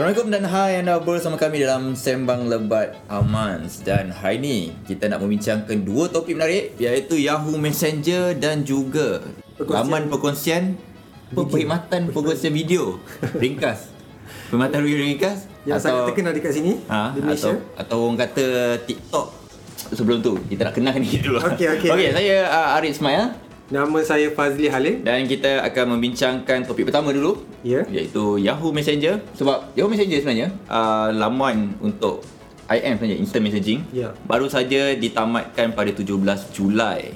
Assalamualaikum 0.00 0.32
dan 0.32 0.44
hai 0.48 0.80
anda 0.80 0.96
bersama 0.96 1.36
kami 1.36 1.60
dalam 1.60 1.92
Sembang 1.92 2.48
Lebat 2.48 2.96
Amans 3.04 3.84
Dan 3.84 4.08
hari 4.08 4.40
ini 4.40 4.72
kita 4.88 5.12
nak 5.12 5.20
membincangkan 5.20 5.76
dua 5.84 6.08
topik 6.08 6.40
menarik 6.40 6.72
Iaitu 6.80 7.20
Yahoo 7.20 7.60
Messenger 7.60 8.32
dan 8.32 8.64
juga 8.64 9.20
Perkongsian- 9.60 9.76
Laman 9.76 10.02
perkongsian 10.08 10.62
Perkhidmatan 11.36 12.08
perkongsian. 12.16 12.48
Video. 12.48 12.96
Ringkas. 13.44 13.92
Perkhidmatan 14.48 14.80
video 14.88 15.04
ringkas 15.04 15.38
Yang 15.68 15.84
sangat 15.84 16.02
terkenal 16.08 16.32
dekat 16.32 16.52
sini 16.56 16.80
ha, 16.88 17.12
Di 17.12 17.20
Malaysia. 17.20 17.52
atau, 17.52 17.54
atau 17.76 17.96
orang 18.08 18.18
kata 18.24 18.44
TikTok. 18.88 19.26
Sebelum 20.00 20.24
tu 20.24 20.32
kita 20.48 20.64
nak 20.64 20.80
kenalkan 20.80 21.04
diri 21.04 21.20
dulu. 21.20 21.44
Okey, 21.44 21.76
okey. 21.76 21.88
okay 21.92 22.08
saya 22.08 22.48
uh, 22.48 22.76
Arif 22.80 22.96
Ismail 22.96 23.49
Nama 23.70 23.98
saya 24.02 24.34
Fazli 24.34 24.66
Halim. 24.66 25.06
Dan 25.06 25.24
kita 25.24 25.62
akan 25.62 25.94
membincangkan 25.94 26.66
topik 26.66 26.90
pertama 26.90 27.14
dulu 27.14 27.38
Ya. 27.62 27.86
iaitu 27.86 28.34
Yahoo 28.36 28.74
Messenger. 28.74 29.22
Sebab 29.32 29.78
Yahoo 29.78 29.86
Messenger 29.86 30.18
sebenarnya 30.18 30.48
uh, 30.66 31.14
laman 31.14 31.78
untuk 31.78 32.26
IM 32.66 32.98
sebenarnya 32.98 33.18
instant 33.18 33.42
messaging 33.42 33.80
Ya. 33.90 34.10
baru 34.24 34.46
saja 34.46 34.90
ditamatkan 34.92 35.70
pada 35.70 35.90
17 35.90 36.02
Julai. 36.50 37.14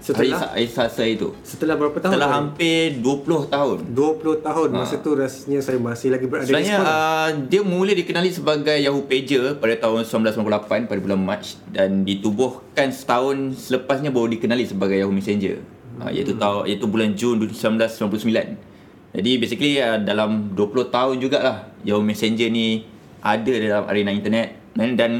Setelah 0.00 0.56
hari 0.56 0.64
Selasa 0.64 1.04
itu. 1.04 1.36
Setelah 1.44 1.76
berapa 1.76 1.92
tahun 1.92 2.16
setelah 2.16 2.32
hampir 2.32 2.96
20 2.96 3.52
tahun. 3.52 3.78
20 3.92 4.40
tahun. 4.40 4.68
Masa 4.72 4.96
tu 4.96 5.12
rasanya 5.12 5.60
saya 5.60 5.76
masih 5.76 6.08
lagi 6.08 6.24
berada 6.24 6.42
di 6.42 6.50
Sebenarnya 6.50 6.76
sekolah. 6.80 6.96
uh, 6.96 7.28
dia 7.44 7.60
mula 7.60 7.92
dikenali 7.92 8.32
sebagai 8.32 8.76
Yahoo 8.80 9.04
Pager 9.04 9.60
pada 9.60 9.76
tahun 9.78 10.08
1998 10.08 10.88
pada 10.88 10.96
bulan 10.98 11.20
Mac 11.20 11.44
dan 11.68 12.00
ditubuhkan 12.02 12.88
setahun 12.88 13.36
selepasnya 13.60 14.08
baru 14.08 14.32
dikenali 14.32 14.64
sebagai 14.64 14.96
Yahoo 14.96 15.12
Messenger 15.12 15.60
uh, 16.00 16.10
iaitu 16.10 16.34
tahun 16.40 16.66
iaitu 16.66 16.86
bulan 16.88 17.12
Jun 17.14 17.36
1999. 17.44 18.70
Jadi 19.10 19.30
basically 19.42 19.72
uh, 19.82 19.98
dalam 20.00 20.54
20 20.54 20.94
tahun 20.94 21.14
jugalah 21.18 21.70
Yahoo 21.82 22.02
Messenger 22.02 22.48
ni 22.48 22.86
ada 23.20 23.52
dalam 23.52 23.84
arena 23.90 24.10
internet 24.14 24.56
dan, 24.72 24.96
dan 24.96 25.10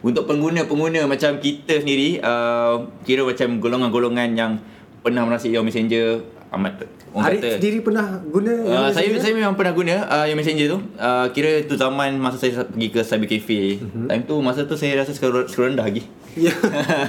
untuk 0.00 0.24
pengguna-pengguna 0.24 1.04
macam 1.04 1.36
kita 1.42 1.82
sendiri 1.82 2.20
uh, 2.22 2.88
kira 3.04 3.26
macam 3.26 3.58
golongan-golongan 3.58 4.28
yang 4.36 4.52
pernah 5.00 5.24
merasai 5.24 5.52
Yahoo 5.52 5.66
Messenger 5.66 6.20
amat 6.50 6.82
orang 7.14 7.26
Arif 7.30 7.40
kata 7.42 7.48
sendiri 7.62 7.78
pernah 7.82 8.06
guna 8.26 8.52
Uh, 8.60 8.66
yang 8.66 8.82
saya 8.90 9.06
Messenger? 9.06 9.22
saya 9.22 9.32
memang 9.38 9.54
pernah 9.54 9.74
guna 9.74 9.94
uh, 10.06 10.26
yang 10.26 10.38
messenger 10.38 10.66
tu. 10.66 10.78
Uh, 10.98 11.26
kira 11.30 11.50
tu 11.66 11.74
zaman 11.78 12.18
masa 12.18 12.36
saya 12.38 12.66
pergi 12.66 12.88
ke 12.90 13.00
cyber 13.06 13.28
cafe. 13.30 13.78
Uh-huh. 13.78 14.06
Time 14.10 14.22
tu 14.26 14.34
masa 14.42 14.66
tu 14.66 14.74
saya 14.74 14.98
rasa 14.98 15.14
skor 15.14 15.46
rendah 15.46 15.86
lagi. 15.86 16.06
Ya 16.38 16.54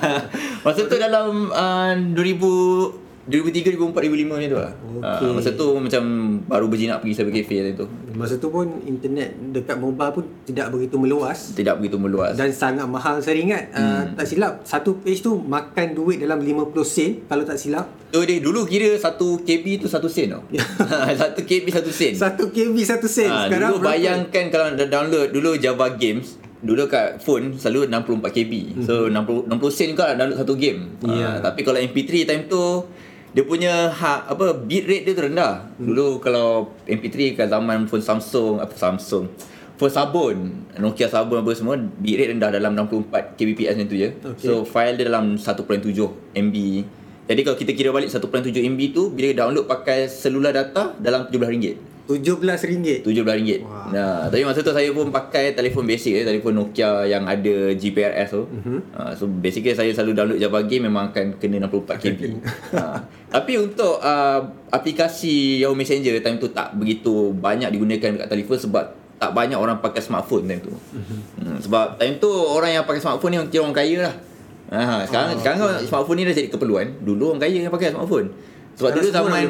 masa 0.66 0.86
tu 0.86 0.98
dalam 0.98 1.50
uh, 1.54 1.94
2000 2.17 3.11
2003 3.30 3.77
2004 3.77 3.94
2005 3.94 4.41
ni 4.41 4.47
tu 4.50 4.58
lah. 4.58 4.73
Okey. 4.73 5.25
Uh, 5.30 5.33
masa 5.38 5.50
tu 5.53 5.67
macam 5.77 6.03
baru 6.50 6.66
berjinak 6.66 6.97
pergi 7.05 7.14
cyber 7.22 7.33
cafe 7.38 7.55
time 7.61 7.77
tu. 7.77 7.86
Masa 8.17 8.36
tu 8.41 8.47
pun 8.50 8.66
internet 8.83 9.30
dekat 9.53 9.77
mobile 9.77 10.11
pun 10.11 10.23
tidak 10.44 10.67
begitu 10.73 11.00
meluas 11.00 11.55
Tidak 11.55 11.80
begitu 11.80 11.95
meluas. 11.95 12.36
dan 12.36 12.52
sangat 12.52 12.83
mahal 12.83 13.23
saya 13.23 13.39
ingat 13.39 13.72
hmm. 13.72 13.80
uh, 13.80 14.03
tak 14.19 14.25
silap 14.27 14.53
satu 14.67 14.99
page 14.99 15.23
tu 15.23 15.38
makan 15.39 15.95
duit 15.95 16.19
dalam 16.19 16.44
50 16.44 16.75
sen 16.83 17.11
kalau 17.25 17.47
tak 17.47 17.55
silap 17.55 17.88
Tu 18.11 18.19
dia 18.27 18.44
dulu 18.44 18.67
kira 18.67 18.99
1 18.99 19.16
KB 19.47 19.66
tu 19.80 19.88
1 19.88 19.95
sen 20.11 20.27
tau. 20.36 20.44
1 20.52 21.47
KB 21.47 21.66
1 21.72 21.88
sen. 21.88 22.14
1 22.19 22.36
KB 22.52 22.75
1 22.75 22.99
sen 23.08 23.30
Ah, 23.31 23.47
sekarang 23.47 23.69
dulu 23.72 23.80
berapa? 23.80 23.92
bayangkan 23.95 24.45
kalau 24.52 24.67
dah 24.75 24.88
download 24.92 25.27
dulu 25.31 25.55
Java 25.55 25.88
Games 25.95 26.36
dulu 26.61 26.86
kat 26.86 27.17
phone 27.23 27.58
selalu 27.58 27.89
64 27.89 28.38
KB. 28.38 28.52
So 28.83 29.08
60 29.08 29.47
60 29.47 29.72
sen 29.72 29.88
juga 29.95 30.11
lah 30.11 30.16
download 30.19 30.39
satu 30.44 30.53
game. 30.59 30.99
Ya. 31.08 31.39
Ah, 31.39 31.49
tapi 31.49 31.64
kalau 31.64 31.80
MP3 31.80 32.27
time 32.27 32.44
tu 32.45 32.83
dia 33.32 33.44
punya 33.48 33.88
ha, 33.92 34.28
apa 34.28 34.52
bit 34.60 34.84
rate 34.84 35.08
dia 35.08 35.16
tu 35.16 35.24
rendah. 35.24 35.72
Dulu 35.80 36.20
kalau 36.20 36.76
MP3 36.84 37.40
kat 37.40 37.48
zaman 37.48 37.88
phone 37.88 38.04
Samsung 38.04 38.60
apa 38.60 38.76
Samsung 38.76 39.32
Phone 39.82 39.90
Sabun, 39.90 40.38
Nokia 40.78 41.10
Sabun 41.10 41.42
apa 41.42 41.58
semua 41.58 41.73
bit 41.73 42.22
rate 42.22 42.38
rendah 42.38 42.54
dalam 42.54 42.78
64 42.78 43.34
kbps 43.34 43.73
macam 43.73 43.88
tu 43.90 43.98
je. 43.98 44.10
Okey. 44.14 44.45
So 44.45 44.61
file 44.61 44.94
dia 44.94 45.10
dalam 45.10 45.42
1.7 45.42 46.38
MB. 46.38 46.55
Jadi 47.26 47.42
kalau 47.48 47.58
kita 47.58 47.72
kira 47.73 47.89
balik 47.89 48.14
1.7 48.14 48.52
MB 48.52 48.82
tu 48.94 49.10
bila 49.10 49.34
download 49.34 49.66
pakai 49.66 50.05
selular 50.05 50.54
data 50.54 50.94
dalam 51.02 51.26
RM17. 51.32 51.91
RM17 52.20 53.08
RM17. 53.08 53.61
Wah. 53.64 53.88
Nah, 53.94 54.17
tapi 54.27 54.44
masa 54.44 54.60
tu 54.60 54.73
saya 54.76 54.89
pun 54.92 55.08
pakai 55.14 55.55
telefon 55.55 55.88
basic 55.88 56.20
eh, 56.20 56.26
telefon 56.27 56.60
Nokia 56.60 57.08
yang 57.08 57.23
ada 57.30 57.72
GPRS 57.77 58.36
tu. 58.36 58.44
Mhm. 58.49 58.60
Uh-huh. 58.60 58.80
Uh, 58.98 59.11
so 59.16 59.23
basically 59.30 59.72
saya 59.72 59.94
selalu 59.95 60.11
download 60.17 60.39
Java 60.42 60.60
game 60.67 60.92
memang 60.92 61.16
akan 61.16 61.39
kena 61.39 61.67
64 61.70 62.04
KB. 62.04 62.20
uh, 62.76 62.98
tapi 63.36 63.54
untuk 63.61 64.02
uh, 64.04 64.39
aplikasi 64.73 65.64
Yahoo 65.64 65.77
Messenger 65.77 66.20
time 66.20 66.42
tu 66.42 66.52
tak 66.52 66.76
begitu 66.76 67.32
banyak 67.32 67.72
digunakan 67.72 68.20
dekat 68.20 68.28
telefon 68.28 68.58
sebab 68.60 68.86
tak 69.22 69.38
banyak 69.38 69.54
orang 69.54 69.78
pakai 69.78 70.02
smartphone 70.02 70.49
time 70.49 70.61
tu. 70.66 70.73
Mhm. 70.73 71.17
Hmm, 71.38 71.58
sebab 71.61 72.02
time 72.02 72.17
tu 72.17 72.28
orang 72.32 72.73
yang 72.73 72.83
pakai 72.83 72.99
smartphone 72.99 73.38
ni 73.38 73.39
kira 73.54 73.61
orang 73.64 73.78
kaya 73.78 73.98
lah. 74.10 74.16
Ha, 74.72 75.04
sekarang 75.04 75.36
oh, 75.36 75.39
sekarang 75.43 75.60
okay. 75.60 75.83
smartphone 75.83 76.17
ni 76.17 76.23
dah 76.23 76.36
jadi 76.36 76.49
keperluan. 76.49 76.88
Dulu 77.04 77.36
orang 77.36 77.42
kaya 77.43 77.60
yang 77.60 77.70
pakai 77.70 77.92
smartphone. 77.92 78.32
Sebab 78.81 78.97
Sekarang 78.97 79.05
dulu 79.05 79.14
zaman 79.14 79.42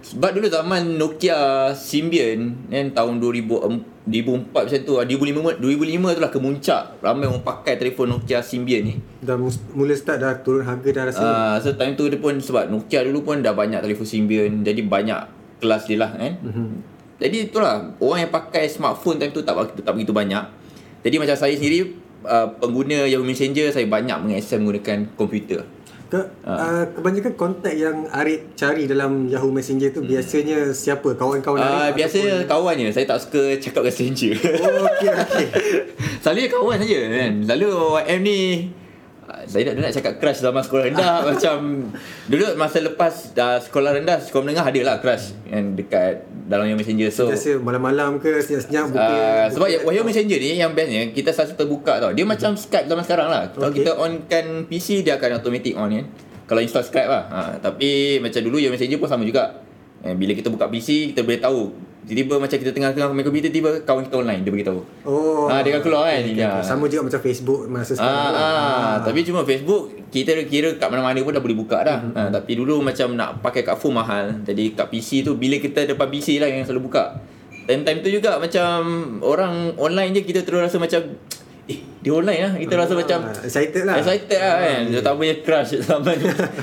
sebab 0.00 0.30
dulu 0.32 0.46
zaman 0.48 0.82
Nokia 0.96 1.40
Symbian 1.76 2.56
kan 2.72 2.86
tahun 2.96 3.20
2000 3.20 4.00
2004 4.08 4.56
macam 4.56 4.78
tu 4.88 4.94
2005 4.96 5.60
2005 5.60 6.16
tu 6.16 6.20
lah 6.24 6.32
kemuncak 6.32 6.82
ramai 7.04 7.28
orang 7.28 7.44
pakai 7.44 7.76
telefon 7.76 8.16
Nokia 8.16 8.40
Symbian 8.40 8.88
ni. 8.88 8.94
Dah 9.20 9.36
mula 9.36 9.92
start 9.92 10.24
dah 10.24 10.40
turun 10.40 10.64
harga 10.64 10.88
dah 10.88 11.04
rasa 11.04 11.20
Ah 11.20 11.28
uh, 11.28 11.54
so 11.60 11.76
time 11.76 11.92
tu 11.92 12.08
dia 12.08 12.16
pun 12.16 12.40
sebab 12.40 12.72
Nokia 12.72 13.04
dulu 13.04 13.28
pun 13.28 13.44
dah 13.44 13.52
banyak 13.52 13.84
telefon 13.84 14.08
Symbian 14.08 14.64
jadi 14.64 14.80
banyak 14.80 15.20
kelas 15.60 15.84
dia 15.84 16.00
lah 16.00 16.16
kan. 16.16 16.40
Mm-hmm. 16.40 16.68
Jadi 17.20 17.36
itulah 17.52 17.92
orang 18.00 18.18
yang 18.24 18.32
pakai 18.32 18.64
smartphone 18.72 19.20
time 19.20 19.36
tu 19.36 19.44
tak 19.44 19.52
tak 19.84 19.92
begitu 19.92 20.16
banyak. 20.16 20.40
Jadi 21.04 21.16
macam 21.20 21.36
saya 21.36 21.52
sendiri 21.52 21.92
uh, 22.24 22.48
pengguna 22.56 23.04
Yahoo 23.04 23.26
Messenger 23.26 23.68
saya 23.70 23.84
banyak 23.84 24.16
mengakses 24.24 24.56
menggunakan 24.56 25.12
komputer. 25.14 25.68
Ke, 26.08 26.24
uh, 26.48 26.88
kebanyakan 26.96 27.36
kontak 27.36 27.76
yang 27.76 28.08
Arif 28.08 28.56
cari 28.56 28.88
dalam 28.88 29.28
Yahoo 29.28 29.52
Messenger 29.52 29.92
tu 29.92 30.00
biasanya 30.00 30.72
siapa? 30.72 31.12
Kawan-kawan 31.12 31.60
Uh, 31.60 31.92
Arif 31.92 32.00
biasanya 32.00 32.48
kawan 32.48 32.80
je. 32.80 32.88
Saya 32.96 33.04
tak 33.04 33.20
suka 33.20 33.60
cakap 33.60 33.84
dengan 33.84 33.92
stranger. 33.92 34.32
Oh, 34.64 34.88
okey 34.88 35.08
okey. 35.12 35.46
Selalunya 36.24 36.48
kawan 36.48 36.76
saja 36.80 36.98
kan. 37.12 37.32
Lalu 37.44 37.68
YM 38.08 38.20
ni 38.24 38.38
ah, 38.40 38.87
saya 39.48 39.64
nak 39.64 39.80
nak 39.80 39.92
cakap 39.92 40.12
crush 40.20 40.38
zaman 40.38 40.60
sekolah 40.60 40.84
rendah 40.86 41.14
macam 41.32 41.56
dulu 42.28 42.44
masa 42.54 42.78
lepas 42.78 43.32
dah 43.32 43.56
sekolah 43.58 43.96
rendah 43.96 44.20
sekolah 44.20 44.44
menengah 44.44 44.68
ada 44.68 44.80
lah 44.84 44.96
crush 45.00 45.32
yang 45.48 45.72
dekat 45.72 46.20
dalam 46.44 46.64
yang 46.64 46.76
messenger 46.76 47.08
so 47.08 47.26
Biasa 47.26 47.56
malam-malam 47.56 48.16
ke 48.16 48.38
senyap-senyap 48.38 48.84
buka, 48.88 49.08
Uh, 49.08 49.46
sebab 49.48 49.66
buka 49.66 49.84
Wahyu 49.84 50.00
Messenger 50.00 50.38
ni 50.38 50.50
yang 50.54 50.72
bestnya 50.72 51.02
kita 51.08 51.28
selalu 51.28 51.56
terbuka 51.56 51.92
tau. 51.96 52.12
Dia 52.12 52.24
macam 52.24 52.52
Skype 52.52 52.86
zaman 52.86 53.04
sekarang 53.04 53.28
lah. 53.28 53.42
Kalau 53.50 53.68
Okay. 53.68 53.80
kita 53.80 53.90
onkan 53.94 54.46
PC 54.64 55.00
dia 55.00 55.16
akan 55.16 55.36
automatic 55.36 55.72
on 55.74 55.88
kan. 55.90 56.06
Kalau 56.44 56.60
install 56.60 56.84
Skype 56.84 57.04
lah. 57.04 57.24
Ha, 57.28 57.38
tapi 57.58 58.16
macam 58.18 58.40
dulu 58.40 58.56
Yahoo 58.56 58.72
Messenger 58.72 58.96
pun 58.96 59.08
sama 59.08 59.24
juga. 59.24 59.60
Eh, 60.00 60.12
bila 60.12 60.32
kita 60.32 60.48
buka 60.48 60.68
PC 60.68 61.12
kita 61.12 61.20
boleh 61.20 61.36
tahu. 61.36 61.62
Tiba-tiba 62.08 62.40
macam 62.40 62.56
kita 62.56 62.72
tengah-tengah 62.72 63.12
main 63.12 63.20
komputer 63.20 63.52
tiba 63.52 63.84
kawan 63.84 64.08
kita 64.08 64.16
online 64.24 64.40
dia 64.40 64.48
beritahu. 64.48 64.80
Oh. 65.04 65.44
Ah, 65.44 65.60
dia 65.60 65.76
akan 65.76 65.82
keluar 65.84 66.08
kan. 66.08 66.24
okey, 66.24 66.32
okey, 66.32 66.40
Ya. 66.40 66.64
Sama 66.64 66.88
juga 66.88 67.04
macam 67.04 67.20
Facebook 67.20 67.60
masa 67.68 67.92
sekarang. 67.92 68.16
Ah, 68.16 68.30
lah. 68.32 68.40
ah, 68.40 68.94
tapi 69.04 69.20
cuma 69.28 69.44
Facebook 69.44 69.92
kita 70.08 70.32
kira 70.48 70.80
kat 70.80 70.88
mana-mana 70.88 71.20
pun 71.20 71.36
dah 71.36 71.44
boleh 71.44 71.58
buka 71.60 71.84
dah. 71.84 72.00
Mhm. 72.00 72.12
Ha, 72.16 72.20
tapi 72.32 72.56
dulu 72.56 72.80
macam 72.80 73.12
nak 73.12 73.44
pakai 73.44 73.60
kat 73.60 73.76
phone 73.76 74.00
mahal. 74.00 74.40
Jadi 74.40 74.72
kat 74.72 74.88
PC 74.88 75.20
tu 75.20 75.36
bila 75.36 75.60
kita 75.60 75.84
depan 75.84 76.08
PC 76.08 76.40
lah 76.40 76.48
yang 76.48 76.64
selalu 76.64 76.88
buka. 76.88 77.20
Time 77.68 77.84
time 77.84 78.00
tu 78.00 78.08
juga 78.08 78.40
macam 78.40 78.80
orang 79.20 79.76
online 79.76 80.16
je 80.16 80.24
kita 80.24 80.40
terus 80.48 80.64
rasa 80.64 80.80
macam 80.80 81.04
eh 81.68 81.78
dia 81.98 82.10
online 82.10 82.40
lah. 82.40 82.52
Kita 82.56 82.74
rasa 82.74 82.92
Ah, 82.92 82.98
macam 82.98 83.18
excited 83.42 83.82
lah. 83.82 83.94
excited 83.96 84.38
lah 84.38 84.54
kan. 84.56 84.80
Dia 84.86 85.00
tak 85.00 85.12
punya 85.14 85.34
crush 85.38 85.70
zaman 85.84 86.16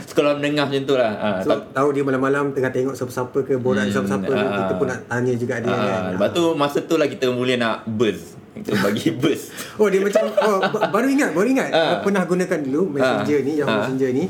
sekolah 0.03 0.31
menengah 0.35 0.65
macam 0.65 0.83
tu 0.83 0.95
lah. 0.95 1.11
Ha, 1.13 1.27
So, 1.39 1.53
tahu 1.69 1.87
dia 1.91 2.01
malam-malam 2.01 2.51
tengah 2.51 2.69
tengok 2.69 2.93
siapa-siapa 2.93 3.37
ke 3.41 3.53
borak 3.55 3.83
Hmm, 3.83 3.93
siapa-siapa 3.93 4.31
ah. 4.31 4.49
kita 4.59 4.73
pun 4.75 4.87
nak 4.87 4.99
tanya 5.05 5.33
juga 5.33 5.55
dia 5.57 5.69
kan. 5.69 5.85
ha, 6.01 6.11
lepas 6.11 6.29
tu 6.31 6.43
masa 6.53 6.79
tu 6.81 6.95
lah 6.95 7.05
kita 7.05 7.29
mula 7.29 7.53
nak 7.53 7.75
buzz. 7.85 8.33
Kita 8.55 8.71
bagi 8.79 9.11
buzz. 9.21 9.51
Oh 9.75 9.85
dia 9.85 9.99
macam 9.99 10.23
oh, 10.31 10.59
ba- 10.65 10.89
baru 10.89 11.07
ingat 11.07 11.29
baru 11.31 11.47
ingat 11.49 11.69
Ah. 11.69 11.77
uh, 11.77 11.97
pernah 11.99 12.23
gunakan 12.23 12.59
dulu 12.61 12.81
Messenger 12.91 13.37
Ah. 13.37 13.43
ni 13.43 13.53
Yahoo 13.53 13.69
Ah. 13.69 13.77
Messenger 13.81 14.09
ni 14.11 14.25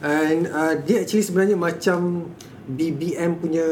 and 0.00 0.40
uh, 0.46 0.72
dia 0.78 1.00
actually 1.00 1.20
sebenarnya 1.20 1.56
macam 1.56 2.28
BBM 2.66 3.36
punya 3.36 3.66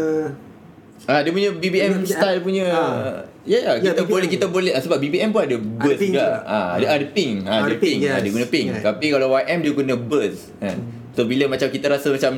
Ah 1.02 1.18
dia 1.18 1.30
punya 1.30 1.50
BBM 1.50 1.98
BBM. 1.98 2.04
style 2.04 2.40
punya 2.40 2.66
Ah. 2.68 3.22
Ya 3.42 3.58
yeah, 3.58 3.74
Ya, 3.74 3.90
kita 3.90 4.02
BBM. 4.02 4.08
boleh 4.08 4.28
kita 4.28 4.46
boleh 4.46 4.70
ah, 4.70 4.78
sebab 4.78 4.98
BBM 4.98 5.30
pun 5.30 5.42
ada 5.42 5.56
burst 5.58 5.98
pink 5.98 6.14
juga. 6.14 6.22
juga. 6.22 6.46
Ah 6.46 6.66
ada 6.74 6.86
ada 6.88 7.06
ping. 7.08 7.32
Ah 7.40 7.50
Ah, 7.50 7.58
dia 7.58 7.66
ada 7.66 7.76
ping, 7.76 7.80
ping. 7.80 7.98
Ah 8.00 8.08
yes. 8.08 8.22
dia 8.22 8.30
guna 8.30 8.46
ping. 8.46 8.66
Yeah. 8.68 8.82
Tapi 8.82 9.06
kalau 9.08 9.26
YM 9.32 9.58
dia 9.58 9.72
guna 9.72 9.94
burst 9.96 10.40
kan. 10.56 10.76
So 11.12 11.20
bila 11.24 11.44
macam 11.46 11.68
kita 11.68 11.86
rasa 11.88 12.08
macam 12.08 12.32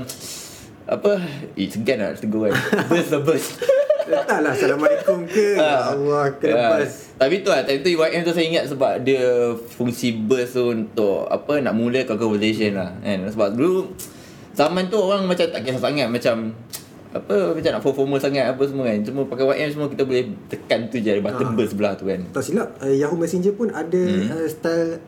apa 0.84 1.10
eh 1.54 1.66
segan 1.66 1.96
lah 1.98 2.12
tegur 2.12 2.48
kan. 2.48 2.56
burst 2.90 3.10
lah 3.10 3.20
burst. 3.20 3.48
Letaklah 4.04 4.52
Assalamualaikum 4.52 5.24
ke 5.24 5.56
Ya 5.56 5.80
Allah 5.88 6.28
Ah, 6.28 6.36
Kelepas 6.36 7.16
Tapi 7.16 7.40
tu 7.40 7.48
lah 7.48 7.64
Time 7.64 7.80
tu 7.80 7.88
YM 7.88 8.20
tu 8.20 8.36
saya 8.36 8.44
ingat 8.44 8.64
Sebab 8.68 9.00
dia 9.00 9.24
Fungsi 9.56 10.12
burst 10.12 10.60
tu 10.60 10.76
Untuk 10.76 11.24
Apa 11.24 11.56
Nak 11.56 11.72
mulakan 11.72 12.12
conversation 12.12 12.76
lah 12.76 12.92
kan? 13.00 13.24
Sebab 13.24 13.56
dulu 13.56 13.96
Zaman 14.52 14.92
tu 14.92 15.00
orang 15.00 15.24
macam 15.24 15.48
Tak 15.48 15.56
kisah 15.56 15.80
sangat 15.80 16.12
Macam 16.12 16.52
apa 17.14 17.55
macam 17.55 17.70
nak 17.70 17.82
formal 17.82 18.19
sangat 18.19 18.50
apa 18.50 18.62
semua 18.66 18.90
kan. 18.90 18.99
Cuma 19.06 19.20
pakai 19.31 19.44
YM 19.55 19.70
semua 19.70 19.87
kita 19.87 20.02
boleh 20.02 20.34
tekan 20.50 20.90
tu 20.90 20.99
je 20.99 21.14
button 21.22 21.46
Ah. 21.46 21.55
bar 21.55 21.66
sebelah 21.70 21.93
tu 21.94 22.11
kan. 22.11 22.20
Tak 22.34 22.43
silap 22.43 22.69
uh, 22.82 22.90
Yahoo 22.90 23.14
Messenger 23.14 23.55
pun 23.55 23.70
ada 23.70 24.02
hmm. 24.02 24.34
uh, 24.34 24.49
style 24.50 24.99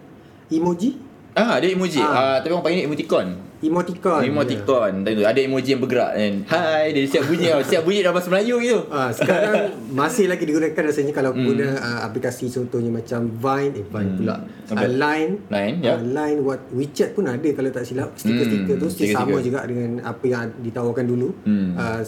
emoji, 0.47 0.95
Ah, 1.37 1.61
ada 1.61 1.67
emoji. 1.69 2.01
Ah. 2.01 2.15
Ah, 2.15 2.37
tapi 2.41 2.57
orang 2.57 2.65
panggil 2.65 2.79
ni 2.81 2.85
emoticon. 2.89 3.27
Emoticon. 3.67 4.21
Emoticon. 4.23 4.93
Tu 5.03 5.21
ada 5.21 5.37
emoji 5.37 5.69
yang 5.71 5.81
bergerak 5.81 6.13
kan. 6.13 6.35
Hai, 6.47 6.91
dia 6.91 7.05
siap 7.05 7.25
bunyi 7.25 7.47
tau. 7.49 7.61
Siap 7.61 7.83
bunyi 7.83 8.01
dalam 8.01 8.15
bahasa 8.15 8.29
Melayu 8.29 8.57
gitu. 8.59 8.81
Ah, 8.89 9.11
sekarang 9.11 9.55
masih 9.91 10.27
lagi 10.27 10.43
digunakan 10.43 10.83
rasanya 10.83 11.13
kalau 11.13 11.31
Hmm. 11.31 11.45
guna 11.45 11.69
uh, 11.75 12.01
aplikasi 12.03 12.47
contohnya 12.49 12.89
macam 12.89 13.29
Vine, 13.29 13.73
eh 13.75 13.85
Vine 13.85 14.11
pula. 14.15 14.37
Apa? 14.67 14.79
Uh, 14.79 14.91
Line, 14.93 15.33
Line, 15.47 15.77
ya. 15.81 15.93
uh, 15.93 16.01
Line 16.03 16.39
what 16.41 16.63
WeChat 16.71 17.13
pun 17.13 17.25
ada 17.25 17.49
kalau 17.49 17.69
tak 17.69 17.83
silap. 17.83 18.15
Stiker-stiker 18.15 18.73
Hmm, 18.73 18.83
tu 18.83 18.87
stiker 18.87 19.13
sama 19.13 19.35
stiker-stiker. 19.35 19.45
juga 19.45 19.61
dengan 19.65 19.91
apa 20.03 20.25
yang 20.25 20.49
ditawarkan 20.59 21.05
dulu. 21.05 21.29
Hmm. 21.43 21.75
Uh, 21.75 22.01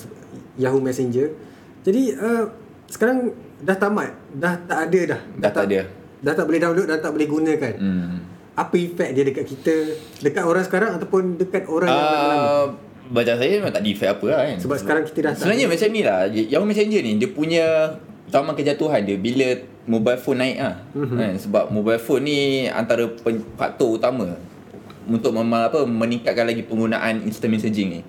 Yahoo 0.56 0.78
Messenger. 0.78 1.30
Jadi 1.80 2.14
uh, 2.14 2.44
sekarang 2.86 3.30
dah 3.58 3.74
tamat, 3.74 4.10
dah 4.32 4.54
tak 4.60 4.86
ada 4.86 5.00
dah. 5.08 5.20
Dah 5.36 5.50
tak 5.50 5.64
ada. 5.66 5.80
Dah 6.18 6.32
tak 6.32 6.44
boleh 6.44 6.58
download, 6.58 6.86
dah 6.86 6.98
tak 6.98 7.10
boleh 7.10 7.26
gunakan. 7.26 7.74
Hmm. 7.78 8.18
Apa 8.58 8.74
efek 8.74 9.14
dia 9.14 9.22
dekat 9.22 9.46
kita, 9.46 9.74
dekat 10.18 10.42
orang 10.42 10.66
sekarang 10.66 10.90
ataupun 10.98 11.38
dekat 11.38 11.64
orang 11.64 11.86
yang 11.86 12.02
dah 12.02 12.18
lama? 12.18 12.34
Uh, 12.34 12.66
baca 13.08 13.32
saya 13.32 13.50
memang 13.54 13.70
tak 13.70 13.80
ada 13.80 13.88
efek 13.88 14.08
apa 14.10 14.26
lah 14.26 14.40
kan. 14.44 14.56
Sebab 14.58 14.76
sekarang 14.76 15.02
kita 15.06 15.18
dah 15.22 15.30
tak 15.30 15.40
Sebenarnya 15.40 15.66
macam 15.70 15.88
ni 15.88 16.00
lah 16.02 16.18
Yahoo 16.28 16.66
Messenger 16.66 17.00
ni 17.00 17.12
Dia 17.16 17.30
punya 17.30 17.66
Zaman 18.28 18.52
kejatuhan 18.52 19.00
dia 19.00 19.16
Bila 19.16 19.46
mobile 19.86 20.20
phone 20.20 20.42
naik 20.42 20.58
lah 20.58 20.74
Mhm. 20.92 21.00
mm-hmm. 21.00 21.16
kan? 21.16 21.32
Sebab 21.38 21.64
mobile 21.70 21.96
phone 21.96 22.22
ni 22.26 22.38
Antara 22.66 23.08
pen, 23.08 23.40
faktor 23.54 23.96
utama 23.96 24.36
Untuk 25.06 25.32
mem, 25.32 25.48
apa, 25.48 25.86
meningkatkan 25.86 26.44
lagi 26.44 26.60
penggunaan 26.60 27.24
instant 27.24 27.48
messaging 27.48 27.88
ni 27.88 28.00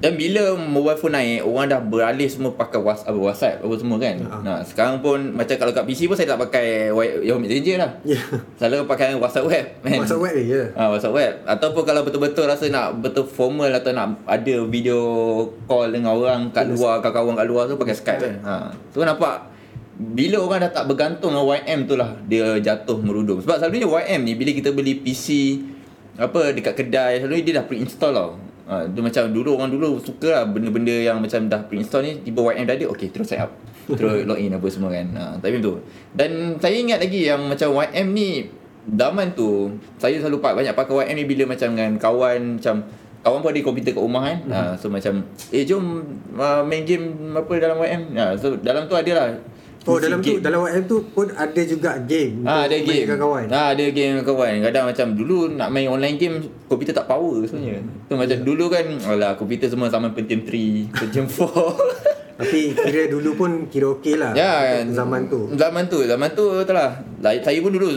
dan 0.00 0.16
bila 0.16 0.56
mobile 0.56 0.96
phone 0.96 1.12
naik 1.12 1.44
Orang 1.44 1.68
dah 1.68 1.76
beralih 1.76 2.24
semua 2.24 2.56
pakai 2.56 2.80
WhatsApp, 2.80 3.12
WhatsApp 3.12 3.60
apa 3.60 3.74
semua 3.76 4.00
kan 4.00 4.16
Ha. 4.20 4.36
Nah 4.40 4.58
sekarang 4.64 5.04
pun 5.04 5.36
Macam 5.36 5.56
kalau 5.60 5.72
kat 5.76 5.84
PC 5.84 6.08
pun 6.08 6.16
saya 6.16 6.32
tak 6.32 6.40
pakai 6.48 6.88
Yahoo 7.20 7.36
Messenger 7.36 7.76
lah 7.76 7.90
Ya. 8.08 8.16
Selalu 8.56 8.88
pakai 8.88 9.12
WhatsApp 9.12 9.44
web 9.44 9.64
kan? 9.84 9.98
WhatsApp 10.00 10.22
web 10.24 10.32
ni 10.40 10.44
ya. 10.48 10.62
Ah, 10.72 10.88
WhatsApp 10.88 11.12
web 11.12 11.32
Ataupun 11.44 11.82
kalau 11.84 12.00
betul-betul 12.00 12.48
rasa 12.48 12.64
nak 12.72 12.96
betul 13.04 13.28
formal 13.28 13.68
Atau 13.68 13.92
nak 13.92 14.24
ada 14.24 14.54
video 14.64 14.98
call 15.68 15.92
dengan 15.92 16.16
orang 16.16 16.48
kat 16.48 16.72
luar 16.72 17.04
Kawan-kawan 17.04 17.36
kat 17.36 17.46
luar 17.46 17.62
tu 17.68 17.76
pakai 17.76 17.96
Skype 17.96 18.20
kan 18.24 18.34
ha. 18.40 18.54
So 18.96 19.04
nampak 19.04 19.52
Bila 20.00 20.40
orang 20.40 20.64
dah 20.64 20.72
tak 20.72 20.88
bergantung 20.88 21.36
dengan 21.36 21.44
YM 21.44 21.80
tu 21.84 21.94
lah 22.00 22.16
Dia 22.24 22.56
jatuh 22.56 22.96
merudum 23.04 23.44
Sebab 23.44 23.60
selalunya 23.60 23.84
YM 23.84 24.20
ni 24.24 24.32
Bila 24.32 24.50
kita 24.56 24.72
beli 24.72 24.96
PC 24.96 25.60
Apa 26.16 26.56
dekat 26.56 26.72
kedai 26.72 27.20
Selalunya 27.20 27.44
dia 27.44 27.54
dah 27.60 27.64
pre-install 27.68 28.12
tau 28.16 28.30
ha, 28.70 28.86
Dia 28.86 29.02
macam 29.02 29.22
dulu 29.34 29.58
orang 29.58 29.74
dulu 29.74 29.98
suka 29.98 30.30
lah 30.30 30.44
Benda-benda 30.46 30.94
yang 30.94 31.18
macam 31.18 31.50
dah 31.50 31.60
pre-install 31.66 32.06
ni 32.06 32.12
Tiba 32.22 32.46
YM 32.54 32.64
dah 32.70 32.78
ada 32.78 32.86
Okay 32.94 33.10
terus 33.10 33.26
sign 33.26 33.42
up. 33.42 33.50
Terus 33.90 34.22
login 34.22 34.54
apa 34.54 34.70
semua 34.70 34.94
kan. 34.94 35.06
Ha, 35.18 35.22
Tapi 35.42 35.58
tu 35.58 35.74
Dan 36.14 36.54
saya 36.62 36.78
ingat 36.78 37.02
lagi 37.02 37.26
yang 37.26 37.50
macam 37.50 37.74
YM 37.74 38.06
ni 38.14 38.46
Zaman 38.86 39.34
tu 39.34 39.74
Saya 39.98 40.16
selalu 40.22 40.38
pak, 40.38 40.54
banyak 40.54 40.72
pakai 40.78 40.94
YM 41.10 41.14
ni 41.18 41.24
Bila 41.26 41.42
macam 41.50 41.68
dengan 41.74 41.98
kawan 41.98 42.62
Macam 42.62 42.86
Kawan 43.20 43.38
pun 43.44 43.50
ada 43.52 43.60
komputer 43.60 43.92
kat 43.92 44.00
rumah 44.00 44.22
kan. 44.24 44.38
Mhm. 44.46 44.52
ha, 44.54 44.72
So 44.78 44.86
macam 44.88 45.26
Eh 45.50 45.66
jom 45.66 46.06
uh, 46.38 46.62
main 46.62 46.86
game 46.86 47.34
Apa 47.34 47.52
dalam 47.58 47.76
YM 47.82 48.14
ha, 48.14 48.38
So 48.38 48.54
dalam 48.62 48.86
tu 48.86 48.94
ada 48.94 49.10
lah 49.12 49.28
Oh 49.88 49.96
fungsi 49.96 50.04
dalam 50.12 50.18
tu 50.20 50.28
game. 50.28 50.42
dalam 50.44 50.58
WhatsApp 50.60 50.86
tu 50.86 50.96
pun 51.16 51.26
ada 51.32 51.60
juga 51.64 51.90
game 52.04 52.44
Ah, 52.44 52.68
ada 52.68 52.76
game. 52.76 53.08
mainkan 53.08 53.16
kawan. 53.16 53.44
Ah, 53.48 53.72
ada 53.72 53.84
game 53.88 54.10
dengan 54.12 54.24
kawan. 54.28 54.52
Kadang 54.60 54.84
macam 54.92 55.06
dulu 55.16 55.38
nak 55.56 55.68
main 55.72 55.88
online 55.88 56.16
game 56.20 56.36
komputer 56.68 56.92
tak 56.92 57.08
power 57.08 57.40
sebenarnya. 57.48 57.80
Tu 58.04 58.12
macam 58.12 58.38
dulu 58.44 58.64
kan 58.68 58.84
alah 59.08 59.32
komputer 59.40 59.72
semua 59.72 59.88
zaman 59.88 60.12
Pentium 60.12 60.44
3, 60.44 60.92
Pentium 60.92 61.24
4. 61.24 61.40
Tapi 62.40 62.72
kira 62.72 63.04
dulu 63.08 63.36
pun 63.36 63.50
kira 63.68 64.00
okey 64.00 64.16
lah 64.16 64.32
ya, 64.32 64.80
untuk 64.80 64.96
zaman 64.96 65.20
tu. 65.28 65.40
Zaman 65.52 65.82
tu, 65.92 65.98
zaman 66.08 66.28
tu 66.32 66.44
betul 66.56 66.72
lah. 66.72 66.90
Saya 67.20 67.58
pun 67.60 67.72
dulu 67.72 67.88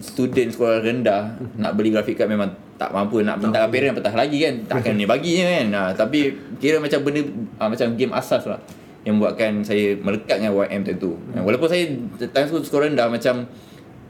student 0.00 0.48
sekolah 0.48 0.80
rendah 0.80 1.36
nak 1.56 1.76
beli 1.76 1.92
grafik 1.92 2.16
card 2.16 2.32
memang 2.32 2.48
tak 2.80 2.96
mampu 2.96 3.20
nak 3.20 3.36
minta 3.36 3.68
parent 3.68 3.92
petah 3.92 4.16
lagi 4.16 4.40
kan. 4.40 4.54
Takkan 4.64 4.96
ni 4.96 5.04
baginya 5.04 5.52
kan. 5.52 5.66
Ha, 5.68 5.80
tapi 5.92 6.32
kira 6.56 6.80
macam 6.80 7.00
benda 7.04 7.20
ha, 7.60 7.68
macam 7.68 7.92
game 7.92 8.12
asas 8.12 8.44
lah 8.48 8.60
yang 9.04 9.16
buatkan 9.16 9.64
saya 9.64 9.96
melekat 9.96 10.44
dengan 10.44 10.52
YM 10.60 10.82
tentu. 10.84 11.16
Ha, 11.32 11.40
walaupun 11.40 11.68
saya 11.72 11.88
time 12.20 12.46
tu 12.52 12.60
sekolah 12.60 12.92
rendah 12.92 13.08
macam 13.08 13.48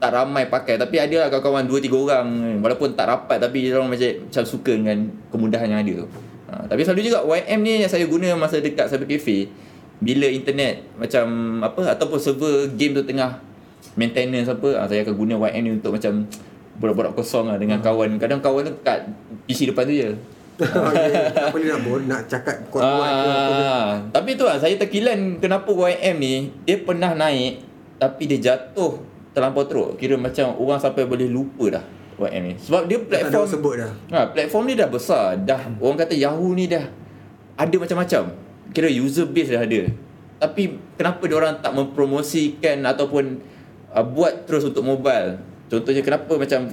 tak 0.01 0.11
ramai 0.17 0.49
pakai 0.49 0.81
tapi 0.81 0.97
ada 0.97 1.27
lah 1.27 1.29
kawan-kawan 1.29 1.69
2 1.69 1.93
3 1.93 1.93
orang 1.93 2.27
walaupun 2.65 2.97
tak 2.97 3.05
rapat 3.05 3.37
tapi 3.37 3.69
dia 3.69 3.77
orang 3.77 3.93
macam 3.93 4.09
macam 4.09 4.45
suka 4.49 4.73
dengan 4.73 4.99
kemudahan 5.31 5.69
yang 5.71 5.81
ada 5.85 5.93
tu. 6.03 6.07
Ha, 6.51 6.67
tapi 6.67 6.83
selalu 6.83 7.07
juga 7.07 7.23
YM 7.23 7.59
ni 7.63 7.87
yang 7.87 7.91
saya 7.93 8.05
guna 8.11 8.35
masa 8.35 8.59
dekat 8.59 8.91
cyber 8.91 9.07
cafe 9.07 9.47
bila 10.01 10.27
internet 10.27 10.83
macam 10.97 11.25
apa 11.61 11.95
ataupun 11.95 12.19
server 12.19 12.73
game 12.75 12.97
tu 12.97 13.05
tengah 13.05 13.39
maintenance 13.95 14.49
apa 14.49 14.75
ha, 14.75 14.89
saya 14.89 15.07
akan 15.07 15.15
guna 15.15 15.35
YM 15.39 15.63
ni 15.63 15.71
untuk 15.79 15.95
macam 15.95 16.27
borak-borak 16.81 17.13
kosong 17.13 17.53
lah 17.53 17.61
dengan 17.61 17.79
kawan 17.85 18.17
kadang 18.17 18.41
kawan 18.41 18.65
tu 18.67 18.73
kat 18.83 19.07
PC 19.47 19.71
depan 19.71 19.85
tu 19.87 19.95
je. 19.95 20.11
Tak 20.61 21.53
boleh 21.57 21.69
nak 21.73 21.81
board, 21.81 22.03
nak 22.05 22.23
cakap 22.29 22.57
kuat-kuat 22.69 23.11
ke. 23.11 23.31
Ah, 23.33 23.89
tapi 24.13 24.37
tu 24.37 24.45
lah 24.45 24.61
saya 24.61 24.77
terkilan 24.77 25.41
kenapa 25.41 25.73
YM 25.73 26.17
ni 26.21 26.35
dia 26.69 26.77
pernah 26.85 27.17
naik 27.17 27.65
tapi 27.97 28.29
dia 28.29 28.39
jatuh 28.53 29.01
terlampau 29.33 29.65
teruk. 29.65 29.97
Kira 29.97 30.21
macam 30.21 30.53
orang 30.61 30.77
sampai 30.77 31.09
boleh 31.09 31.29
lupa 31.33 31.81
dah 31.81 31.85
YM 32.21 32.43
ni. 32.53 32.55
Sebab 32.61 32.85
dia 32.85 33.01
ada 33.01 33.07
platform 33.09 33.41
orang 33.41 33.53
sebut 33.53 33.75
dah. 33.81 33.93
Ha, 34.13 34.19
platform 34.29 34.63
ni 34.69 34.75
dah 34.77 34.89
besar. 34.93 35.25
Dah 35.41 35.61
orang 35.81 35.99
kata 35.99 36.15
Yahoo 36.17 36.53
ni 36.53 36.69
dah 36.69 36.85
ada 37.57 37.77
macam-macam. 37.77 38.23
Kira 38.77 38.89
user 38.89 39.27
base 39.29 39.57
dah 39.57 39.65
ada. 39.65 39.81
Tapi 40.41 40.77
kenapa 40.97 41.23
dia 41.29 41.37
orang 41.37 41.61
tak 41.61 41.73
mempromosikan 41.77 42.81
ataupun 42.89 43.45
uh, 43.93 44.05
buat 44.05 44.49
terus 44.49 44.65
untuk 44.65 44.85
mobile? 44.85 45.37
Contohnya 45.69 46.01
kenapa 46.01 46.33
macam 46.41 46.73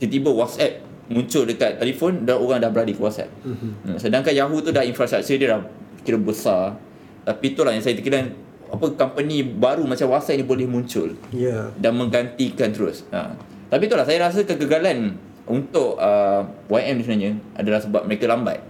tiba-tiba 0.00 0.32
WhatsApp 0.32 0.93
muncul 1.08 1.44
dekat 1.44 1.76
telefon 1.76 2.24
dan 2.24 2.40
orang 2.40 2.58
dah 2.60 2.70
beralih 2.72 2.96
ke 2.96 3.02
WhatsApp. 3.02 3.30
Mhm. 3.44 3.70
Hmm. 3.84 3.96
Sedangkan 4.00 4.32
Yahoo 4.32 4.60
tu 4.60 4.72
dah 4.72 4.82
infrastruktur 4.82 5.36
dia 5.36 5.48
dah 5.56 5.60
kira 6.00 6.16
besar. 6.16 6.76
Tapi 7.24 7.56
itulah 7.56 7.72
yang 7.72 7.80
saya 7.80 7.96
terkira 7.96 8.24
apa 8.68 8.86
company 8.96 9.44
baru 9.44 9.84
macam 9.84 10.10
WhatsApp 10.10 10.40
ni 10.40 10.44
boleh 10.44 10.66
muncul 10.66 11.14
Ya. 11.30 11.70
dan 11.76 11.94
menggantikan 11.94 12.72
terus. 12.72 13.04
Ha. 13.12 13.36
Tapi 13.70 13.86
itulah 13.86 14.04
saya 14.04 14.28
rasa 14.28 14.42
kegagalan 14.44 15.14
untuk 15.44 16.00
uh, 16.00 16.42
YM 16.72 17.00
ni 17.00 17.02
sebenarnya 17.04 17.32
adalah 17.54 17.80
sebab 17.80 18.02
mereka 18.08 18.24
lambat. 18.28 18.60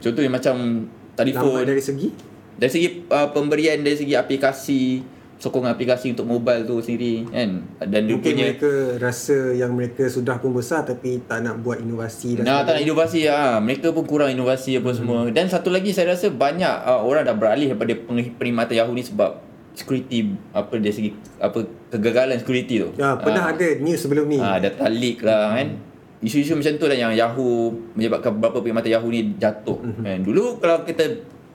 Contohnya 0.00 0.30
macam 0.32 0.86
telefon 1.16 1.60
Lambat 1.60 1.68
dari 1.76 1.82
segi 1.82 2.08
dari 2.56 2.70
segi 2.72 2.88
uh, 3.08 3.28
pemberian 3.32 3.80
dari 3.80 3.96
segi 3.96 4.12
aplikasi 4.16 5.00
sokongan 5.40 5.72
aplikasi 5.72 6.12
untuk 6.12 6.28
mobile 6.28 6.68
tu 6.68 6.84
sendiri 6.84 7.24
kan 7.32 7.64
dan 7.80 8.04
Mungkin 8.04 8.20
punya 8.20 8.44
mereka 8.52 8.72
rasa 9.00 9.56
yang 9.56 9.72
mereka 9.72 10.04
sudah 10.04 10.36
pun 10.36 10.52
besar 10.52 10.84
tapi 10.84 11.24
tak 11.24 11.40
nak 11.40 11.64
buat 11.64 11.80
inovasi 11.80 12.36
dan 12.36 12.44
Nah, 12.44 12.60
tak 12.60 12.76
nak 12.76 12.84
inovasi 12.84 13.24
ah. 13.24 13.56
Mereka 13.56 13.96
pun 13.96 14.04
kurang 14.04 14.28
inovasi 14.28 14.76
apa 14.76 14.92
hmm. 14.92 14.98
semua. 15.00 15.18
Dan 15.32 15.48
satu 15.48 15.72
lagi 15.72 15.96
saya 15.96 16.12
rasa 16.12 16.28
banyak 16.28 16.84
uh, 16.84 17.00
orang 17.00 17.24
dah 17.24 17.32
beralih 17.32 17.72
daripada 17.72 17.96
perkhidmatan 18.36 18.76
Yahoo 18.76 18.92
ni 18.92 19.00
sebab 19.00 19.40
security 19.72 20.36
apa 20.52 20.76
dari 20.76 20.92
segi 20.92 21.10
apa 21.40 21.64
kegagalan 21.88 22.36
security 22.36 22.84
tu. 22.84 22.88
Ya, 23.00 23.16
pernah 23.16 23.48
Ah. 23.48 23.56
ada 23.56 23.66
news 23.80 23.96
sebelum 23.96 24.28
ni. 24.28 24.36
Ah, 24.36 24.60
data 24.60 24.92
leak 24.92 25.24
lah 25.24 25.56
kan. 25.56 25.80
Isu-isu 26.20 26.52
macam 26.52 26.76
tu 26.76 26.84
lah 26.84 27.00
yang 27.00 27.16
Yahoo 27.16 27.72
menyebabkan 27.96 28.36
beberapa 28.36 28.60
perkhidmatan 28.60 28.92
Yahoo 28.92 29.08
ni 29.08 29.40
jatuh. 29.40 29.80
Mhm. 29.80 30.04
Kan. 30.04 30.18
Dulu 30.20 30.60
kalau 30.60 30.84
kita 30.84 31.04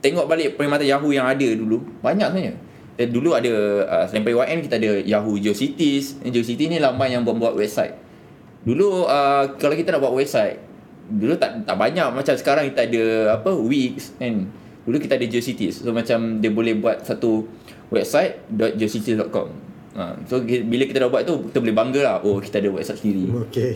tengok 0.01 0.25
balik 0.25 0.58
perkhidmatan 0.58 0.89
Yahoo 0.89 1.13
yang 1.13 1.30
ada 1.30 1.48
dulu, 1.54 1.86
banyak 2.01 2.34
sebenarnya. 2.34 2.64
Dan 2.96 3.12
dulu 3.12 3.36
ada 3.36 3.52
uh, 3.84 4.06
selain 4.08 4.24
YM 4.24 4.60
kita 4.64 4.80
ada 4.80 4.92
Yahoo 5.04 5.36
GeoCities. 5.36 6.24
GeoCities 6.24 6.72
ni 6.72 6.78
laman 6.80 7.12
yang 7.12 7.24
buat-buat 7.28 7.60
website. 7.60 7.96
Dulu 8.64 9.04
uh, 9.06 9.60
kalau 9.60 9.75
kita 9.75 9.94
nak 9.94 10.02
buat 10.02 10.16
website, 10.16 10.58
dulu 11.06 11.38
tak 11.38 11.68
tak 11.68 11.75
banyak 11.78 12.08
macam 12.10 12.34
sekarang 12.34 12.72
kita 12.72 12.88
ada 12.88 13.04
apa 13.38 13.52
Wix 13.52 14.16
kan. 14.16 14.48
Dulu 14.88 14.98
kita 14.98 15.20
ada 15.20 15.28
GeoCities. 15.28 15.84
So 15.84 15.92
macam 15.92 16.40
dia 16.40 16.50
boleh 16.50 16.80
buat 16.80 17.04
satu 17.04 17.46
website 17.92 18.48
.geocities.com. 18.50 19.48
Ha, 19.96 20.12
so 20.28 20.44
bila 20.44 20.84
kita 20.84 21.08
dah 21.08 21.08
buat 21.08 21.24
tu 21.24 21.48
kita 21.48 21.64
boleh 21.64 21.72
bangga 21.72 22.02
lah 22.04 22.16
oh 22.20 22.40
kita 22.44 22.60
ada 22.64 22.70
website 22.72 23.00
sendiri. 23.00 23.32
Okey. 23.32 23.72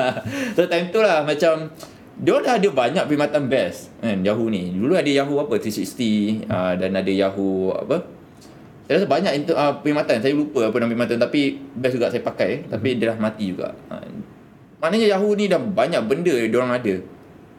so 0.56 0.68
time 0.68 0.92
tu 0.92 1.00
lah 1.00 1.24
macam 1.24 1.72
dia 2.12 2.36
dah 2.44 2.60
ada 2.60 2.68
banyak 2.68 3.04
perkhidmatan 3.08 3.48
best 3.48 3.88
kan 4.00 4.20
Yahoo 4.20 4.52
ni. 4.52 4.72
Dulu 4.72 4.92
ada 4.92 5.08
Yahoo 5.08 5.40
apa 5.40 5.56
360 5.56 6.44
uh, 6.48 6.72
dan 6.76 6.90
ada 6.92 7.12
Yahoo 7.12 7.72
apa 7.72 8.21
saya 8.92 9.00
rasa 9.00 9.08
banyak 9.08 9.32
itu 9.40 9.56
uh, 9.56 9.72
perkhidmatan. 9.80 10.20
Saya 10.20 10.36
lupa 10.36 10.68
apa 10.68 10.76
nama 10.76 10.92
perkhidmatan 10.92 11.16
tapi 11.16 11.56
best 11.80 11.96
juga 11.96 12.12
saya 12.12 12.20
pakai 12.20 12.68
tapi 12.68 13.00
dia 13.00 13.08
dah 13.08 13.16
mati 13.16 13.48
juga. 13.48 13.72
Ha, 13.88 14.04
maknanya 14.84 15.16
Yahoo 15.16 15.32
ni 15.32 15.48
dah 15.48 15.56
banyak 15.56 16.04
benda 16.04 16.36
dia 16.36 16.52
orang 16.60 16.76
ada. 16.76 16.94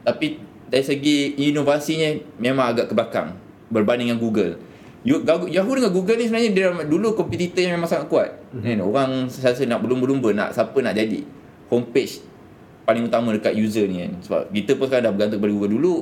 Tapi 0.06 0.38
dari 0.70 0.84
segi 0.86 1.34
inovasinya 1.50 2.38
memang 2.38 2.70
agak 2.70 2.86
ke 2.86 2.94
belakang 2.94 3.34
berbanding 3.66 4.14
dengan 4.14 4.22
Google. 4.22 4.62
Yahoo 5.02 5.74
dengan 5.74 5.90
Google 5.90 6.22
ni 6.22 6.30
sebenarnya 6.30 6.50
dia 6.54 6.70
dulu 6.86 7.18
kompetitor 7.18 7.66
yang 7.66 7.82
memang 7.82 7.90
sangat 7.90 8.06
kuat. 8.06 8.30
Kan 8.54 8.78
orang 8.78 9.26
saya 9.26 9.58
rasa 9.58 9.66
nak 9.66 9.82
berlumba-lumba 9.82 10.30
nak 10.30 10.54
siapa 10.54 10.78
nak 10.86 10.94
jadi 10.94 11.26
homepage 11.66 12.22
paling 12.86 13.10
utama 13.10 13.34
dekat 13.34 13.58
user 13.58 13.90
ni 13.90 14.06
kan. 14.06 14.22
Sebab 14.22 14.54
kita 14.54 14.78
pun 14.78 14.86
sekarang 14.86 15.10
dah 15.10 15.12
bergantung 15.18 15.42
kepada 15.42 15.52
Google 15.58 15.72
dulu 15.82 15.94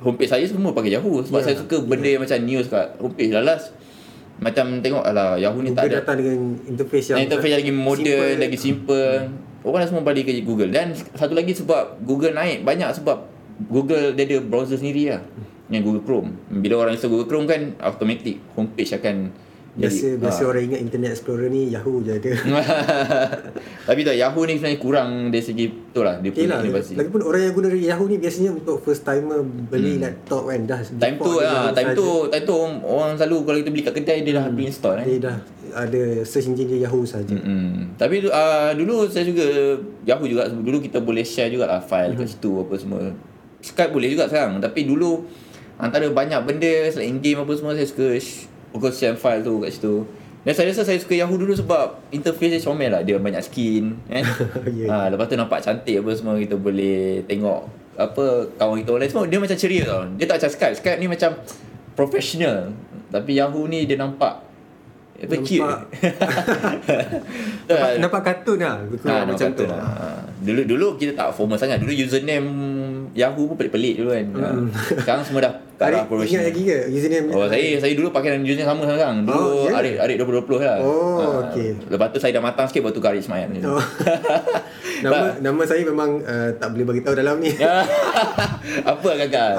homepage 0.00 0.32
saya 0.32 0.48
semua 0.48 0.72
pakai 0.72 0.96
Yahoo 0.96 1.20
sebab 1.20 1.44
Ya, 1.44 1.52
saya 1.52 1.56
suka 1.60 1.76
benda 1.84 2.08
yang 2.08 2.24
macam 2.24 2.40
news 2.40 2.72
kat 2.72 2.96
homepage 2.96 3.36
lalas 3.36 3.70
macam 4.42 4.82
tengok 4.82 5.06
alah 5.06 5.38
Yahoo 5.38 5.62
ni 5.62 5.70
tak 5.70 5.86
Google 5.86 5.94
ada. 5.94 5.98
datang 6.02 6.16
dengan 6.18 6.38
interface 6.66 7.06
yang 7.14 7.18
interface 7.22 7.52
yang 7.54 7.60
lagi 7.62 7.72
moden 7.72 8.02
simple. 8.02 8.42
lagi 8.42 8.58
simple. 8.58 9.10
Orang 9.62 9.78
dah 9.78 9.88
semua 9.94 10.02
balik 10.02 10.26
ke 10.26 10.42
Google. 10.42 10.74
Dan 10.74 10.90
satu 11.14 11.38
lagi 11.38 11.54
sebab 11.54 12.02
Google 12.02 12.34
naik 12.34 12.66
banyak 12.66 12.90
sebab 12.98 13.22
Google 13.70 14.18
dia 14.18 14.26
ada 14.26 14.42
browser 14.42 14.74
sendiri 14.74 15.14
lah. 15.14 15.22
Yang 15.70 15.82
Google 15.86 16.02
Chrome. 16.02 16.30
Bila 16.50 16.82
orang 16.82 16.98
install 16.98 17.14
Google 17.14 17.30
Chrome 17.30 17.46
kan 17.46 17.78
automatic 17.78 18.42
homepage 18.58 18.90
akan 18.98 19.30
Biasa, 19.72 20.20
biasa 20.20 20.44
ah. 20.44 20.50
orang 20.52 20.62
ingat 20.68 20.80
Internet 20.84 21.10
Explorer 21.16 21.48
ni 21.48 21.72
Yahoo 21.72 22.04
je 22.04 22.12
ada. 22.12 22.28
Tapi 23.88 24.00
tak 24.04 24.20
Yahoo 24.20 24.44
ni 24.44 24.60
sebenarnya 24.60 24.80
kurang 24.84 25.08
dari 25.32 25.40
segi 25.40 25.64
tu 25.96 26.04
lah 26.04 26.20
dia 26.20 26.28
Okay 26.28 26.44
punya 26.44 26.60
lah. 26.60 26.68
inovasi. 26.68 26.92
Lagipun 27.00 27.20
orang 27.24 27.40
yang 27.40 27.54
guna 27.56 27.68
Yahoo 27.72 28.04
ni 28.04 28.20
biasanya 28.20 28.52
untuk 28.52 28.84
first 28.84 29.00
timer 29.00 29.40
beli 29.40 29.96
laptop 29.96 30.52
kan 30.52 30.68
dah. 30.68 30.76
Hmm. 30.76 31.00
Time 31.00 31.16
tu 31.16 31.32
lah, 31.40 31.44
Yahoo 31.48 31.72
time 31.72 31.88
tu, 31.96 32.08
time 32.28 32.44
tu 32.44 32.56
orang 32.84 33.12
selalu 33.16 33.36
kalau 33.48 33.58
kita 33.64 33.70
beli 33.72 33.84
kat 33.88 33.94
kedai 33.96 34.18
dia 34.20 34.32
dah 34.36 34.44
pre-install 34.52 34.94
eh. 35.00 35.04
Dia 35.08 35.18
dah 35.24 35.36
ada 35.72 36.02
search 36.28 36.52
engine 36.52 36.68
dia 36.68 36.78
Yahoo 36.84 37.08
saja. 37.08 37.32
Hmm. 37.32 37.96
Tapi 37.96 38.28
uh, 38.28 38.76
dulu 38.76 39.08
saya 39.08 39.24
juga 39.24 39.80
Yahoo 40.04 40.28
juga 40.28 40.52
dulu 40.52 40.84
kita 40.84 41.00
boleh 41.00 41.24
share 41.24 41.48
jugalah 41.48 41.80
file 41.80 42.12
kat 42.12 42.28
situ 42.28 42.60
apa 42.60 42.76
semua. 42.76 43.08
Skype 43.64 43.88
boleh 43.88 44.12
juga 44.12 44.28
sekarang 44.28 44.60
tapi 44.60 44.84
dulu 44.84 45.24
antara 45.80 46.04
banyak 46.12 46.44
benda 46.44 46.92
selain 46.92 47.24
game 47.24 47.40
apa 47.40 47.56
semua 47.56 47.72
saya 47.72 47.88
suka 47.88 48.20
pukul 48.72 48.90
share 48.90 49.14
file 49.14 49.44
tu 49.44 49.60
kat 49.60 49.70
situ. 49.70 50.02
Dan 50.42 50.52
saya 50.58 50.74
rasa 50.74 50.82
saya 50.82 50.98
suka 50.98 51.14
Yahoo 51.14 51.38
dulu 51.38 51.54
sebab 51.54 52.02
interface 52.10 52.58
dia 52.58 52.60
comel 52.64 52.90
lah. 52.90 53.06
Dia 53.06 53.20
banyak 53.22 53.42
skin 53.46 53.94
kan. 54.10 54.24
Ya. 54.74 54.86
ha, 54.90 54.96
lepas 55.06 55.30
tu 55.30 55.38
nampak 55.38 55.62
cantik 55.62 56.02
apa 56.02 56.10
semua 56.18 56.34
kita 56.34 56.58
boleh 56.58 57.22
tengok 57.30 57.68
apa 57.94 58.48
kawan 58.58 58.80
kita 58.82 58.96
lain 58.96 59.10
semua 59.12 59.24
dia 59.30 59.38
macam 59.38 59.54
ceria 59.54 59.82
tau. 59.86 60.02
Dia 60.18 60.26
tak 60.26 60.42
macam 60.42 60.50
Skype. 60.50 60.74
Skype 60.82 60.98
ni 60.98 61.06
macam 61.06 61.30
professional. 61.94 62.74
Tapi 63.12 63.38
Yahoo 63.38 63.70
ni 63.70 63.86
dia 63.86 63.94
nampak 63.94 64.42
apa 65.22 65.34
cute. 65.38 65.62
Nampak, 67.70 67.90
nampak 68.02 68.20
kartun 68.26 68.58
lah. 68.58 68.82
Betul 68.82 69.06
Ha, 69.06 69.22
macam 69.22 69.46
tu. 69.54 69.64
Lah. 69.70 69.78
Ha. 69.78 70.06
Dulu 70.42 70.66
dulu 70.66 70.86
kita 70.98 71.14
tak 71.14 71.30
formal 71.30 71.54
sangat. 71.54 71.78
Dulu 71.78 71.94
username 71.94 72.48
Yahoo 73.12 73.44
pun 73.44 73.56
pelik-pelik 73.56 74.00
dulu 74.00 74.10
kan. 74.10 74.26
Ha. 74.34 74.48
Sekarang 74.96 75.22
semua 75.22 75.40
dah 75.42 75.52
ke 75.82 75.84
Arif, 75.84 76.06
ingat 76.24 76.44
lagi 76.46 76.62
ke 76.62 76.78
username? 76.88 77.26
Oh 77.28 77.44
saya 77.44 77.64
saya 77.76 77.92
dulu 77.92 78.08
pakai 78.08 78.38
username 78.38 78.64
sama 78.64 78.82
sekarang. 78.86 79.16
Dulu 79.22 79.34
Oh, 79.34 79.66
ya? 79.66 79.76
Arif 79.76 79.94
Arif 79.98 80.16
2020 80.16 80.62
lah. 80.62 80.78
Oh, 80.78 81.18
Ha. 81.18 81.24
okey. 81.44 81.68
Lepas 81.88 82.08
tu 82.08 82.18
saya 82.18 82.32
dah 82.32 82.40
matang 82.40 82.64
sikit 82.64 82.80
baru 82.82 82.94
tukar 82.94 83.10
Arif 83.10 83.22
Ismail. 83.22 83.50
Oh. 83.62 83.82
nama 85.04 85.34
nama 85.36 85.62
saya 85.62 85.82
memang 85.82 86.22
uh, 86.22 86.54
tak 86.56 86.70
boleh 86.70 86.86
bagi 86.86 87.02
tahu 87.02 87.14
dalam 87.14 87.36
ni. 87.36 87.50
Apa 88.92 89.08
gagal? 89.18 89.54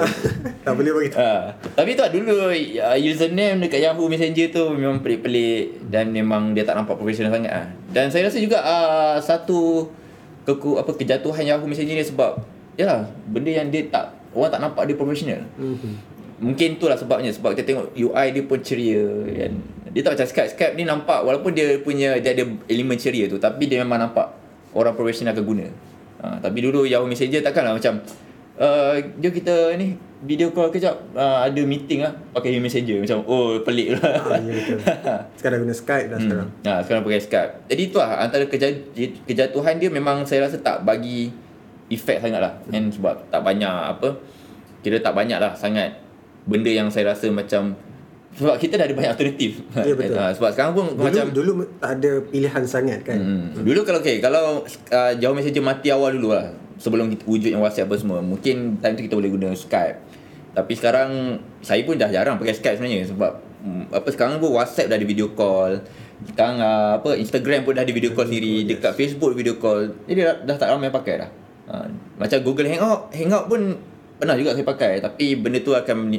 tak 0.60 0.72
boleh 0.72 0.92
bagi 0.94 1.10
tahu. 1.12 1.20
ha. 1.20 1.52
Tapi 1.76 1.90
tu 1.92 2.00
lah 2.00 2.10
dulu 2.10 2.32
uh, 2.48 2.56
username 2.96 3.58
dekat 3.60 3.80
Yahoo 3.80 4.08
Messenger 4.08 4.46
tu 4.48 4.64
memang 4.72 4.98
pelik-pelik 4.98 5.84
dan 5.86 6.08
memang 6.08 6.50
dia 6.50 6.64
tak 6.64 6.74
nampak 6.74 6.96
profesional 6.96 7.28
sangat 7.30 7.52
ah. 7.52 7.66
Dan 7.92 8.08
saya 8.08 8.26
rasa 8.26 8.40
juga 8.40 8.58
uh, 8.58 9.20
satu 9.20 9.92
keku 10.42 10.76
apa 10.76 10.90
kejatuhan 10.90 11.44
Yahoo 11.44 11.64
Messenger 11.64 11.94
ni 11.94 12.02
sebab 12.02 12.40
yalah 12.74 13.06
benda 13.28 13.50
yang 13.50 13.68
dia 13.70 13.86
tak 13.88 14.14
orang 14.34 14.50
tak 14.50 14.60
nampak 14.60 14.82
dia 14.86 14.96
profesional. 14.98 15.40
Mhm. 15.56 15.92
Mungkin 16.34 16.76
itulah 16.76 16.98
sebabnya 16.98 17.30
sebab 17.30 17.54
kita 17.54 17.62
tengok 17.62 17.94
UI 17.94 18.26
dia 18.34 18.42
pun 18.42 18.58
ceria 18.58 19.06
kan. 19.30 19.52
Dia 19.94 20.02
tak 20.02 20.18
macam 20.18 20.26
Skype. 20.26 20.50
Skype 20.58 20.74
ni 20.74 20.82
nampak 20.82 21.22
walaupun 21.22 21.54
dia 21.54 21.78
punya 21.78 22.18
dia 22.18 22.34
ada 22.34 22.42
elemen 22.66 22.98
ceria 22.98 23.30
tu 23.30 23.38
tapi 23.38 23.70
dia 23.70 23.78
memang 23.80 24.02
nampak 24.02 24.34
orang 24.74 24.98
profesional 24.98 25.30
akan 25.30 25.46
guna. 25.46 25.66
Ha, 26.18 26.42
tapi 26.42 26.58
dulu 26.58 26.82
Yahoo 26.82 27.06
Messenger 27.06 27.38
takkanlah 27.38 27.78
macam 27.78 28.02
uh, 28.58 28.98
jom 29.22 29.30
kita 29.30 29.78
ni 29.78 29.94
video 30.24 30.50
call 30.50 30.72
kejap 30.72 30.96
uh, 31.12 31.44
ada 31.44 31.60
meeting 31.62 32.02
lah 32.02 32.10
pakai 32.34 32.50
Yahoo 32.50 32.66
Messenger 32.66 32.98
macam 33.06 33.18
oh 33.30 33.62
pelik 33.62 33.94
lah. 33.94 34.34
Ah, 34.34 34.40
ya 34.42 34.50
betul. 34.50 34.78
Sekarang 35.38 35.58
guna 35.62 35.74
Skype 35.76 36.06
dah 36.10 36.18
sekarang. 36.18 36.48
Hmm. 36.50 36.66
Ha, 36.66 36.80
sekarang 36.82 37.02
pakai 37.06 37.20
Skype. 37.22 37.50
Jadi 37.70 37.82
tu 37.94 37.96
lah 38.02 38.10
antara 38.18 38.44
keja- 38.50 38.82
kejatuhan 39.22 39.78
dia 39.78 39.86
memang 39.86 40.26
saya 40.26 40.50
rasa 40.50 40.58
tak 40.58 40.82
bagi 40.82 41.30
efek 41.90 42.20
sangat 42.20 42.40
lah. 42.40 42.52
Kan 42.68 42.92
sebab 42.92 43.28
tak 43.28 43.42
banyak 43.44 43.74
apa. 43.98 44.14
Kira 44.84 45.00
tak 45.00 45.16
banyak 45.16 45.38
lah 45.40 45.52
sangat 45.56 45.96
benda 46.44 46.68
yang 46.68 46.92
saya 46.92 47.16
rasa 47.16 47.32
macam 47.32 47.72
sebab 48.34 48.58
kita 48.58 48.74
dah 48.74 48.86
ada 48.90 48.94
banyak 48.98 49.12
alternatif. 49.14 49.62
Ya, 49.78 49.94
betul. 49.94 50.18
Ha, 50.18 50.32
sebab 50.36 50.50
sekarang 50.50 50.72
pun 50.74 50.84
Dulu, 50.90 51.06
macam 51.06 51.24
dulu 51.30 51.52
ada 51.78 52.10
pilihan 52.26 52.62
sangat 52.66 53.06
kan. 53.06 53.18
Hmm. 53.18 53.62
Dulu 53.62 53.86
kalau 53.86 54.02
okay, 54.02 54.18
kalau 54.18 54.66
uh, 54.66 55.12
jauh 55.22 55.34
messenger 55.34 55.62
mati 55.62 55.94
awal 55.94 56.10
dulu 56.18 56.34
lah 56.34 56.50
sebelum 56.82 57.14
kita 57.14 57.22
wujud 57.30 57.50
yang 57.54 57.62
WhatsApp 57.62 57.86
apa 57.86 57.96
semua. 58.02 58.18
Mungkin 58.18 58.82
time 58.82 58.94
tu 58.98 59.02
kita 59.06 59.14
boleh 59.14 59.30
guna 59.30 59.54
Skype. 59.54 59.98
Tapi 60.54 60.72
sekarang 60.74 61.38
saya 61.62 61.82
pun 61.86 61.94
dah 61.94 62.10
jarang 62.10 62.38
pakai 62.38 62.54
Skype 62.58 62.82
sebenarnya 62.82 63.06
sebab 63.06 63.38
mm, 63.62 63.94
apa 63.94 64.08
sekarang 64.10 64.42
pun 64.42 64.50
WhatsApp 64.58 64.90
dah 64.90 64.98
ada 64.98 65.06
video 65.06 65.30
call. 65.38 65.78
Sekarang 66.26 66.58
uh, 66.58 66.98
apa 66.98 67.14
Instagram 67.14 67.62
pun 67.62 67.78
dah 67.78 67.86
ada 67.86 67.94
video 67.94 68.10
call 68.18 68.26
sendiri, 68.26 68.66
dekat 68.66 68.98
Facebook 68.98 69.30
video 69.38 69.62
call. 69.62 69.94
Jadi 70.10 70.20
dah, 70.26 70.36
dah 70.42 70.56
tak 70.58 70.74
ramai 70.74 70.90
pakai 70.90 71.22
dah. 71.22 71.30
Uh, 71.64 71.88
macam 72.20 72.38
Google 72.44 72.68
Hangout, 72.68 73.08
Hangout 73.12 73.48
pun 73.48 73.60
pernah 74.20 74.36
juga 74.36 74.54
saya 74.54 74.64
pakai 74.68 75.02
tapi 75.02 75.34
benda 75.40 75.58
tu 75.64 75.72
akan 75.72 76.12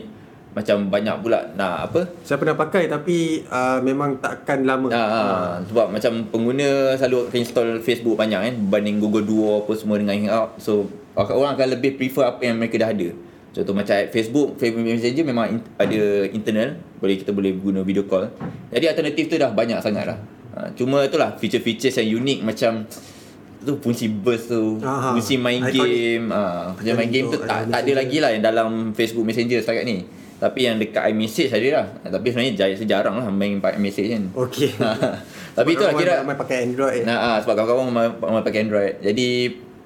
macam 0.56 0.88
banyak 0.88 1.16
pula. 1.20 1.52
Nak 1.60 1.92
apa? 1.92 2.02
Saya 2.24 2.40
pernah 2.40 2.56
pakai 2.56 2.88
tapi 2.88 3.44
uh, 3.52 3.84
memang 3.84 4.24
takkan 4.24 4.64
lama. 4.64 4.88
Ha, 4.88 5.04
ha. 5.04 5.22
Sebab 5.68 5.92
macam 5.92 6.32
pengguna 6.32 6.96
selalu 6.96 7.28
akan 7.28 7.40
install 7.44 7.70
Facebook 7.84 8.16
banyak 8.16 8.40
kan? 8.40 8.54
Berbanding 8.64 9.04
Google 9.04 9.28
Duo 9.28 9.68
apa 9.68 9.76
semua 9.76 10.00
dengan 10.00 10.16
Hangout. 10.16 10.56
So 10.64 10.88
orang 11.20 11.60
akan 11.60 11.68
lebih 11.76 12.00
prefer 12.00 12.24
apa 12.24 12.42
yang 12.48 12.56
mereka 12.56 12.80
dah 12.80 12.96
ada. 12.96 13.12
Contoh 13.56 13.72
macam 13.72 13.96
Facebook, 14.12 14.60
Facebook 14.60 14.84
Messenger 14.84 15.24
memang 15.28 15.46
in, 15.48 15.60
ada 15.80 16.02
internal. 16.32 16.80
Boleh 17.04 17.16
Kita 17.20 17.32
boleh 17.36 17.52
guna 17.56 17.84
video 17.84 18.08
call. 18.08 18.32
Jadi 18.72 18.88
alternatif 18.88 19.28
tu 19.28 19.36
dah 19.36 19.52
banyak 19.52 19.80
sangat 19.84 20.08
lah. 20.08 20.20
Ha, 20.56 20.72
Cuma 20.72 21.04
itulah 21.04 21.36
feature-features 21.36 22.00
yang 22.00 22.24
unik 22.24 22.40
macam 22.48 22.88
tu 23.66 23.74
fungsi 23.82 24.06
burst 24.08 24.48
tu 24.48 24.78
Aha. 24.80 25.12
fungsi 25.12 25.36
main 25.36 25.60
Iconic. 25.60 25.74
game 25.76 26.26
ah 26.30 26.72
fungsi 26.72 26.94
main 26.94 27.10
game 27.10 27.28
tu 27.28 27.38
tak, 27.42 27.66
ada 27.66 27.72
tak 27.74 27.80
ada 27.82 27.92
lagi 27.98 28.18
lah 28.22 28.30
yang 28.30 28.44
dalam 28.46 28.70
Facebook 28.94 29.26
Messenger 29.26 29.60
setakat 29.60 29.84
ni 29.84 30.06
tapi 30.36 30.68
yang 30.68 30.76
dekat 30.76 31.10
iMessage 31.10 31.50
ada 31.50 31.68
lah 31.74 31.86
tapi 32.12 32.28
sebenarnya 32.28 32.54
jaya 32.56 32.76
sejarang 32.76 33.16
lah 33.18 33.26
main 33.28 33.58
pakai 33.58 33.80
iMessage 33.80 34.10
kan 34.12 34.24
Okey. 34.36 34.70
tapi 35.58 35.72
tu 35.74 35.84
lah 35.84 35.94
kira 35.96 36.14
ramai 36.20 36.36
pakai 36.36 36.68
Android. 36.68 37.08
Nah, 37.08 37.18
ah, 37.18 37.38
sebab 37.40 37.56
kawan-kawan 37.56 37.88
ramai, 37.88 38.08
ramai 38.12 38.44
pakai 38.44 38.60
Android. 38.68 38.94
Jadi 39.00 39.28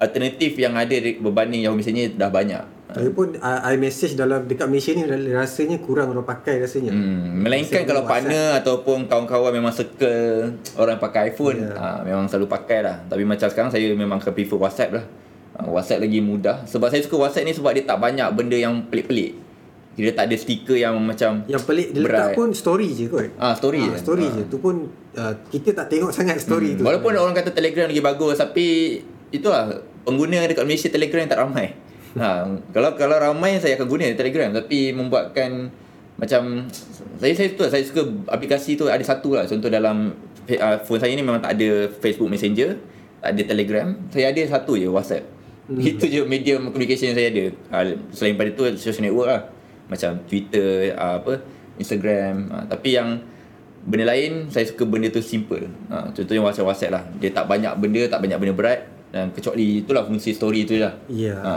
alternatif 0.02 0.58
yang 0.58 0.74
ada 0.74 0.90
di- 0.90 1.22
berbanding 1.22 1.62
Yahoo 1.62 1.78
Messenger 1.78 2.18
dah 2.18 2.26
banyak. 2.26 2.64
Lagipun 2.92 3.28
uh, 3.36 3.60
iMessage 3.68 4.14
dalam 4.14 4.44
dekat 4.44 4.66
Malaysia 4.66 4.90
ni 4.90 5.04
rasanya 5.30 5.78
kurang 5.78 6.10
orang 6.10 6.22
pakai 6.22 6.58
rasanya. 6.58 6.90
Hmm, 6.90 7.40
melainkan 7.40 7.70
Messenger 7.70 7.86
kalau 7.86 8.02
WhatsApp. 8.02 8.12
partner 8.26 8.44
ataupun 8.56 8.98
kawan-kawan 9.06 9.52
memang 9.52 9.70
circle 9.70 10.54
orang 10.74 10.96
pakai 10.96 11.30
iPhone, 11.30 11.58
Ya. 11.60 11.70
yeah. 11.70 11.96
memang 12.02 12.26
selalu 12.26 12.46
pakai 12.46 12.78
lah. 12.80 12.96
Tapi 13.04 13.22
macam 13.22 13.46
sekarang 13.46 13.70
saya 13.70 13.86
memang 13.90 14.18
akan 14.18 14.32
prefer 14.32 14.56
WhatsApp 14.56 14.90
lah. 14.92 15.04
Ah, 15.52 15.66
WhatsApp 15.66 16.00
lagi 16.00 16.18
mudah. 16.18 16.64
Sebab 16.64 16.88
saya 16.88 17.00
suka 17.00 17.16
WhatsApp 17.16 17.44
ni 17.44 17.52
sebab 17.52 17.70
dia 17.70 17.84
tak 17.84 17.98
banyak 17.98 18.26
benda 18.30 18.54
yang 18.54 18.86
pelik-pelik. 18.86 19.36
Dia 19.92 20.14
tak 20.14 20.30
ada 20.30 20.36
stiker 20.38 20.78
yang 20.78 20.96
macam 20.96 21.44
Yang 21.44 21.62
pelik 21.66 21.88
dia 21.90 22.00
letak 22.00 22.32
Berat. 22.32 22.32
pun 22.32 22.48
story 22.54 22.88
je 22.90 23.04
kot. 23.06 23.26
Ah, 23.36 23.52
story 23.52 23.84
je. 23.84 23.98
story 23.98 24.24
Ah. 24.24 24.32
je. 24.32 24.42
Tu 24.46 24.56
pun 24.56 24.74
uh, 25.12 25.34
kita 25.46 25.74
tak 25.74 25.90
tengok 25.90 26.08
sangat 26.08 26.38
story 26.38 26.72
tu. 26.72 26.80
Hmm. 26.80 26.88
Walaupun 26.88 27.12
orang 27.12 27.34
kata 27.34 27.50
Telegram 27.50 27.84
lagi 27.84 28.00
bagus 28.00 28.38
tapi 28.38 28.96
itulah 29.28 29.68
pengguna 30.02 30.42
dekat 30.42 30.64
Malaysia 30.64 30.88
Telegram 30.88 31.26
tak 31.26 31.38
ramai. 31.38 31.74
Ha, 32.18 32.48
kalau 32.74 32.96
kalau 32.98 33.16
ramai 33.20 33.60
saya 33.60 33.78
akan 33.78 33.86
guna 33.86 34.10
Telegram 34.16 34.50
tapi 34.50 34.90
membuatkan 34.90 35.70
macam 36.20 36.68
saya 37.20 37.32
saya 37.32 37.48
tu 37.54 37.64
saya 37.64 37.82
suka 37.86 38.02
aplikasi 38.28 38.76
tu 38.76 38.88
ada 38.88 39.00
satu 39.00 39.36
lah 39.36 39.44
contoh 39.48 39.70
dalam 39.70 40.12
uh, 40.58 40.76
phone 40.82 41.00
saya 41.00 41.12
ni 41.14 41.22
memang 41.22 41.38
tak 41.38 41.54
ada 41.60 41.86
Facebook 42.00 42.32
Messenger, 42.32 42.74
tak 43.22 43.30
ada 43.36 43.42
Telegram, 43.46 43.86
saya 44.10 44.32
ada 44.32 44.42
satu 44.48 44.74
je 44.74 44.88
WhatsApp. 44.90 45.24
Hmm. 45.70 45.78
Itu 45.78 46.10
je 46.10 46.26
medium 46.26 46.74
communication 46.74 47.14
yang 47.14 47.18
saya 47.18 47.28
ada. 47.30 47.44
Ha, 47.70 47.76
selain 48.10 48.34
pada 48.34 48.50
tu 48.58 48.66
social 48.74 49.06
network 49.06 49.28
lah. 49.30 49.42
Macam 49.86 50.18
Twitter, 50.26 50.94
uh, 50.98 51.22
apa 51.22 51.38
Instagram, 51.78 52.50
ha, 52.50 52.56
tapi 52.66 52.98
yang 52.98 53.22
Benda 53.80 54.12
lain 54.12 54.52
saya 54.52 54.68
suka 54.68 54.84
benda 54.84 55.08
tu 55.08 55.24
simple. 55.24 55.64
Ha, 55.88 56.12
contohnya 56.12 56.44
WhatsApp 56.44 56.68
WhatsApp 56.68 56.92
lah. 56.92 57.02
Dia 57.16 57.32
tak 57.32 57.48
banyak 57.48 57.72
benda, 57.80 58.04
tak 58.12 58.20
banyak 58.20 58.36
benda 58.36 58.52
berat 58.52 58.80
dan 59.10 59.34
kecuali 59.34 59.82
itulah 59.82 60.06
fungsi 60.06 60.30
story 60.32 60.64
tu 60.64 60.78
lah. 60.78 60.94
Ya. 61.10 61.34
Ha, 61.34 61.52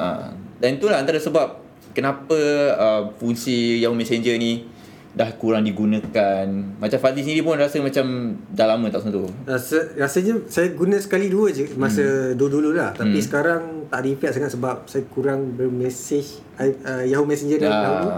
dan 0.58 0.82
itulah 0.82 0.98
antara 0.98 1.22
sebab 1.22 1.62
kenapa 1.94 2.38
uh, 2.74 3.02
fungsi 3.16 3.78
Yahoo 3.80 3.94
Messenger 3.94 4.36
ni 4.38 4.66
dah 5.14 5.30
kurang 5.38 5.62
digunakan. 5.62 6.50
Macam 6.82 6.98
Fadli 6.98 7.22
sendiri 7.22 7.46
pun 7.46 7.54
rasa 7.54 7.78
macam 7.78 8.34
dah 8.50 8.66
lama 8.66 8.90
tak 8.90 9.06
sentuh. 9.06 9.30
Rasa, 9.46 9.94
rasanya 9.94 10.42
saya 10.50 10.74
guna 10.74 10.98
sekali 10.98 11.30
dua 11.30 11.54
je 11.54 11.70
masa 11.78 12.02
Hmm. 12.02 12.34
dulu-dulu 12.34 12.74
lah. 12.74 12.98
Tapi 12.98 13.22
sekarang 13.22 13.86
tak 13.94 14.02
ada 14.02 14.08
effect 14.10 14.34
sangat 14.34 14.52
sebab 14.58 14.90
saya 14.90 15.06
kurang 15.14 15.54
bermesej 15.54 16.42
uh, 16.58 17.06
Yahoo 17.06 17.30
Messenger 17.30 17.62
dan 17.62 17.70
dahulu. 17.70 18.10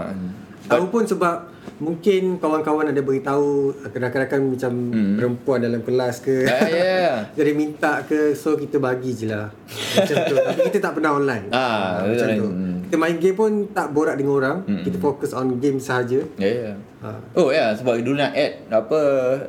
Ah, 0.66 0.72
Tahu 0.72 0.84
pun 0.88 1.02
sebab 1.02 1.46
mungkin 1.76 2.36
kawan-kawan 2.36 2.86
ada 2.86 2.98
beritahu 2.98 3.70
rakan-rakan 3.84 4.40
macam 4.48 4.72
Hmm. 4.88 5.14
perempuan 5.14 5.58
dalam 5.60 5.80
kelas 5.80 6.18
ke. 6.18 6.42
Ah, 6.44 6.66
ya. 6.66 7.06
Jadi 7.38 7.50
minta 7.52 8.02
ke 8.02 8.32
so 8.32 8.54
kita 8.54 8.76
bagi 8.76 9.12
je 9.12 9.26
lah. 9.26 9.46
Macam 9.94 10.14
tu. 10.24 10.34
Tapi 10.36 10.60
kita 10.64 10.78
tak 10.80 10.92
pernah 10.94 11.14
online. 11.14 11.46
Ah, 11.48 12.02
macam 12.02 12.26
betul. 12.26 12.36
tu. 12.36 12.48
Hmm. 12.48 12.74
kita 12.84 12.96
main 12.96 13.16
game 13.16 13.34
pun 13.34 13.50
tak 13.68 13.90
borak 13.90 14.14
dengan 14.14 14.34
orang. 14.36 14.56
Hmm. 14.62 14.80
Kita 14.80 14.96
fokus 14.96 15.30
on 15.30 15.56
game 15.56 15.78
sahaja. 15.78 16.22
Ya, 16.36 16.48
ya. 16.48 16.72
Ha. 17.00 17.08
Oh 17.34 17.50
ya, 17.50 17.70
sebab 17.72 17.98
dulu 17.98 18.14
nak 18.16 18.30
add 18.32 18.52
apa 18.68 19.00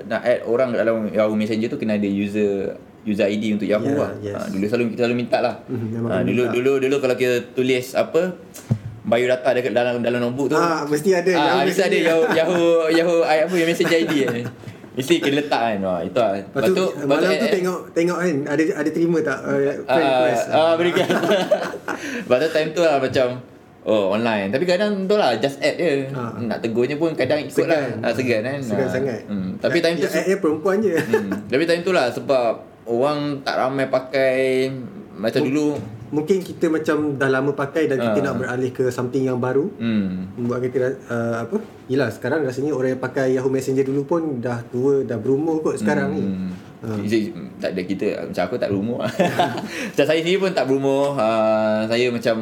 nak 0.03 0.21
add 0.21 0.41
orang 0.43 0.69
dalam 0.71 1.05
Yahoo 1.07 1.33
Messenger 1.33 1.65
tu 1.67 1.77
kena 1.77 1.95
ada 1.95 2.05
user 2.05 2.75
user 3.03 3.23
ID 3.25 3.55
untuk 3.55 3.65
Yahoo 3.65 3.87
Yeah, 3.87 3.97
lah. 3.99 4.11
yes. 4.19 4.35
Ha, 4.35 4.47
dulu 4.47 4.65
selalu 4.65 4.83
kita 4.91 5.01
selalu 5.01 5.17
minta 5.17 5.37
lah. 5.39 5.55
Memang 5.65 6.11
Ha, 6.11 6.21
dulu 6.21 6.43
minta. 6.43 6.53
dulu 6.53 6.71
dulu 6.77 6.95
kalau 6.99 7.15
kita 7.15 7.35
tulis 7.51 7.93
apa 7.93 8.21
biodata 9.07 9.49
dekat 9.51 9.71
dalam 9.71 9.99
dalam 9.99 10.19
notebook 10.21 10.51
tu. 10.51 10.55
Ah, 10.55 10.83
mesti 10.83 11.09
ada 11.11 11.31
Ah, 11.31 11.43
Yahoo 11.55 11.63
mesti 11.63 11.81
ada. 11.81 11.97
Yahoo 12.03 12.25
Yahoo 12.29 12.69
Yahoo 12.91 13.19
apa 13.23 13.53
yang 13.53 13.67
Messenger 13.67 13.99
ID 13.99 14.13
kan. 14.21 14.43
Mesti 14.93 15.13
kena 15.17 15.39
letak 15.39 15.61
kan. 15.63 15.77
Wah, 15.79 15.99
itu 16.01 16.17
lah. 16.17 16.31
Lepas 16.35 16.61
tu, 16.67 16.85
malam 17.05 17.29
tu 17.31 17.47
tengok 17.47 17.79
tengok 17.91 18.17
kan 18.17 18.35
ada 18.47 18.63
ada 18.75 18.89
terima 18.89 19.17
tak 19.21 19.39
uh, 19.39 19.59
friend 19.79 19.87
Ah, 19.87 20.17
request. 20.19 20.45
ah, 20.51 20.73
berikan. 20.75 21.07
Lepas 22.19 22.37
tu 22.37 22.49
time 22.51 22.69
tu 22.71 22.81
lah 22.81 22.97
macam 22.97 23.27
Oh 23.83 24.11
online 24.11 24.51
Tapi 24.51 24.67
kadang 24.67 25.07
tu 25.07 25.15
lah 25.15 25.31
Just 25.37 25.63
add 25.63 25.79
je 25.79 26.11
Ha. 26.11 26.35
Nak 26.41 26.59
tegurnya 26.59 26.99
pun 26.99 27.15
Kadang 27.15 27.39
ikut 27.39 27.63
lah 27.63 27.87
Segan. 27.87 28.03
ah, 28.03 28.11
Segan 28.11 28.41
kan 28.43 28.59
Segan 28.59 28.83
Ah. 28.83 28.91
sangat. 28.91 29.19
hmm. 29.23 29.49
Tapi 29.57 29.77
time 29.79 29.95
tu 29.95 30.03
ya, 30.05 30.21
ya, 30.25 30.35
perempuan 30.37 30.75
je. 30.77 30.91
hmm. 30.91 31.47
Tapi 31.47 31.63
time 31.63 31.81
tu 31.81 31.91
lah 31.91 32.11
Sebab 32.11 32.51
Orang 32.83 33.19
tak 33.41 33.55
ramai 33.55 33.87
pakai 33.87 34.67
Macam 35.13 35.39
dulu 35.41 35.79
Mungkin 36.09 36.39
kita 36.39 36.65
macam 36.67 36.97
dah 37.13 37.29
lama 37.29 37.51
pakai 37.51 37.85
dan 37.85 37.97
kita 37.97 38.17
Ah. 38.17 38.25
nak 38.25 38.35
beralih 38.37 38.71
ke 38.71 38.87
something 38.87 39.23
yang 39.23 39.37
baru. 39.37 39.67
hmm. 39.71 40.35
Membuat 40.35 40.63
kita 40.63 40.77
uh, 41.05 41.43
apa? 41.43 41.57
Yelah 41.85 42.07
sekarang 42.07 42.41
rasanya 42.41 42.71
orang 42.71 42.93
yang 42.93 43.01
pakai 43.01 43.33
Yahoo 43.33 43.47
Messenger 43.47 43.83
dulu 43.83 44.03
pun 44.03 44.21
dah 44.37 44.63
tua, 44.65 45.01
dah 45.01 45.15
berumur 45.15 45.59
kot 45.61 45.75
sekarang 45.77 46.13
ni. 46.13 46.23
Hmm. 46.23 46.51
Ha. 46.77 46.93
Is 47.01 47.09
it- 47.11 47.33
Tak 47.57 47.73
ada 47.73 47.81
kita 47.81 48.05
Macam 48.23 48.43
aku 48.43 48.55
tak 48.55 48.69
berumur 48.69 49.01
Macam 49.89 50.05
saya 50.05 50.19
sendiri 50.21 50.37
pun 50.37 50.53
tak 50.53 50.69
berumur 50.69 51.17
uh, 51.17 51.81
Saya 51.83 52.05
macam 52.07 52.37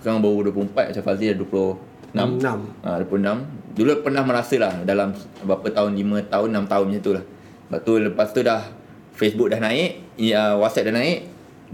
Sekarang 0.00 0.24
baru 0.24 0.48
24 0.48 0.88
Macam 0.88 1.02
Fazli 1.04 1.28
dah 1.28 1.36
26 1.36 2.16
Enam. 2.16 2.58
uh, 2.80 2.96
26 2.98 3.76
Dulu 3.76 3.92
pernah 4.00 4.24
merasa 4.24 4.56
lah 4.56 4.72
Dalam 4.80 5.12
berapa 5.38 5.68
tahun 5.68 6.00
5 6.00 6.00
tahun 6.26 6.48
6 6.56 6.64
tahun 6.64 6.84
macam 6.88 7.02
tu 7.02 7.12
lah 7.12 7.24
Lepas 7.68 7.80
tu 7.82 7.92
Lepas 8.00 8.28
tu 8.30 8.40
dah 8.40 8.60
Facebook 9.12 9.48
dah 9.48 9.60
naik 9.60 9.90
uh, 10.32 10.54
Whatsapp 10.56 10.88
dah 10.88 10.94
naik 10.94 11.18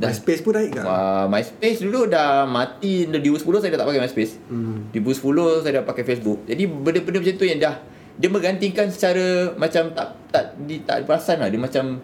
dah, 0.01 0.09
MySpace 0.09 0.41
pun 0.41 0.53
naik 0.53 0.71
ke? 0.73 0.81
uh, 0.81 1.27
MySpace 1.27 1.79
dulu 1.79 2.09
dah 2.09 2.43
mati 2.43 3.05
Di 3.05 3.21
2010 3.21 3.61
saya 3.61 3.71
dah 3.71 3.79
tak 3.79 3.89
pakai 3.89 4.01
MySpace 4.01 4.33
Hmm. 4.49 4.89
di 4.89 4.99
2010 4.99 5.61
saya 5.61 5.73
dah 5.77 5.85
pakai 5.85 6.05
Facebook. 6.05 6.39
Jadi 6.45 6.63
benda-benda 6.65 7.19
macam 7.21 7.35
tu 7.37 7.45
yang 7.45 7.61
dah 7.61 7.77
dia 8.17 8.29
menggantikan 8.29 8.87
secara 8.87 9.25
macam 9.55 9.93
tak 9.93 10.09
tak 10.29 10.45
di, 10.59 10.81
tak 10.81 11.05
perasan 11.05 11.37
lah. 11.39 11.49
Dia 11.49 11.57
macam 11.57 12.01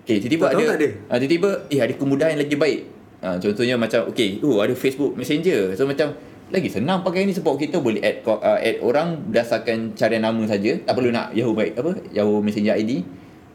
okay, 0.00 0.18
tiba-tiba 0.18 0.44
Tak 0.44 0.54
ada 0.54 0.64
tak 0.64 0.78
ada? 0.78 0.88
ah 1.06 1.16
tiba-tiba 1.16 1.50
eh 1.68 1.78
ada 1.78 1.92
kemudahan 1.92 2.30
yang 2.32 2.42
lagi 2.42 2.56
baik. 2.56 2.80
Ah 3.18 3.36
contohnya 3.36 3.74
macam 3.76 4.06
okay, 4.06 4.38
oh 4.40 4.58
ada 4.58 4.74
Facebook 4.74 5.14
Messenger. 5.14 5.74
So 5.74 5.84
macam 5.84 6.14
lagi 6.48 6.68
senang 6.68 7.00
pakai 7.00 7.24
ni 7.24 7.32
sebab 7.32 7.56
kita 7.56 7.78
boleh 7.78 7.98
add 7.98 8.22
uh, 8.24 8.38
add 8.54 8.78
orang 8.80 9.22
berdasarkan 9.24 9.94
cara 9.94 10.14
nama 10.16 10.42
saja. 10.44 10.78
Tak 10.78 10.92
perlu 10.92 11.08
nak 11.08 11.30
Yahoo 11.32 11.52
baik 11.52 11.74
apa 11.74 11.90
Yahoo 12.10 12.38
Messenger 12.38 12.74
ID. 12.76 13.02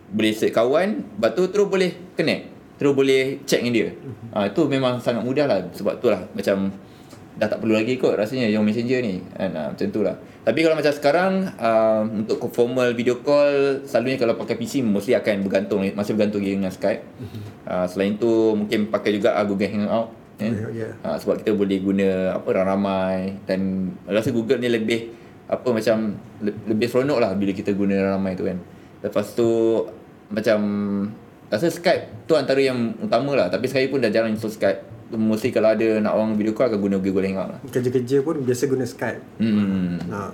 Boleh 0.07 0.31
search 0.31 0.51
kawan, 0.51 1.03
lepas 1.13 1.31
tu 1.31 1.43
terus 1.47 1.67
boleh 1.67 1.91
connect. 2.13 2.56
Terus 2.77 2.93
boleh 2.93 3.41
check 3.49 3.65
dengan 3.65 3.73
dia. 3.73 3.87
Ah 4.31 4.45
itu 4.45 4.61
memang 4.69 5.01
sangat 5.01 5.25
mudah 5.25 5.49
lah 5.49 5.59
sebab 5.73 5.97
tu 5.97 6.13
lah. 6.13 6.21
Macam 6.33 6.69
dah 7.37 7.45
tak 7.45 7.61
perlu 7.61 7.77
lagi 7.77 8.01
kot 8.01 8.17
rasanya 8.17 8.49
yang 8.49 8.65
messenger 8.65 9.01
ni. 9.01 9.21
Kan 9.33 9.53
uh, 9.53 9.73
macam 9.73 9.87
tu 9.89 10.01
lah. 10.05 10.15
Tapi 10.47 10.63
kalau 10.63 10.79
macam 10.79 10.93
sekarang 10.95 11.31
uh, 11.59 12.01
untuk 12.07 12.39
formal 12.55 12.95
video 12.95 13.19
call 13.19 13.83
selalunya 13.83 14.15
kalau 14.15 14.39
pakai 14.39 14.55
PC 14.55 14.79
mostly 14.85 15.17
akan 15.17 15.43
bergantung 15.43 15.83
masih 15.93 16.13
bergantung 16.15 16.45
dengan 16.45 16.71
Skype. 16.71 17.03
Uh, 17.67 17.85
selain 17.89 18.15
tu 18.15 18.55
mungkin 18.55 18.87
pakai 18.87 19.17
juga 19.17 19.35
uh, 19.35 19.43
Google 19.43 19.69
Hangout 19.73 20.07
kan? 20.37 20.53
Ya, 20.53 20.69
ya. 20.85 20.89
uh, 21.01 21.17
sebab 21.17 21.41
kita 21.41 21.57
boleh 21.57 21.81
guna 21.81 22.37
apa 22.37 22.49
ramai 22.53 23.41
dan 23.49 23.91
rasa 24.05 24.29
Google 24.29 24.61
ni 24.61 24.69
lebih 24.69 25.17
apa 25.49 25.65
macam 25.73 26.13
le- 26.45 26.59
lebih 26.69 26.87
seronok 26.91 27.17
lah 27.17 27.33
bila 27.33 27.51
kita 27.57 27.73
guna 27.73 28.15
ramai 28.15 28.37
tu 28.37 28.45
kan. 28.45 28.61
Lepas 29.01 29.33
tu 29.33 29.49
macam 30.29 30.59
rasa 31.47 31.71
Skype 31.71 32.27
tu 32.27 32.35
antara 32.35 32.59
yang 32.59 32.95
utama 32.99 33.35
lah 33.35 33.47
tapi 33.47 33.71
sekali 33.71 33.87
pun 33.87 34.03
dah 34.03 34.11
jarang 34.11 34.35
install 34.35 34.51
Skype 34.51 34.79
mesti 35.15 35.55
kalau 35.55 35.71
ada 35.71 36.03
nak 36.03 36.19
orang 36.19 36.35
video 36.35 36.51
call 36.51 36.67
akan 36.67 36.79
guna 36.83 36.95
Google 36.99 37.23
Hangout 37.23 37.55
lah 37.55 37.59
Kerja-kerja 37.71 38.19
pun 38.27 38.43
biasa 38.43 38.63
guna 38.67 38.83
Skype. 38.83 39.21
hmm 39.39 40.11
Nak 40.11 40.29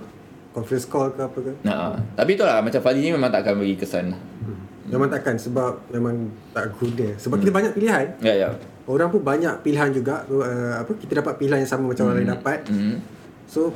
conference 0.54 0.86
call 0.86 1.10
ke 1.10 1.20
apa 1.26 1.38
ke. 1.42 1.52
Nah, 1.66 1.98
tapi 2.14 2.38
itulah 2.38 2.62
macam 2.62 2.78
Fadli 2.78 3.02
ni 3.02 3.10
memang 3.10 3.28
tak 3.28 3.42
akan 3.42 3.66
bagi 3.66 3.74
kesan. 3.74 4.14
Hmm. 4.14 4.58
Memang 4.86 5.10
takkan 5.10 5.34
sebab 5.34 5.90
memang 5.90 6.30
tak 6.54 6.70
guna. 6.78 7.10
Sebab 7.18 7.42
kita 7.42 7.50
banyak 7.50 7.72
pilihan. 7.74 8.06
Ya 8.22 8.34
ya. 8.38 8.48
Orang 8.86 9.10
pun 9.10 9.26
banyak 9.26 9.66
pilihan 9.66 9.90
juga 9.90 10.22
uh, 10.30 10.78
apa 10.78 10.94
kita 10.94 11.18
dapat 11.18 11.42
pilihan 11.42 11.66
yang 11.66 11.70
sama 11.74 11.90
macam 11.90 12.06
orang 12.06 12.22
lain 12.22 12.30
dapat. 12.30 12.58
Hmm. 12.70 13.02
So 13.50 13.74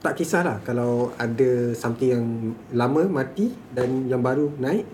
tak 0.00 0.16
kisahlah 0.16 0.62
kalau 0.62 1.12
ada 1.18 1.74
something 1.76 2.08
yang 2.14 2.24
lama 2.72 3.10
mati 3.10 3.50
dan 3.74 4.06
yang 4.06 4.22
baru 4.22 4.54
naik. 4.62 4.86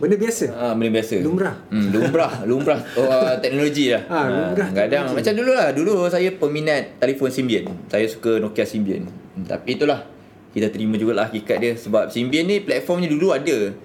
Benda 0.00 0.16
biasa. 0.16 0.44
Ah, 0.56 0.72
benda 0.72 0.96
biasa. 0.96 1.16
Lumrah. 1.20 1.56
Hmm, 1.68 1.92
lumrah, 1.92 2.32
lumrah 2.48 2.80
oh, 2.96 3.04
uh, 3.04 3.36
teknologi 3.36 3.92
lah. 3.92 4.02
Ah, 4.08 4.26
lumrah 4.32 4.68
kadang 4.72 5.12
teknologi. 5.12 5.16
macam 5.20 5.32
dulu 5.36 5.52
lah. 5.52 5.68
Dulu 5.76 5.92
saya 6.08 6.28
peminat 6.32 6.82
telefon 6.96 7.28
Symbian. 7.28 7.64
Saya 7.92 8.08
suka 8.08 8.40
Nokia 8.40 8.64
Symbian. 8.64 9.04
Hmm, 9.04 9.44
tapi 9.44 9.76
itulah 9.76 10.08
kita 10.56 10.72
terima 10.72 10.96
jugalah 10.96 11.28
hakikat 11.28 11.56
dia 11.60 11.72
sebab 11.76 12.08
Symbian 12.08 12.48
ni 12.48 12.64
platformnya 12.64 13.12
dulu 13.12 13.36
ada. 13.36 13.76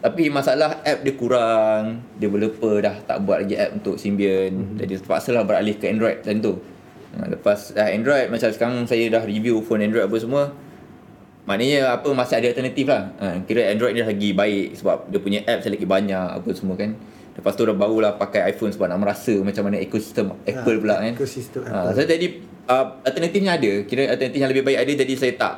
Tapi 0.00 0.32
masalah 0.32 0.82
app 0.82 1.06
dia 1.06 1.14
kurang. 1.14 2.02
Developer 2.18 2.82
dah 2.82 2.96
tak 3.06 3.22
buat 3.22 3.46
lagi 3.46 3.54
app 3.54 3.78
untuk 3.78 3.94
Symbian. 3.94 4.50
Mhm. 4.50 4.76
Jadi 4.82 4.92
terpaksa 4.98 5.30
lah 5.30 5.46
beralih 5.46 5.78
ke 5.78 5.86
Android 5.86 6.18
macam 6.18 6.36
tu. 6.42 6.52
Ha, 7.10 7.26
lepas 7.30 7.74
dah 7.78 7.90
Android 7.90 8.26
macam 8.26 8.48
sekarang 8.50 8.86
saya 8.90 9.06
dah 9.06 9.22
review 9.22 9.62
phone 9.62 9.86
Android 9.86 10.10
apa 10.10 10.16
semua. 10.18 10.50
Maknanya 11.50 11.98
apa 11.98 12.06
masih 12.14 12.38
ada 12.38 12.46
alternatif 12.54 12.86
lah. 12.86 13.10
Ha, 13.18 13.42
kira 13.42 13.74
Android 13.74 13.98
ni 13.98 14.06
lagi 14.06 14.30
baik 14.30 14.78
sebab 14.78 15.10
dia 15.10 15.18
punya 15.18 15.42
apps 15.42 15.66
lagi 15.66 15.82
banyak 15.82 16.26
apa 16.38 16.46
semua 16.54 16.78
kan. 16.78 16.94
Lepas 17.34 17.58
tu 17.58 17.66
dah 17.66 17.74
barulah 17.74 18.14
pakai 18.14 18.54
iPhone 18.54 18.70
sebab 18.70 18.86
nak 18.86 19.02
merasa 19.02 19.34
macam 19.42 19.66
mana 19.66 19.82
ekosistem 19.82 20.30
Apple 20.46 20.78
pula 20.78 21.02
kan. 21.02 21.10
ekosistem 21.18 21.66
Ha, 21.66 21.90
Apple. 21.90 21.98
so 21.98 22.06
jadi 22.06 22.26
uh, 22.70 22.86
alternatifnya 23.02 23.58
ada. 23.58 23.72
Kira 23.82 24.14
alternatif 24.14 24.38
yang 24.38 24.50
lebih 24.54 24.62
baik 24.62 24.78
ada 24.78 24.92
jadi 25.02 25.14
saya 25.18 25.32
tak 25.34 25.54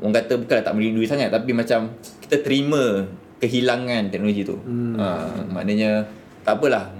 orang 0.00 0.12
kata 0.16 0.32
bukanlah 0.40 0.64
tak 0.64 0.74
merindui 0.76 1.04
sangat 1.04 1.28
tapi 1.28 1.52
macam 1.52 1.92
kita 2.24 2.36
terima 2.40 3.04
kehilangan 3.36 4.08
teknologi 4.08 4.40
tu. 4.40 4.56
Hmm. 4.56 4.96
Ha, 4.96 5.06
maknanya 5.52 6.08
tak 6.48 6.56
apalah. 6.56 6.96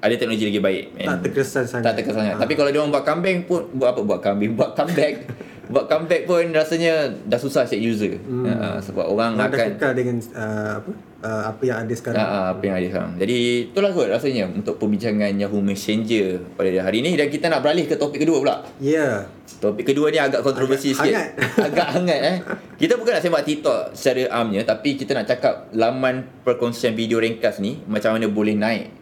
Ada 0.00 0.16
teknologi 0.16 0.48
lagi 0.48 0.60
baik. 0.64 0.84
Tak 1.04 1.16
terkesan 1.20 1.64
sangat. 1.68 1.84
Tak 1.84 1.92
terkesan 2.00 2.20
sangat. 2.24 2.36
Tapi 2.40 2.52
kalau 2.56 2.72
dia 2.72 2.80
orang 2.80 2.92
buat 2.96 3.04
comeback 3.04 3.44
pun 3.44 3.68
buat 3.76 3.92
apa 3.92 4.00
buat 4.00 4.20
kambing, 4.24 4.56
buat 4.56 4.72
comeback. 4.72 5.14
buat 5.70 5.84
comeback 5.88 6.28
pun 6.28 6.44
rasanya 6.52 7.08
dah 7.24 7.40
susah 7.40 7.64
set 7.64 7.80
user. 7.80 8.20
Hmm. 8.24 8.44
Uh, 8.44 8.78
sebab 8.80 9.04
orang 9.08 9.36
dah 9.36 9.48
akan 9.48 9.76
kekal 9.76 9.92
dengan 9.96 10.16
uh, 10.36 10.72
apa 10.80 10.90
uh, 11.24 11.42
apa 11.48 11.62
yang 11.64 11.78
ada 11.84 11.94
sekarang. 11.96 12.20
uh, 12.20 12.46
apa 12.52 12.62
yang 12.62 12.74
ada 12.76 12.86
sekarang. 12.92 13.12
Jadi 13.16 13.36
itulah 13.72 13.90
kot 13.96 14.08
rasanya 14.12 14.44
untuk 14.52 14.76
perbincangan 14.76 15.32
Yahoo 15.40 15.64
Messenger 15.64 16.44
pada 16.54 16.68
hari 16.84 17.00
ini 17.00 17.16
dan 17.16 17.26
kita 17.32 17.48
nak 17.48 17.64
beralih 17.64 17.88
ke 17.88 17.96
topik 17.96 18.20
kedua 18.20 18.38
pula. 18.44 18.56
Ya. 18.78 18.92
Yeah. 18.92 19.16
Topik 19.60 19.84
kedua 19.88 20.12
ni 20.12 20.20
agak 20.20 20.44
kontroversi 20.44 20.92
Agak 20.92 21.00
sikit. 21.00 21.14
hangat. 21.16 21.28
agak 21.72 21.88
hangat 21.96 22.20
eh. 22.20 22.36
Kita 22.76 23.00
bukan 23.00 23.16
nak 23.16 23.22
sembang 23.24 23.44
TikTok 23.44 23.80
secara 23.96 24.22
amnya 24.44 24.60
tapi 24.68 25.00
kita 25.00 25.16
nak 25.16 25.24
cakap 25.24 25.72
laman 25.72 26.28
perkongsian 26.44 26.92
video 26.92 27.16
ringkas 27.20 27.60
ni 27.64 27.80
macam 27.88 28.16
mana 28.16 28.28
boleh 28.28 28.52
naik 28.56 28.92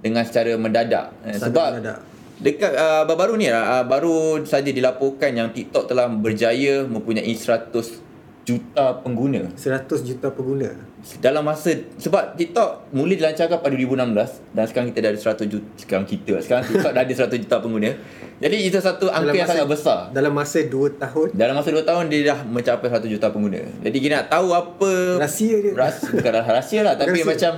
dengan 0.00 0.22
secara 0.24 0.54
mendadak. 0.54 1.12
Eh, 1.26 1.36
Sebab 1.36 1.82
mendadak. 1.82 1.98
Dekat 2.38 2.70
uh, 2.74 3.02
baru-baru 3.02 3.34
ni 3.34 3.46
uh, 3.50 3.82
baru 3.82 4.46
saja 4.46 4.70
dilaporkan 4.70 5.34
yang 5.34 5.50
TikTok 5.50 5.90
telah 5.90 6.06
berjaya 6.06 6.86
mempunyai 6.86 7.34
100 7.34 8.06
juta 8.48 8.84
pengguna 9.04 9.52
100 9.52 10.08
juta 10.08 10.32
pengguna. 10.32 10.72
dalam 11.20 11.44
masa 11.44 11.74
sebab 12.00 12.32
TikTok 12.32 12.94
mula 12.96 13.12
dilancarkan 13.12 13.60
pada 13.60 13.74
2016 13.76 14.56
dan 14.56 14.64
sekarang 14.64 14.86
kita 14.88 14.98
dah 15.04 15.10
ada 15.12 15.20
100 15.20 15.52
juta 15.52 15.68
sekarang 15.76 16.06
kita 16.08 16.34
sekarang 16.40 16.64
TikTok 16.64 16.92
dah 16.96 17.02
ada 17.04 17.14
100 17.28 17.44
juta 17.44 17.56
pengguna. 17.60 17.90
Jadi 18.38 18.56
itu 18.70 18.78
satu 18.78 19.10
angka 19.10 19.34
yang 19.34 19.50
sangat 19.50 19.66
besar. 19.66 19.98
Dalam 20.14 20.30
masa 20.30 20.62
2 20.62 20.70
tahun 21.02 21.26
Dalam 21.34 21.58
masa 21.58 21.74
2 21.74 21.82
tahun 21.82 22.04
dia 22.06 22.20
dah 22.32 22.38
mencapai 22.46 22.88
1 22.88 23.04
juta 23.10 23.26
pengguna. 23.34 23.60
Jadi 23.82 23.96
kita 23.98 24.12
nak 24.22 24.26
tahu 24.30 24.48
apa 24.54 24.90
rahsia 25.20 25.56
dia. 25.60 25.72
rahsia 25.74 26.08
bukan 26.14 26.32
rahsia 26.46 26.80
lah 26.86 26.94
tapi 26.96 27.18
Rahsia. 27.20 27.28
macam 27.28 27.52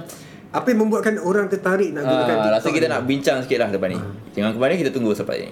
Apa 0.51 0.75
yang 0.75 0.83
membuatkan 0.83 1.15
orang 1.23 1.47
tertarik 1.47 1.95
nak 1.95 2.03
gunakan 2.11 2.27
ah, 2.27 2.43
TikTok? 2.43 2.55
rasa 2.59 2.69
kita 2.75 2.87
ni? 2.91 2.95
nak 2.99 3.03
bincang 3.07 3.39
sikit 3.47 3.59
lah 3.63 3.69
depan 3.71 3.89
ni. 3.95 3.99
Jangan 4.35 4.51
kemana 4.59 4.75
kita 4.75 4.91
tunggu 4.91 5.15
selepas 5.15 5.39
ni. 5.39 5.51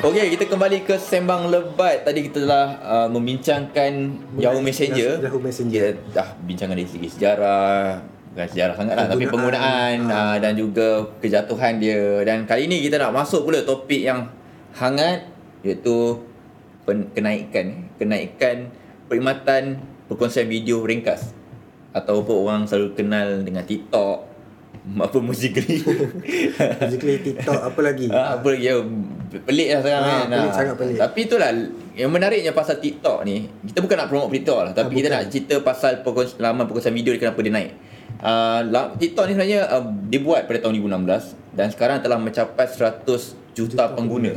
Okey, 0.00 0.26
kita 0.34 0.44
kembali 0.50 0.82
ke 0.82 0.98
sembang 0.98 1.46
lebat. 1.46 2.02
Tadi 2.02 2.26
kita 2.26 2.42
telah 2.42 2.66
uh, 2.82 3.08
membincangkan 3.14 3.92
Yahoo 4.42 4.58
Messenger. 4.58 5.22
Yahoo 5.22 5.38
Messenger. 5.38 5.94
Kita 5.94 6.10
dah 6.10 6.28
bincangkan 6.42 6.74
dari 6.74 6.90
segi 6.90 7.06
sejarah, 7.06 8.02
bukan 8.34 8.48
sejarah 8.50 8.74
sangat 8.74 8.94
lah, 8.98 9.06
tapi 9.06 9.30
Penggunaan, 9.30 10.10
uh, 10.10 10.36
dan 10.42 10.58
juga 10.58 11.06
kejatuhan 11.22 11.78
dia. 11.78 12.26
Dan 12.26 12.50
kali 12.50 12.66
ni 12.66 12.82
kita 12.82 12.98
nak 12.98 13.14
masuk 13.14 13.46
pula 13.46 13.62
topik 13.62 14.02
yang 14.02 14.26
hangat 14.74 15.30
iaitu 15.62 16.29
pen- 16.82 17.10
kenaikan 17.10 17.88
kenaikan 17.96 18.70
perkhidmatan 19.06 19.78
perkongsian 20.06 20.46
video 20.46 20.82
ringkas 20.82 21.32
atau 21.90 22.20
apa 22.20 22.32
orang 22.32 22.60
selalu 22.64 22.94
kenal 22.94 23.42
dengan 23.42 23.62
TikTok 23.62 24.30
apa 24.98 25.18
musically. 25.20 25.82
Basically 26.80 27.20
TikTok 27.20 27.60
apa 27.60 27.80
lagi? 27.82 28.06
Ah, 28.08 28.38
apa 28.38 28.46
lagi 28.48 28.64
ya 28.64 28.80
pelik 29.30 29.68
lah 29.68 29.80
sekarang 29.80 30.02
Ah, 30.02 30.08
kan. 30.08 30.26
pelik, 30.26 30.40
Ah. 30.40 30.54
sangat 30.56 30.74
pelik. 30.74 30.96
Tapi 30.96 31.18
itulah 31.20 31.50
yang 31.92 32.10
menariknya 32.10 32.52
pasal 32.52 32.78
TikTok 32.78 33.18
ni, 33.22 33.44
kita 33.62 33.78
bukan 33.78 33.96
nak 33.98 34.08
promote 34.08 34.32
TikTok 34.32 34.58
lah, 34.58 34.72
tapi 34.72 34.88
Ah, 34.88 34.96
kita 34.96 35.06
bukan. 35.06 35.18
nak 35.18 35.24
cerita 35.28 35.54
pasal 35.60 35.92
perkos, 36.00 36.38
laman 36.38 36.64
perkongsian 36.64 36.94
video 36.94 37.12
ni 37.12 37.20
kenapa 37.20 37.38
dia 37.38 37.52
naik. 37.52 37.72
Uh, 38.20 38.60
TikTok 38.96 39.24
ni 39.26 39.32
sebenarnya 39.32 39.60
uh, 39.66 39.84
dibuat 40.06 40.44
pada 40.44 40.58
tahun 40.60 40.76
2016 40.76 41.56
dan 41.56 41.66
sekarang 41.68 41.98
telah 42.00 42.16
mencapai 42.16 42.66
100 42.66 43.04
juta, 43.04 43.34
Juta 43.52 43.84
pengguna 43.90 44.32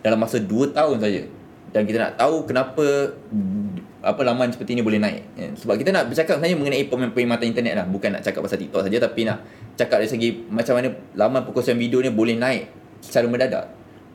dalam 0.00 0.18
masa 0.18 0.38
2 0.38 0.46
tahun 0.68 0.98
saja. 0.98 1.22
Dan 1.68 1.84
kita 1.84 2.00
nak 2.00 2.12
tahu 2.16 2.48
kenapa 2.48 3.12
mm, 3.32 4.02
apa 4.04 4.20
laman 4.24 4.48
seperti 4.54 4.78
ini 4.78 4.82
boleh 4.82 5.00
naik. 5.02 5.22
Ya, 5.36 5.48
Sebab 5.58 5.74
kita 5.76 5.90
nak 5.92 6.08
bercakap 6.08 6.38
sebenarnya 6.38 6.56
mengenai 6.56 6.84
perkhidmatan 6.88 7.46
internet 7.50 7.74
lah, 7.76 7.86
bukan 7.86 8.16
nak 8.16 8.22
cakap 8.24 8.40
pasal 8.46 8.58
TikTok 8.62 8.86
saja 8.88 8.98
tapi 9.02 9.20
nak 9.28 9.38
cakap 9.74 10.00
dari 10.00 10.10
segi 10.10 10.28
macam 10.48 10.74
mana 10.78 10.88
laman 11.18 11.40
perkongsian 11.44 11.76
video 11.76 12.00
ni 12.00 12.08
boleh 12.08 12.38
naik 12.38 12.70
secara 13.04 13.28
mendadak. 13.28 13.66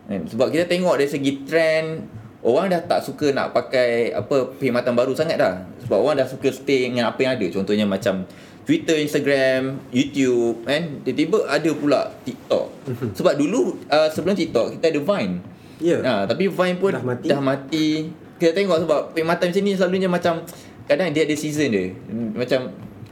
Kan? 0.10 0.26
Sebab 0.28 0.50
kita 0.50 0.66
tengok 0.66 0.98
dari 0.98 1.10
segi 1.12 1.32
trend 1.46 1.88
Orang 2.44 2.68
dah 2.68 2.84
tak 2.84 3.00
suka 3.08 3.32
nak 3.32 3.56
pakai 3.56 4.12
apa 4.12 4.52
perkhidmatan 4.52 4.92
baru 4.92 5.16
sangat 5.16 5.40
dah. 5.40 5.64
Sebab 5.88 5.96
orang 5.96 6.20
dah 6.20 6.28
suka 6.28 6.52
stay 6.52 6.92
dengan 6.92 7.08
apa 7.08 7.24
yang 7.24 7.40
ada. 7.40 7.48
Contohnya 7.48 7.88
macam 7.88 8.28
Twitter, 8.68 9.00
Instagram, 9.00 9.80
YouTube 9.96 10.68
kan. 10.68 11.00
Tiba-tiba 11.08 11.48
ada 11.48 11.72
pula 11.72 12.12
TikTok. 12.28 12.68
Sebab 13.16 13.40
dulu 13.40 13.80
uh, 13.88 14.12
sebelum 14.12 14.36
TikTok 14.36 14.76
kita 14.76 14.92
ada 14.92 15.00
Vine. 15.00 15.40
Ya. 15.84 15.98
Ha, 16.00 16.14
tapi 16.24 16.48
Vine 16.48 16.78
pun 16.78 16.90
Dah 16.90 17.04
mati. 17.04 17.28
dah 17.28 17.38
mati. 17.38 17.88
Kita 18.34 18.52
tengok 18.52 18.78
sebab 18.82 19.00
perkhidmatan 19.12 19.52
macam 19.52 19.62
ni 19.62 19.72
selalunya 19.74 20.08
macam 20.08 20.34
kadang 20.84 21.12
dia 21.12 21.24
ada 21.24 21.36
season 21.36 21.70
dia. 21.70 21.92
Macam 22.34 22.60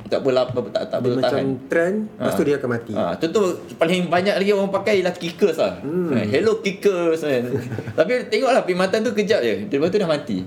tak 0.08 0.20
apa 0.20 0.30
tak 0.68 0.84
tak 0.86 0.88
Dia 0.90 1.00
boleh 1.02 1.16
macam 1.18 1.32
tahan. 1.34 1.48
trend, 1.68 1.96
lepas 2.10 2.28
Ah. 2.28 2.36
tu 2.36 2.44
dia 2.44 2.56
akan 2.58 2.70
mati. 2.70 2.94
Ha, 2.94 3.04
tentu 3.16 3.42
paling 3.76 4.02
banyak 4.08 4.36
lagi 4.36 4.52
orang 4.52 4.68
pakai 4.70 4.94
ialah 4.98 5.14
kickers 5.14 5.56
lah. 5.56 5.80
Hmm. 5.80 6.12
Hmm. 6.12 6.24
Hello 6.26 6.60
kickers 6.60 7.20
kan. 7.22 7.44
Tapi 7.98 8.28
tengoklah 8.28 8.62
perkhidmatan 8.62 9.00
tu 9.02 9.12
kejap 9.14 9.40
je. 9.40 9.68
Lepas 9.68 9.88
tu 9.88 9.98
dah 9.98 10.10
mati. 10.10 10.40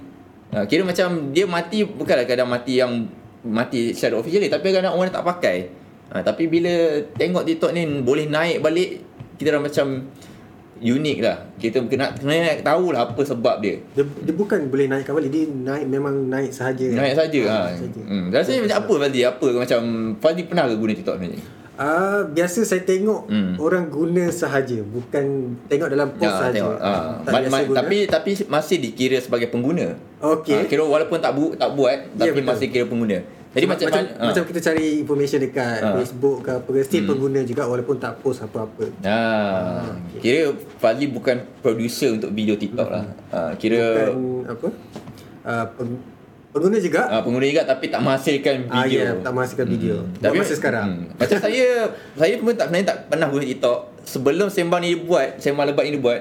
Ha, 0.52 0.64
kira 0.64 0.80
macam 0.80 1.08
dia 1.30 1.44
mati 1.44 1.80
bukanlah 1.82 2.24
kadang 2.24 2.46
mati 2.46 2.76
yang 2.76 3.08
mati 3.42 3.92
secara 3.92 4.16
officially 4.16 4.48
tapi 4.48 4.68
kadang 4.68 4.92
orang 4.92 5.08
tak 5.08 5.24
pakai. 5.24 5.68
Ha, 6.08 6.20
tapi 6.20 6.44
bila 6.44 6.72
tengok 7.10 7.42
TikTok 7.42 7.72
ni 7.72 7.82
boleh 8.00 8.24
naik 8.26 8.60
balik 8.60 9.00
kita 9.34 9.48
dah 9.50 9.62
macam 9.62 9.86
unik 10.76 11.18
lah. 11.20 11.36
Kita 11.54 11.78
kena 11.84 12.10
kena 12.12 12.34
tahu 12.60 12.90
lah 12.90 13.06
apa 13.06 13.20
sebab 13.20 13.58
dia. 13.58 13.78
Dia, 13.92 14.02
dia 14.02 14.32
bukan 14.32 14.66
boleh 14.66 14.86
naikkan 14.86 15.12
balik, 15.12 15.28
dia 15.28 15.44
naik 15.44 15.84
memang 15.84 16.26
naik 16.26 16.50
sahaja. 16.50 16.86
Naik 16.88 17.14
saja. 17.14 17.40
Ha. 17.44 17.56
Naik 17.64 17.76
sahaja. 17.78 18.00
Hmm. 18.02 18.24
Rasanya 18.28 18.60
macam 18.62 18.78
apa 18.78 18.92
Fazli? 19.00 19.20
Apa 19.22 19.46
macam 19.54 19.80
Fazli 20.16 20.42
pernah 20.44 20.64
ke 20.64 20.74
guna 20.74 20.92
TikTok 20.92 21.18
ni? 21.18 21.38
Ah, 21.74 22.22
biasa 22.24 22.62
saya 22.62 22.82
tengok 22.82 23.26
Hmm. 23.26 23.58
orang 23.58 23.90
guna 23.90 24.30
sahaja, 24.30 24.78
bukan 24.80 25.24
tengok 25.66 25.90
dalam 25.90 26.06
post 26.12 26.22
Ya, 26.24 26.38
sahaja. 26.38 26.54
tengok. 26.56 26.76
Ha. 26.78 26.92
Tak 27.20 27.32
Ma- 27.34 27.50
ma- 27.50 27.64
guna. 27.64 27.76
tapi 27.76 27.96
tapi 28.06 28.30
masih 28.46 28.76
dikira 28.78 29.18
sebagai 29.18 29.48
pengguna. 29.48 29.98
Okey. 30.20 30.54
Ha, 30.56 30.64
kira 30.64 30.82
walaupun 30.82 31.18
tak 31.18 31.34
bu- 31.34 31.52
tak 31.52 31.74
buat 31.74 31.98
Ya, 32.14 32.30
tapi 32.30 32.40
betul. 32.40 32.48
masih 32.48 32.66
kira 32.68 32.86
pengguna. 32.86 33.18
Jadi 33.54 33.64
macam 33.64 33.86
macam, 33.86 34.02
mana- 34.04 34.26
macam 34.28 34.42
kita 34.44 34.60
cari 34.60 34.86
information 34.98 35.38
dekat 35.40 35.78
Ha. 35.78 35.94
Facebook 35.94 36.42
ke 36.42 36.50
apa 36.52 36.70
still 36.82 37.00
Hmm. 37.00 37.08
pengguna 37.08 37.40
juga 37.40 37.62
walaupun 37.64 37.96
tak 37.96 38.18
post 38.18 38.42
apa-apa. 38.42 38.84
Ha, 39.00 39.18
kira 40.18 40.50
Fazli 40.76 41.06
bukan 41.06 41.38
producer 41.58 42.10
untuk 42.10 42.30
video 42.30 42.54
TikTok 42.54 42.88
lah. 42.88 43.06
Ha, 43.30 43.54
kira 43.54 44.10
Bukan 44.10 44.50
apa? 44.50 44.68
Uh, 45.44 45.64
peng, 45.70 45.92
pengguna 46.50 46.78
juga. 46.78 47.00
ha, 47.04 47.20
pengguna 47.20 47.44
juga 47.44 47.62
tapi 47.64 47.84
tak 47.86 48.00
menghasilkan 48.00 48.56
Ah, 48.66 48.82
video. 48.82 48.98
ya, 48.98 49.10
tak 49.16 49.30
menghasilkan 49.30 49.66
video. 49.68 49.96
Buat 50.02 50.18
Tapi 50.20 50.36
masa 50.36 50.54
sekarang. 50.54 50.88
Hmm. 50.90 51.14
Macam 51.14 51.36
saya 51.38 51.66
saya 52.12 52.34
pun 52.36 52.52
tak 52.52 52.66
sebenarnya 52.66 52.88
tak 52.88 52.98
pernah 53.06 53.26
guna 53.28 53.44
TikTok. 53.44 53.78
Sebelum 54.04 54.46
sembang 54.48 54.80
ni 54.80 54.88
dibuat, 54.92 55.38
sembang 55.38 55.64
lebat 55.64 55.84
ni 55.84 55.94
dibuat, 55.94 56.20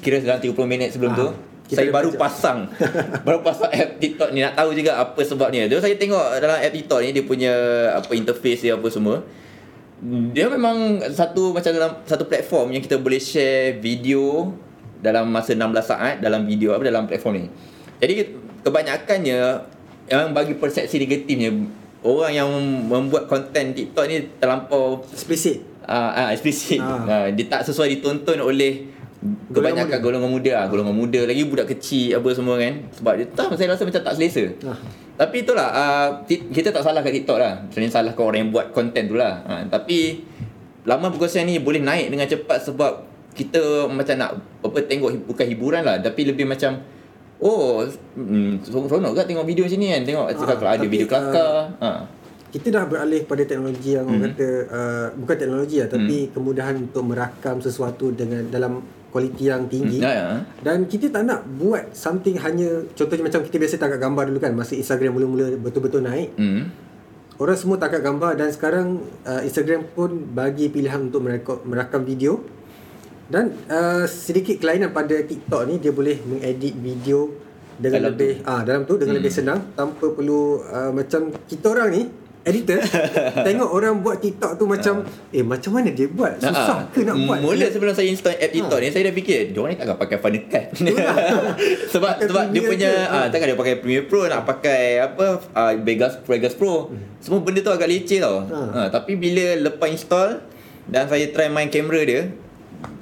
kira 0.00 0.20
dalam 0.20 0.38
30 0.38 0.54
minit 0.64 0.88
sebelum 0.88 1.10
Ah, 1.10 1.18
tu, 1.18 1.26
kita 1.74 1.82
saya 1.82 1.90
baru 1.90 2.10
baca. 2.14 2.20
pasang. 2.22 2.58
baru 3.26 3.38
pasang 3.42 3.70
app 3.74 3.98
TikTok 3.98 4.30
ni 4.30 4.40
nak 4.46 4.54
tahu 4.54 4.70
juga 4.72 5.02
apa 5.02 5.20
sebabnya. 5.26 5.66
Terus 5.66 5.82
saya 5.82 5.98
tengok 5.98 6.38
dalam 6.38 6.58
app 6.62 6.74
TikTok 6.74 7.00
ni 7.02 7.10
dia 7.10 7.24
punya 7.26 7.52
apa 7.98 8.12
interface 8.14 8.62
dia 8.62 8.78
apa 8.78 8.88
semua. 8.88 9.26
Dia 10.30 10.46
memang 10.46 11.02
satu 11.10 11.50
macam 11.50 11.70
dalam 11.74 11.92
satu 12.06 12.24
platform 12.30 12.78
yang 12.78 12.82
kita 12.84 13.02
boleh 13.02 13.18
share 13.18 13.82
video 13.82 14.54
dalam 15.02 15.28
masa 15.28 15.52
16 15.52 15.64
saat 15.84 16.14
dalam 16.22 16.46
video 16.46 16.72
apa 16.72 16.86
dalam 16.86 17.10
platform 17.10 17.34
ni. 17.42 17.46
Jadi 17.98 18.14
kebanyakannya 18.64 19.40
yang 20.08 20.30
bagi 20.36 20.54
persepsi 20.54 21.00
negatifnya 21.00 21.50
orang 22.04 22.32
yang 22.36 22.48
membuat 22.84 23.26
konten 23.26 23.72
TikTok 23.72 24.04
ni 24.06 24.28
terlampau 24.36 25.00
Explicit. 25.08 25.64
ah 25.84 26.12
uh, 26.12 26.12
uh, 26.16 26.28
eksplisit. 26.32 26.80
Ah. 26.80 27.04
Uh, 27.04 27.26
dia 27.32 27.44
tak 27.48 27.64
sesuai 27.68 27.92
ditonton 27.96 28.40
oleh 28.40 28.93
kebanyakan 29.48 29.98
golongan 29.98 30.28
muda 30.28 30.50
ah 30.54 30.66
golongan 30.68 30.92
muda 30.92 31.20
lagi 31.24 31.42
budak 31.44 31.66
kecil 31.70 32.12
apa 32.14 32.28
semua 32.30 32.60
kan 32.60 32.74
sebab 32.92 33.12
dia 33.16 33.26
tak 33.32 33.56
saya 33.56 33.72
rasa 33.72 33.82
macam 33.82 34.02
tak 34.02 34.14
selesa. 34.14 34.44
Ah. 34.62 34.76
Tapi 35.14 35.36
itulah 35.40 35.68
uh, 35.70 36.08
ti- 36.24 36.44
kita 36.44 36.68
tak 36.68 36.82
salah 36.82 37.00
kat 37.00 37.14
TikTok 37.14 37.38
lah. 37.38 37.64
Sebenarnya 37.70 37.92
salah 37.92 38.12
kat 38.12 38.20
orang 38.20 38.40
yang 38.42 38.50
buat 38.50 38.66
konten 38.70 39.06
tu 39.06 39.14
lah. 39.14 39.40
Ha, 39.46 39.52
tapi 39.64 40.26
laman 40.84 41.08
perkongsian 41.08 41.46
ni 41.46 41.56
boleh 41.56 41.80
naik 41.80 42.10
dengan 42.10 42.26
cepat 42.26 42.60
sebab 42.60 42.92
kita 43.32 43.88
macam 43.88 44.14
nak 44.14 44.30
apa 44.60 44.78
tengok 44.80 45.24
bukan 45.24 45.46
hiburan 45.48 45.82
lah 45.82 45.98
tapi 45.98 46.22
lebih 46.22 46.44
macam 46.44 46.78
oh 47.40 47.82
hmm, 48.14 48.62
seronok 48.62 49.10
ke 49.12 49.26
tengok 49.26 49.42
video 49.42 49.64
sini 49.64 49.90
kan 49.90 50.04
tengok 50.04 50.26
Ah, 50.30 50.54
kalau 50.54 50.70
ada 50.70 50.84
video 50.84 51.02
kelakar 51.04 51.72
ha. 51.78 52.06
Kita 52.46 52.70
dah 52.70 52.86
beralih 52.86 53.26
pada 53.26 53.42
teknologi 53.42 53.98
yang 53.98 54.06
orang 54.06 54.22
Hmm. 54.22 54.26
kata 54.30 54.48
uh, 54.70 55.06
bukan 55.18 55.36
teknologi 55.36 55.76
lah 55.82 55.88
tapi 55.90 56.16
kemudahan 56.30 56.74
untuk 56.78 57.02
merakam 57.02 57.58
sesuatu 57.58 58.14
dengan 58.14 58.46
dalam 58.46 58.78
kualiti 59.14 59.46
yang 59.46 59.70
tinggi. 59.70 60.02
Ya, 60.02 60.10
ya. 60.10 60.26
Dan 60.58 60.90
kita 60.90 61.06
tak 61.14 61.22
nak 61.22 61.46
buat 61.54 61.94
something 61.94 62.34
hanya 62.42 62.82
contohnya 62.98 63.30
macam 63.30 63.46
kita 63.46 63.62
biasa 63.62 63.78
tangkap 63.78 64.02
gambar 64.02 64.34
dulu 64.34 64.42
kan 64.42 64.50
masa 64.58 64.74
Instagram 64.74 65.14
mula-mula 65.14 65.54
betul-betul 65.62 66.02
naik. 66.02 66.34
Hmm. 66.34 66.74
Orang 67.38 67.54
semua 67.54 67.78
tangkap 67.78 68.02
gambar 68.02 68.34
dan 68.34 68.50
sekarang 68.50 69.06
uh, 69.22 69.42
Instagram 69.46 69.86
pun 69.94 70.34
bagi 70.34 70.66
pilihan 70.66 70.98
untuk 70.98 71.22
merekod, 71.22 71.62
merakam 71.62 72.02
video. 72.02 72.42
Dan 73.30 73.54
uh, 73.70 74.02
sedikit 74.10 74.58
kelainan 74.58 74.90
pada 74.90 75.14
TikTok 75.22 75.62
ni 75.70 75.78
dia 75.78 75.94
boleh 75.94 76.18
mengedit 76.26 76.74
video 76.74 77.30
dengan 77.78 78.06
Dalam 78.06 78.10
lebih 78.14 78.32
ah 78.46 78.62
dalam 78.62 78.82
tu 78.86 78.94
dengan 78.98 79.18
lebih 79.18 79.34
senang 79.34 79.74
tanpa 79.74 80.10
perlu 80.14 80.62
uh, 80.62 80.94
macam 80.94 81.34
kita 81.46 81.74
orang 81.74 81.88
ni 81.90 82.02
editor 82.44 82.76
tengok 83.46 83.66
orang 83.66 83.98
buat 83.98 84.16
TikTok 84.18 84.54
tu 84.54 84.64
macam 84.64 85.00
eh 85.30 85.40
macam 85.40 85.70
mana 85.72 85.88
dia 85.88 86.04
buat? 86.06 86.36
Susah 86.36 86.52
Ah, 86.76 86.80
ke 86.86 87.00
nak 87.00 87.16
buat? 87.18 87.40
Mula 87.40 87.56
Dia- 87.58 87.72
sebelum 87.72 87.90
saya 87.90 88.06
install 88.06 88.36
app 88.36 88.50
TikTok 88.50 88.78
ni 88.78 88.88
Saya 88.88 89.02
dah 89.02 89.14
fikir 89.14 89.38
Diorang 89.50 89.70
ni 89.70 89.76
takkan 89.76 89.96
pakai 89.96 90.16
Final 90.18 90.42
Cut. 90.46 90.64
Sebab 91.92 92.10
Pakai 92.14 92.26
sebab 92.26 92.44
dia 92.50 92.60
punya 92.62 92.90
ah, 93.06 93.26
Takkan 93.26 93.46
dia 93.46 93.56
pakai 93.56 93.74
Premiere 93.76 94.04
Pro 94.04 94.22
Nak 94.24 94.44
pakai 94.44 94.82
apa 94.98 95.26
ah, 95.50 95.72
Vegas, 95.74 96.20
Vegas 96.22 96.52
Pro. 96.52 96.92
Semua 97.18 97.40
benda 97.40 97.60
tu 97.60 97.70
agak 97.70 97.86
leceh 97.86 98.18
tau. 98.18 98.44
Ah. 98.44 98.68
ah, 98.76 98.88
Tapi 98.88 99.14
bila 99.14 99.44
lepas 99.62 99.88
install 99.88 100.44
Dan 100.84 101.04
saya 101.04 101.24
try 101.28 101.48
main 101.48 101.66
kamera 101.66 102.00
dia 102.02 102.20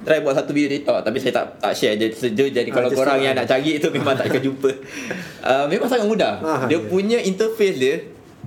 Try 0.01 0.19
buat 0.19 0.31
satu 0.33 0.51
video 0.51 0.71
TikTok 0.71 1.03
Tapi 1.03 1.17
saya 1.19 1.33
tak 1.33 1.45
tak 1.59 1.73
share. 1.73 1.95
Je 1.95 2.07
Seja 2.09 2.43
jadi 2.45 2.63
Ah, 2.65 2.73
kalau 2.73 2.89
korang 2.89 3.19
yang 3.19 3.33
nak 3.33 3.43
cari 3.45 3.75
tu 3.75 3.87
Memang 3.89 4.15
tak 4.15 4.27
akan 4.29 4.41
jumpa. 4.41 4.71
Ah, 5.43 5.67
Memang 5.67 5.85
sangat 5.85 6.07
mudah. 6.07 6.39
Ah, 6.39 6.63
Dia 6.63 6.75
ya. 6.75 6.87
punya 6.87 7.19
interface 7.19 7.75
dia 7.77 7.95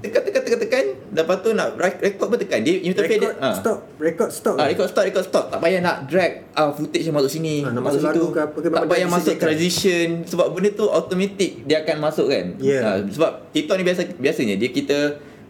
Tekan 0.04 0.20
tekan 0.28 0.40
tekan 0.44 0.60
tekan 0.60 0.84
Lepas 1.16 1.36
tu 1.40 1.50
nak 1.56 1.76
record 1.80 2.26
pun 2.28 2.36
tekan 2.36 2.60
Dia 2.60 2.84
interface 2.84 3.16
record 3.16 3.34
dia 3.36 3.44
ah. 3.44 3.56
stop 3.56 3.78
record 3.96 4.30
stop 4.30 4.56
Ah, 4.60 4.66
record 4.68 4.88
stop, 4.92 5.04
record 5.08 5.24
stop. 5.24 5.44
Tak 5.48 5.60
payah 5.60 5.80
nak 5.80 5.96
drag 6.08 6.32
ah, 6.52 6.70
footage 6.72 7.04
yang 7.08 7.16
masuk 7.16 7.30
sini. 7.32 7.64
Nak 7.64 7.82
masuk 7.82 8.00
situ. 8.04 8.24
ke 8.32 8.40
apa 8.40 8.58
ke, 8.60 8.68
tak 8.68 8.86
payah 8.88 9.08
masuk 9.08 9.34
transition. 9.40 10.08
Sebab 10.28 10.46
benda 10.52 10.70
tu 10.72 10.86
automatic 10.88 11.64
dia 11.64 11.80
akan 11.84 11.96
masuk 12.00 12.26
kan. 12.28 12.44
Ya. 12.60 12.80
Ah, 12.84 12.98
sebab 13.00 13.48
TikTok 13.52 13.76
ni 13.80 13.84
biasa 13.84 14.00
biasanya 14.20 14.54
dia 14.60 14.70
kita 14.72 14.98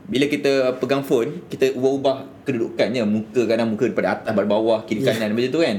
bila 0.07 0.31
kita 0.31 0.79
pegang 0.79 1.03
phone, 1.03 1.43
kita 1.51 1.75
ubah-ubah 1.75 2.47
kedudukannya. 2.47 3.03
Muka 3.03 3.43
kadang 3.51 3.75
muka 3.75 3.91
daripada 3.91 4.15
atas, 4.15 4.31
daripada 4.31 4.49
bawah, 4.55 4.79
kiri 4.87 5.03
kanan 5.03 5.35
macam 5.35 5.51
tu 5.51 5.61
kan. 5.63 5.77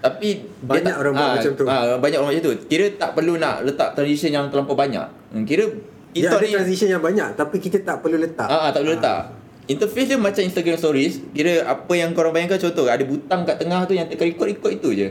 Tapi 0.00 0.28
Banyak 0.64 0.80
dia 0.80 0.80
tak, 0.90 0.96
orang 0.96 1.12
buat 1.12 1.22
ah, 1.28 1.32
macam 1.36 1.52
tu. 1.52 1.64
Ah, 1.68 1.84
banyak 2.00 2.18
orang 2.18 2.30
macam 2.34 2.44
tu. 2.50 2.52
Kira 2.66 2.86
tak 2.96 3.10
perlu 3.14 3.36
nak 3.36 3.62
letak 3.62 3.94
transition 3.94 4.32
yang 4.32 4.48
terlampau 4.50 4.74
banyak. 4.74 5.06
Hmm, 5.30 5.44
Kira 5.46 5.70
dia 6.12 6.28
ada 6.28 6.42
transition 6.42 6.88
yang 6.88 7.00
banyak 7.00 7.28
tapi 7.34 7.56
kita 7.58 7.80
tak 7.80 8.02
perlu 8.02 8.18
letak 8.18 8.46
Ah, 8.46 8.66
ah 8.66 8.70
tak 8.70 8.82
perlu 8.82 8.94
letak. 8.98 9.20
Interface 9.66 10.10
dia 10.10 10.18
macam 10.18 10.42
Instagram 10.42 10.74
stories. 10.74 11.22
Kira 11.30 11.62
apa 11.62 11.92
yang 11.94 12.10
korang 12.10 12.34
bayangkan 12.34 12.58
contoh 12.58 12.90
ada 12.90 13.06
butang 13.06 13.46
kat 13.46 13.62
tengah 13.62 13.86
tu 13.86 13.94
yang 13.94 14.10
tekan 14.10 14.26
record 14.26 14.50
ikut 14.50 14.70
itu 14.82 14.88
je. 14.92 15.08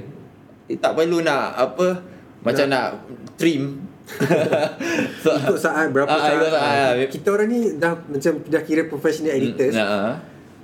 Eh, 0.67 0.75
tak 0.75 0.99
perlu 0.99 1.23
nak 1.23 1.55
apa 1.55 2.03
macam 2.39 2.67
nak, 2.67 2.99
trim. 3.35 3.87
so, 5.21 5.29
ikut 5.39 5.55
saat 5.55 5.93
berapa 5.93 6.09
Ah, 6.09 6.19
saat, 6.19 6.51
saat. 6.51 6.91
Ah, 6.97 7.07
kita 7.07 7.27
orang 7.29 7.47
ni 7.47 7.59
dah 7.77 7.93
macam 7.95 8.31
dah 8.43 8.61
kira 8.65 8.89
professional 8.89 9.31
editors 9.31 9.77
Nah, 9.77 9.85
ah. 9.85 10.13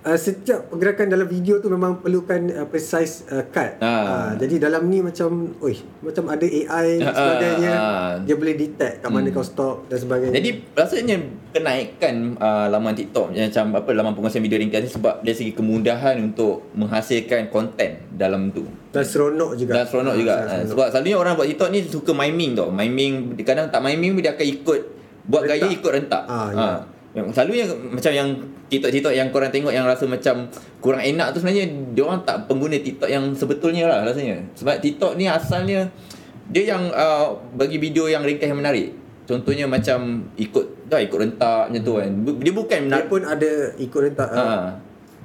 Uh, 0.06 0.16
setiap 0.16 0.70
pergerakan 0.70 1.10
dalam 1.10 1.26
video 1.26 1.58
tu 1.58 1.68
memang 1.68 1.98
perlukan 1.98 2.38
uh, 2.54 2.66
precise 2.66 3.26
uh, 3.28 3.44
cut. 3.46 3.76
Ah. 3.80 4.32
Uh, 4.32 4.32
jadi 4.38 4.62
dalam 4.64 4.86
ni 4.86 5.02
macam, 5.02 5.30
oi, 5.60 5.74
macam 6.00 6.30
ada 6.30 6.44
AI 6.44 6.88
dan 6.96 7.04
Ah, 7.04 7.16
sebagainya. 7.16 7.72
ah. 7.74 8.12
Dia 8.22 8.36
boleh 8.36 8.56
detect 8.56 8.96
kat 9.00 9.10
mana 9.10 9.28
kau 9.30 9.42
stop 9.42 9.86
dan 9.86 9.98
sebagainya. 9.98 10.34
Jadi 10.34 10.50
rasanya 10.72 11.18
kenaikan 11.52 12.16
uh, 12.36 12.68
laman 12.68 12.94
TikTok 12.94 13.32
macam 13.32 13.66
apa 13.74 13.90
laman 13.92 14.12
penguasaan 14.14 14.42
video 14.42 14.58
ringkas 14.58 14.82
ni 14.82 14.92
sebab 14.92 15.20
dari 15.20 15.34
segi 15.34 15.52
kemudahan 15.52 16.16
untuk 16.22 16.70
menghasilkan 16.74 17.50
konten 17.50 18.06
dalam 18.12 18.50
tu. 18.50 18.64
dan 18.92 19.04
seronok 19.04 19.56
juga. 19.56 19.72
Dan 19.74 19.86
seronok 19.86 20.14
Ah, 20.14 20.18
juga. 20.18 20.34
Ha, 20.34 20.42
seronok. 20.46 20.68
sebab 20.70 20.86
selalunya 20.90 21.18
orang 21.18 21.34
buat 21.34 21.48
TikTok 21.48 21.70
ni 21.70 21.80
suka 21.84 22.12
miming 22.14 22.52
tau. 22.54 22.70
Miming 22.70 23.14
kadang 23.42 23.68
tak 23.68 23.82
miming 23.82 24.16
dia 24.18 24.32
akan 24.32 24.48
ikut 24.50 24.80
buat 25.26 25.42
Rentak. 25.42 25.58
gaya 25.58 25.74
ikut 25.74 25.92
rentak. 25.92 26.24
Ah, 26.26 26.48
ha. 26.48 26.68
Yang 27.16 27.32
Selalunya 27.32 27.66
macam 27.72 28.12
yang 28.12 28.30
TikTok-TikTok 28.68 29.14
yang 29.16 29.32
korang 29.32 29.48
tengok 29.48 29.72
yang 29.72 29.88
rasa 29.88 30.04
macam 30.04 30.52
kurang 30.84 31.00
enak 31.00 31.32
tu 31.32 31.40
sebenarnya 31.40 31.66
dia 31.96 32.04
orang 32.04 32.22
tak 32.28 32.44
pengguna 32.52 32.76
TikTok 32.76 33.08
yang 33.08 33.32
sebetulnya 33.32 33.88
lah 33.88 34.04
rasanya. 34.04 34.44
Sebab 34.60 34.84
TikTok 34.84 35.16
ni 35.16 35.32
asalnya 35.32 35.88
dia 36.52 36.76
yang 36.76 36.92
uh, 36.92 37.40
bagi 37.56 37.80
video 37.80 38.12
yang 38.12 38.28
ringkas 38.28 38.52
yang 38.52 38.60
menarik. 38.60 38.92
Contohnya 39.26 39.66
macam 39.66 40.28
ikut 40.38 40.86
dah 40.86 41.02
ikut 41.02 41.18
rentak 41.18 41.72
macam 41.72 41.82
tu 41.82 41.94
kan. 41.98 42.12
Dia 42.44 42.54
bukan 42.54 42.80
dia 42.86 42.92
nak 42.94 43.04
pun 43.10 43.22
ada 43.26 43.52
ikut 43.80 44.00
rentak. 44.12 44.30
Uh, 44.30 44.38
ha. 44.38 44.58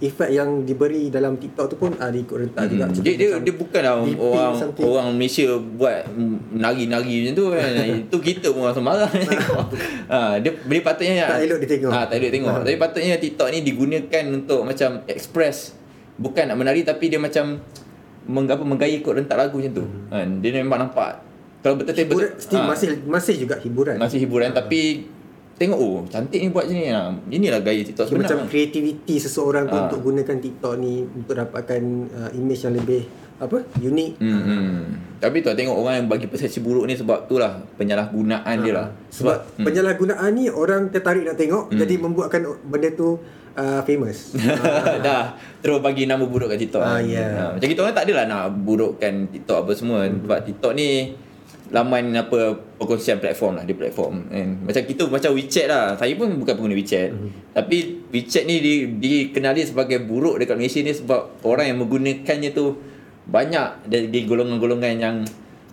Efek 0.01 0.33
yang 0.33 0.65
diberi 0.65 1.13
dalam 1.13 1.37
TikTok 1.37 1.67
tu 1.69 1.77
pun 1.77 1.93
ada 2.01 2.17
ikut 2.17 2.33
rentak 2.33 2.73
juga. 2.73 2.89
Hmm. 2.89 2.93
Macam 2.97 3.03
Dia 3.05 3.15
dia 3.21 3.29
dia 3.37 3.55
bukanlah 3.55 3.95
DP 4.01 4.17
orang 4.21 4.55
something. 4.57 4.85
orang 4.89 5.09
Malaysia 5.13 5.49
buat 5.61 6.01
nari-nari 6.57 7.15
macam 7.21 7.35
tu 7.37 7.45
kan. 7.53 7.71
Itu 8.09 8.19
kita 8.19 8.49
pun 8.57 8.73
sembarang 8.73 9.11
tengok. 9.13 9.65
ha, 10.09 10.19
dia 10.41 10.51
dia 10.57 10.81
patutnya 10.81 11.15
Tak 11.29 11.41
elok 11.45 11.59
ditengok. 11.63 11.91
Ha, 11.93 11.99
tak 12.09 12.17
elok 12.17 12.33
tengok. 12.33 12.57
Tapi 12.65 12.77
patutnya 12.81 13.15
TikTok 13.21 13.49
ni 13.53 13.59
digunakan 13.61 14.25
untuk 14.33 14.61
macam 14.65 14.91
express 15.05 15.77
bukan 16.17 16.49
nak 16.49 16.57
menari 16.57 16.81
tapi 16.85 17.13
dia 17.13 17.21
macam 17.21 17.61
menggapa 18.25 18.65
menggaya 18.65 18.97
ikut 18.97 19.13
rentak 19.13 19.37
lagu 19.37 19.61
macam 19.61 19.73
tu. 19.77 19.85
Kan 20.09 20.41
dia 20.41 20.51
memang 20.57 20.89
nampak 20.89 21.31
kalau 21.61 21.77
betul-betul 21.77 22.09
hiburan, 22.09 22.31
betul, 22.33 22.41
still 22.41 22.63
ha, 22.65 22.69
masih 22.73 22.89
masih 23.05 23.35
juga 23.37 23.57
hiburan. 23.61 23.97
masih 24.01 24.19
hiburan 24.25 24.49
tapi 24.57 25.05
tengok 25.61 25.77
oh 25.77 26.01
cantik 26.09 26.41
ni 26.41 26.49
buat 26.49 26.65
macam 26.65 26.81
ni. 26.81 26.89
Ha, 26.89 27.03
inilah 27.29 27.61
gaya 27.61 27.85
TikTok 27.85 28.09
Dia 28.09 28.17
macam 28.17 28.49
kreativiti 28.49 29.21
seseorang 29.21 29.69
tu 29.69 29.77
Ah. 29.77 29.85
untuk 29.85 30.01
gunakan 30.03 30.37
TikTok 30.41 30.75
ni 30.75 31.05
untuk 31.05 31.37
dapatkan 31.37 31.83
uh, 32.09 32.31
image 32.33 32.65
yang 32.65 32.75
lebih 32.75 33.05
apa 33.37 33.57
unik. 33.75 34.11
Hmm, 34.17 34.43
hmm. 34.43 34.77
Tapi 35.17 35.41
tu 35.41 35.49
tengok 35.51 35.73
orang 35.75 35.95
yang 35.99 36.09
bagi 36.09 36.25
persepsi 36.25 36.61
buruk 36.61 36.85
ni 36.85 36.93
sebab 36.93 37.25
tu 37.25 37.37
lah 37.37 37.61
penyalahgunaan 37.75 38.57
dia 38.61 38.73
lah. 38.73 38.89
Sebab 39.11 39.61
hmm. 39.61 39.65
penyalahgunaan 39.65 40.31
ni 40.33 40.49
orang 40.49 40.89
tertarik 40.89 41.25
nak 41.25 41.37
tengok 41.37 41.69
Hmm. 41.69 41.77
jadi 41.77 41.95
membuatkan 41.99 42.41
benda 42.65 42.89
tu 42.91 43.21
uh, 43.53 43.81
famous. 43.83 44.33
dah 45.05 45.33
terus 45.59 45.81
bagi 45.81 46.05
nama 46.05 46.21
buruk 46.21 46.49
kat 46.49 46.59
TikTok. 46.59 46.81
Ah, 46.81 47.01
ya. 47.01 47.25
Ha, 47.27 47.43
macam 47.53 47.69
kita 47.69 47.81
orang 47.81 47.95
tak 47.95 48.05
adalah 48.09 48.25
nak 48.25 48.45
burukkan 48.57 49.13
TikTok 49.29 49.57
apa 49.59 49.73
semua 49.73 50.05
Hmm. 50.05 50.21
sebab 50.21 50.39
TikTok 50.43 50.73
ni 50.73 50.89
laman 51.71 52.11
apa 52.19 52.59
perkongsian 52.83 53.23
platform 53.23 53.63
lah 53.63 53.65
dia 53.65 53.79
platform 53.79 54.27
kan. 54.27 54.49
Macam 54.67 54.83
kita 54.83 55.03
macam 55.07 55.31
WeChat 55.39 55.67
lah. 55.71 55.95
Saya 55.95 56.13
pun 56.19 56.35
bukan 56.35 56.55
pengguna 56.59 56.75
WeChat. 56.75 57.09
Hmm. 57.15 57.31
Tapi 57.55 57.77
WeChat 58.11 58.45
ni 58.47 58.59
di, 58.59 58.75
dikenali 58.99 59.63
sebagai 59.63 60.03
buruk 60.03 60.43
dekat 60.43 60.59
Malaysia 60.59 60.83
ni 60.83 60.91
sebab 60.91 61.47
orang 61.47 61.71
yang 61.71 61.79
menggunakannya 61.79 62.51
tu 62.51 62.75
banyak 63.31 63.87
dari 63.87 64.21
golongan-golongan 64.27 64.95
yang 64.99 65.17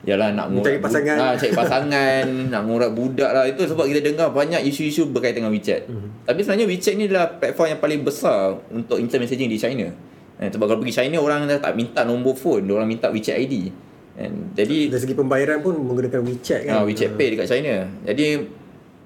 Yalah 0.06 0.32
nak 0.32 0.48
Mencari 0.54 0.80
ngurat 0.80 0.86
pasangan. 0.88 1.16
Bu- 1.18 1.24
ha, 1.26 1.36
cari 1.36 1.52
pasangan, 1.52 2.26
nak 2.54 2.62
ngurat 2.64 2.92
budak 2.96 3.32
lah. 3.34 3.44
Itu 3.44 3.68
sebab 3.68 3.92
kita 3.92 4.00
dengar 4.00 4.32
banyak 4.32 4.64
isu-isu 4.64 5.12
berkaitan 5.12 5.44
dengan 5.44 5.52
WeChat. 5.52 5.90
Mhm. 5.90 6.08
Tapi 6.24 6.40
sebenarnya 6.46 6.66
WeChat 6.70 6.94
ni 6.96 7.04
adalah 7.12 7.26
platform 7.36 7.68
yang 7.76 7.82
paling 7.82 8.02
besar 8.08 8.56
untuk 8.72 9.02
instant 9.04 9.26
messaging 9.26 9.52
di 9.52 9.60
China. 9.60 9.92
Eh, 10.38 10.48
sebab 10.54 10.70
kalau 10.70 10.80
pergi 10.80 10.96
China 11.02 11.18
orang 11.20 11.50
dah 11.50 11.60
tak 11.60 11.74
minta 11.74 12.06
nombor 12.06 12.38
phone, 12.38 12.70
orang 12.70 12.88
minta 12.88 13.12
WeChat 13.12 13.36
ID. 13.36 13.74
And 14.18 14.58
jadi 14.58 14.90
Dari 14.90 15.02
segi 15.02 15.14
pembayaran 15.14 15.62
pun 15.62 15.78
menggunakan 15.78 16.26
WeChat 16.26 16.62
kan. 16.66 16.74
ha, 16.74 16.84
WeChat 16.84 17.14
Pay 17.16 17.38
dekat 17.38 17.48
China. 17.48 17.86
Jadi 18.02 18.28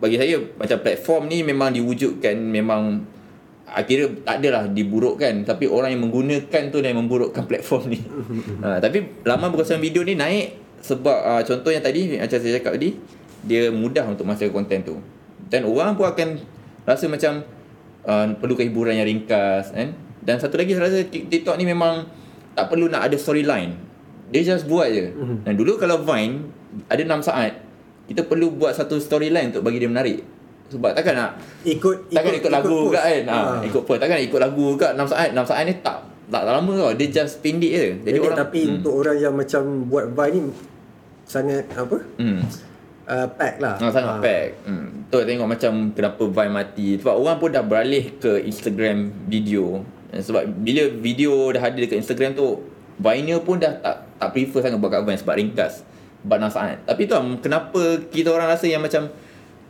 bagi 0.01 0.17
saya 0.17 0.39
macam 0.57 0.77
platform 0.81 1.23
ni 1.29 1.43
memang 1.45 1.69
diwujudkan 1.75 2.33
memang 2.39 3.05
akhirnya 3.71 4.07
tak 4.25 4.41
adalah 4.41 4.65
diburukkan 4.67 5.45
tapi 5.45 5.69
orang 5.69 5.93
yang 5.93 6.01
menggunakan 6.09 6.63
tu 6.73 6.81
yang 6.81 6.97
memburukkan 6.97 7.43
platform 7.49 7.91
ni. 7.91 7.99
ha, 8.63 8.79
tapi 8.83 9.21
laman 9.27 9.51
perkongsian 9.51 9.83
video 9.83 10.01
ni 10.07 10.15
naik 10.15 10.57
sebab 10.81 11.17
uh, 11.21 11.41
contoh 11.45 11.69
yang 11.69 11.83
tadi 11.85 12.17
macam 12.17 12.37
saya 12.41 12.57
cakap 12.57 12.79
tadi 12.79 12.97
dia 13.45 13.69
mudah 13.69 14.05
untuk 14.09 14.25
menghasilkan 14.25 14.53
konten 14.53 14.79
tu. 14.81 14.95
Dan 15.51 15.67
orang 15.67 15.99
pun 15.99 16.07
akan 16.07 16.39
rasa 16.87 17.05
macam 17.11 17.43
uh, 18.07 18.25
perlukan 18.39 18.63
hiburan 18.65 18.95
yang 18.95 19.05
ringkas 19.05 19.75
kan. 19.75 19.91
Dan 20.21 20.37
satu 20.37 20.55
lagi 20.55 20.77
saya 20.77 20.87
rasa 20.87 21.03
TikTok 21.09 21.57
ni 21.57 21.65
memang 21.65 22.05
tak 22.53 22.69
perlu 22.69 22.87
nak 22.87 23.09
ada 23.09 23.17
storyline. 23.17 23.90
Dia 24.31 24.41
just 24.45 24.65
buat 24.65 24.87
je. 24.87 25.11
Mhm. 25.11 25.43
Dan 25.43 25.53
dulu 25.53 25.75
kalau 25.75 26.01
Vine 26.01 26.47
ada 26.87 27.01
6 27.01 27.19
saat, 27.21 27.51
kita 28.07 28.23
perlu 28.23 28.51
buat 28.51 28.71
satu 28.71 28.95
storyline 28.95 29.51
untuk 29.51 29.61
bagi 29.61 29.77
dia 29.77 29.87
menarik. 29.87 30.23
Sebab 30.67 30.95
takkan 30.95 31.13
nak 31.13 31.31
ikut 31.61 32.07
takkan 32.07 32.31
ikut, 32.33 32.47
lagu 32.49 32.71
post. 32.71 32.83
juga 32.87 32.99
kan. 33.01 33.21
Ha, 33.25 33.35
Ah. 33.35 33.59
ikut 33.61 33.81
apa? 33.83 33.93
Takkan 33.99 34.19
ikut 34.21 34.39
lagu 34.39 34.63
juga 34.71 34.87
6 34.93 35.03
saat. 35.05 35.29
6 35.29 35.43
saat 35.43 35.63
ni 35.65 35.75
tak 35.77 35.97
tak 36.25 36.41
lama 36.47 36.71
tau. 36.71 36.91
Dia 36.95 37.07
just 37.11 37.43
pendek 37.43 37.69
je. 37.69 37.87
Jadi, 37.99 38.07
Jadi 38.07 38.17
orang 38.21 38.39
tapi 38.39 38.59
hmm. 38.61 38.73
untuk 38.73 38.93
orang 38.95 39.17
yang 39.19 39.33
macam 39.35 39.61
buat 39.85 40.05
Vine 40.09 40.33
ni 40.33 40.41
sangat 41.25 41.67
apa? 41.73 41.97
hmm. 42.17 42.39
Uh, 43.01 43.27
pack 43.35 43.59
lah. 43.59 43.75
Ah, 43.75 43.91
sangat 43.91 44.13
Ah. 44.13 44.21
pack. 44.23 44.49
Hmm. 44.63 44.87
Tu 45.05 45.17
tengok 45.19 45.47
macam 45.49 45.71
kenapa 45.91 46.23
Vine 46.23 46.53
mati. 46.53 46.87
Sebab 46.95 47.13
orang 47.13 47.35
pun 47.35 47.49
dah 47.51 47.59
beralih 47.61 48.15
ke 48.15 48.39
Instagram 48.41 49.11
video. 49.27 49.83
Sebab 50.09 50.43
bila 50.59 50.87
video 50.93 51.51
dah 51.51 51.61
ada 51.61 51.75
dekat 51.75 51.95
Instagram 51.97 52.31
tu, 52.31 52.63
Viner 52.95 53.39
pun 53.39 53.55
dah 53.57 53.75
tak 53.75 54.07
tak 54.21 54.29
prefer 54.31 54.61
sangat 54.61 54.77
buat 54.77 54.93
kat 54.93 55.01
Vine 55.01 55.17
sebab 55.17 55.33
ringkas. 55.33 55.81
Sebab 56.21 56.37
6 56.37 56.53
saat. 56.53 56.77
Tapi 56.85 57.09
tu 57.09 57.17
lah, 57.17 57.25
kenapa 57.41 57.81
kita 58.13 58.29
orang 58.29 58.45
rasa 58.45 58.69
yang 58.69 58.85
macam 58.85 59.09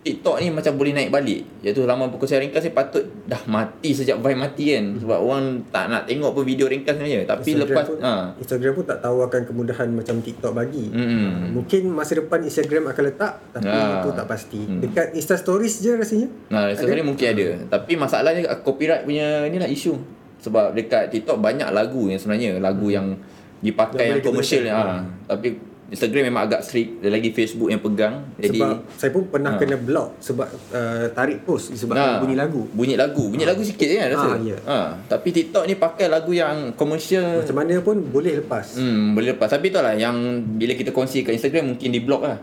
TikTok 0.01 0.41
ni 0.41 0.49
macam 0.49 0.81
boleh 0.81 0.97
naik 0.97 1.13
balik. 1.13 1.45
Iaitu 1.61 1.85
laman 1.85 2.09
perkongsian 2.09 2.41
ringkas 2.41 2.65
ni 2.65 2.73
patut 2.73 3.05
dah 3.29 3.37
mati 3.45 3.93
sejak 3.93 4.17
Vine 4.17 4.41
mati 4.41 4.73
kan. 4.73 4.97
Sebab 4.97 5.13
orang 5.21 5.61
tak 5.69 5.93
nak 5.93 6.09
tengok 6.09 6.33
pun 6.33 6.41
video 6.41 6.65
ringkas 6.65 6.97
sebenarnya. 6.97 7.21
Tapi 7.29 7.53
Instagram 7.53 7.69
lepas 7.69 7.85
pun, 7.85 7.97
ha. 8.01 8.11
Instagram 8.35 8.71
pun 8.73 8.85
tak 8.89 8.99
tawarkan 8.99 9.41
kemudahan 9.45 9.87
macam 9.93 10.15
TikTok 10.19 10.51
bagi. 10.51 10.89
Hmm. 10.89 11.53
Mungkin 11.53 11.93
masa 11.93 12.17
depan 12.17 12.41
Instagram 12.41 12.89
akan 12.89 13.03
letak 13.13 13.33
tapi 13.53 13.69
Ah. 13.69 14.01
itu 14.01 14.09
tak 14.11 14.25
pasti. 14.25 14.59
Hmm. 14.65 14.81
Dekat 14.81 15.13
Insta 15.13 15.37
Stories 15.37 15.79
je 15.79 15.93
rasanya. 15.93 16.27
Nah, 16.49 16.73
sebenarnya 16.73 17.05
mungkin 17.05 17.27
ada. 17.31 17.47
Tapi 17.77 17.93
masalahnya 17.93 18.41
copyright 18.65 19.05
punya 19.05 19.45
ni 19.47 19.61
lah 19.61 19.69
isu. 19.69 19.93
Sebab 20.41 20.73
dekat 20.73 21.13
TikTok 21.13 21.37
banyak 21.37 21.69
lagu 21.69 22.09
yang 22.09 22.17
sebenarnya 22.17 22.57
lagu 22.57 22.89
yang 22.89 23.13
dipakai 23.62 24.06
Yang 24.12 24.26
komersial. 24.26 24.63
Ha. 24.67 25.06
Tapi 25.28 25.47
Instagram 25.91 26.32
memang 26.32 26.47
agak 26.47 26.63
strict. 26.63 27.04
Ada 27.04 27.10
lagi 27.12 27.30
Facebook 27.30 27.67
yang 27.67 27.78
pegang. 27.78 28.24
Jadi 28.39 28.58
sebab 28.58 28.76
saya 28.95 29.12
pun 29.12 29.24
pernah 29.28 29.52
Ah. 29.54 29.60
kena 29.60 29.76
block 29.76 30.10
sebab 30.17 30.47
uh, 30.71 31.06
tarik 31.12 31.43
post 31.43 31.76
sebab 31.76 31.93
Nah, 31.93 32.15
bunyi 32.17 32.34
lagu. 32.34 32.63
Bunyi 32.71 32.95
lagu. 32.95 33.28
Bunyi 33.28 33.43
lagu 33.43 33.60
sikit 33.60 33.86
je 33.86 33.95
kan 33.95 34.08
rasa. 34.10 34.39
ya. 34.39 34.56
Ha. 34.63 34.78
Tapi 35.06 35.28
TikTok 35.30 35.67
ni 35.67 35.76
pakai 35.76 36.08
lagu 36.08 36.32
yang 36.32 36.71
komersial. 36.74 37.43
Macam 37.43 37.58
mana 37.60 37.76
pun 37.82 38.00
boleh 38.02 38.39
lepas. 38.39 38.80
Hmm, 38.80 39.13
boleh 39.13 39.36
lepas. 39.36 39.52
Tapi 39.52 39.67
tu 39.67 39.78
lah 39.78 39.91
yang 39.93 40.15
bila 40.56 40.74
kita 40.74 40.89
kongsi 40.89 41.21
kat 41.21 41.36
Instagram 41.36 41.76
mungkin 41.76 41.91
di 41.91 42.00
block 42.00 42.24
lah. 42.24 42.39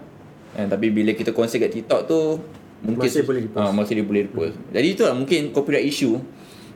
Eh, 0.55 0.67
tapi 0.67 0.93
bila 0.93 1.13
kita 1.13 1.33
kongsi 1.33 1.57
kat 1.57 1.73
TikTok 1.73 2.05
tu 2.05 2.37
mungkin 2.79 3.09
Masih 3.09 3.25
boleh 3.25 3.41
di-post. 3.43 3.59
Ah, 3.59 3.73
masih 3.73 3.93
dia 3.97 4.05
boleh 4.05 4.23
repost. 4.23 4.55
Jadi 4.71 4.87
itulah 4.87 5.15
mungkin 5.17 5.41
copyright 5.51 5.83
issue 5.83 6.15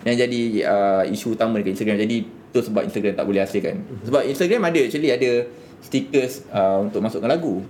yang 0.02 0.16
jadi 0.18 0.40
uh, 0.64 1.02
isu 1.04 1.36
utama 1.36 1.60
dekat 1.60 1.76
Instagram. 1.76 2.00
Jadi 2.00 2.16
tu 2.52 2.60
sebab 2.60 2.84
Instagram 2.84 3.16
tak 3.16 3.26
boleh 3.26 3.40
hasilkan. 3.40 3.76
Sebab 4.04 4.22
Instagram 4.28 4.62
ada 4.68 4.78
actually 4.84 5.10
ada 5.10 5.30
stickers 5.82 6.46
uh, 6.52 6.84
untuk 6.84 7.00
masukkan 7.02 7.26
lagu. 7.26 7.64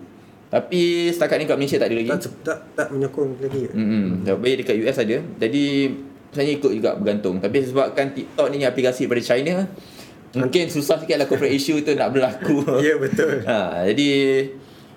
Tapi 0.52 1.08
setakat 1.08 1.40
ni 1.40 1.48
kat 1.48 1.56
Malaysia 1.56 1.80
tak 1.80 1.88
ada 1.88 1.96
lagi. 1.96 2.10
Tak, 2.12 2.20
tak 2.44 2.58
tak 2.76 2.86
menyokong 2.92 3.40
lagi. 3.40 3.72
Hmm, 3.72 4.20
tapi 4.20 4.60
dekat 4.60 4.76
US 4.84 5.00
ada. 5.00 5.16
Jadi 5.40 5.64
saya 6.28 6.50
ikut 6.52 6.72
juga 6.76 6.92
bergantung. 6.92 7.40
Tapi 7.40 7.64
sebabkan 7.64 8.12
TikTok 8.12 8.52
ni 8.52 8.60
aplikasi 8.68 9.08
daripada 9.08 9.22
China, 9.24 9.54
mungkin 10.36 10.68
susah 10.68 11.00
sikit 11.00 11.16
lah 11.16 11.24
corporate 11.24 11.56
issue 11.56 11.80
tu 11.80 11.96
nak 11.96 12.12
berlaku. 12.12 12.60
Ya 12.84 13.00
betul. 13.00 13.48
Ha, 13.48 13.88
jadi 13.88 14.10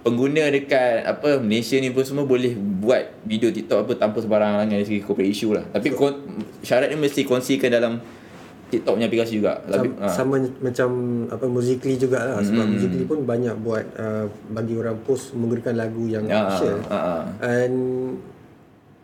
pengguna 0.03 0.51
dekat 0.51 1.07
apa 1.07 1.39
Malaysia 1.39 1.79
ni 1.79 1.89
pun 1.89 2.03
semua 2.03 2.27
boleh 2.27 2.51
buat 2.55 3.15
video 3.23 3.47
TikTok 3.47 3.87
apa 3.87 3.93
tanpa 3.95 4.19
sebarang 4.19 4.59
halangan 4.59 4.75
dari 4.75 4.83
segi 4.83 5.01
corporate 5.07 5.31
issue 5.31 5.55
lah. 5.55 5.63
Tapi 5.71 5.87
kon, 5.95 6.43
syarat 6.67 6.91
ni 6.91 6.99
mesti 6.99 7.23
kongsikan 7.23 7.71
dalam 7.71 8.03
TikTok 8.75 8.93
punya 8.93 9.07
aplikasi 9.07 9.33
juga. 9.37 9.53
Sama, 9.65 9.85
sama 10.07 10.35
macam 10.59 10.89
apa 11.27 11.45
Musically 11.45 11.95
jugalah 11.95 12.39
sebab 12.39 12.61
Hmm. 12.61 12.73
Musically 12.73 13.03
pun 13.03 13.23
banyak 13.23 13.55
buat 13.57 13.85
uh, 13.95 14.25
bagi 14.49 14.75
orang 14.75 14.99
post 15.01 15.31
menggunakan 15.31 15.73
lagu 15.77 16.03
yang 16.05 16.25
ha, 16.25 16.37
official. 16.45 16.77
ha, 16.87 16.97
ha. 16.97 17.15
And 17.41 17.75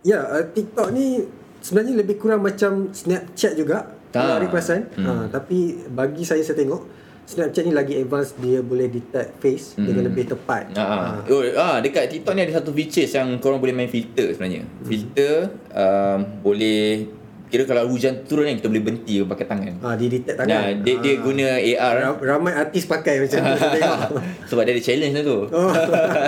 ya 0.02 0.20
uh, 0.22 0.46
TikTok 0.46 0.92
ni 0.92 1.24
sebenarnya 1.60 1.94
lebih 1.96 2.16
kurang 2.18 2.42
macam 2.42 2.90
Snapchat 2.90 3.54
juga. 3.54 3.86
Kalau 4.12 4.36
Ah. 4.36 4.38
Arif 4.38 4.50
perasan. 4.50 4.92
Hmm. 4.94 5.06
Ha, 5.06 5.12
tapi 5.30 5.88
bagi 5.88 6.22
saya 6.22 6.42
saya 6.42 6.58
tengok 6.58 6.84
Snapchat 7.22 7.64
ni 7.64 7.72
lagi 7.72 7.96
advance 7.96 8.36
dia 8.36 8.60
boleh 8.60 8.90
detect 8.90 9.40
face 9.40 9.80
Hmm. 9.80 9.88
dengan 9.88 10.04
lebih 10.06 10.28
tepat. 10.28 10.74
Ha, 10.74 10.84
ha. 10.84 10.98
Oh, 11.26 11.40
ah, 11.56 11.80
dekat 11.80 12.12
TikTok 12.12 12.34
ni 12.34 12.44
ada 12.44 12.60
satu 12.60 12.72
features 12.72 13.08
yang 13.10 13.38
korang 13.38 13.58
boleh 13.58 13.72
main 13.72 13.88
filter 13.88 14.36
sebenarnya. 14.36 14.68
Filter 14.84 15.48
um, 15.72 16.20
boleh 16.44 17.08
kira 17.52 17.68
kalau 17.68 17.84
hujan 17.86 18.24
turun 18.24 18.48
kan 18.48 18.56
kita 18.56 18.72
boleh 18.72 18.80
berhenti 18.82 19.20
pakai 19.22 19.46
tangan. 19.46 19.74
Ah, 19.80 19.94
dia 19.94 20.08
detect 20.08 20.40
tangan. 20.40 20.48
Nah, 20.50 20.66
dia 20.80 20.96
dia 20.98 21.14
Ah. 21.14 21.18
guna 21.20 21.46
AR 21.52 21.94
Ra- 22.00 22.22
ramai 22.32 22.54
artis 22.56 22.88
pakai 22.88 23.20
macam 23.20 23.40
tu 23.44 23.60
sebab 24.50 24.62
dia 24.64 24.72
ada 24.72 24.82
challenge 24.82 25.14
lah 25.14 25.24
tu. 25.24 25.38
Oh. 25.52 25.72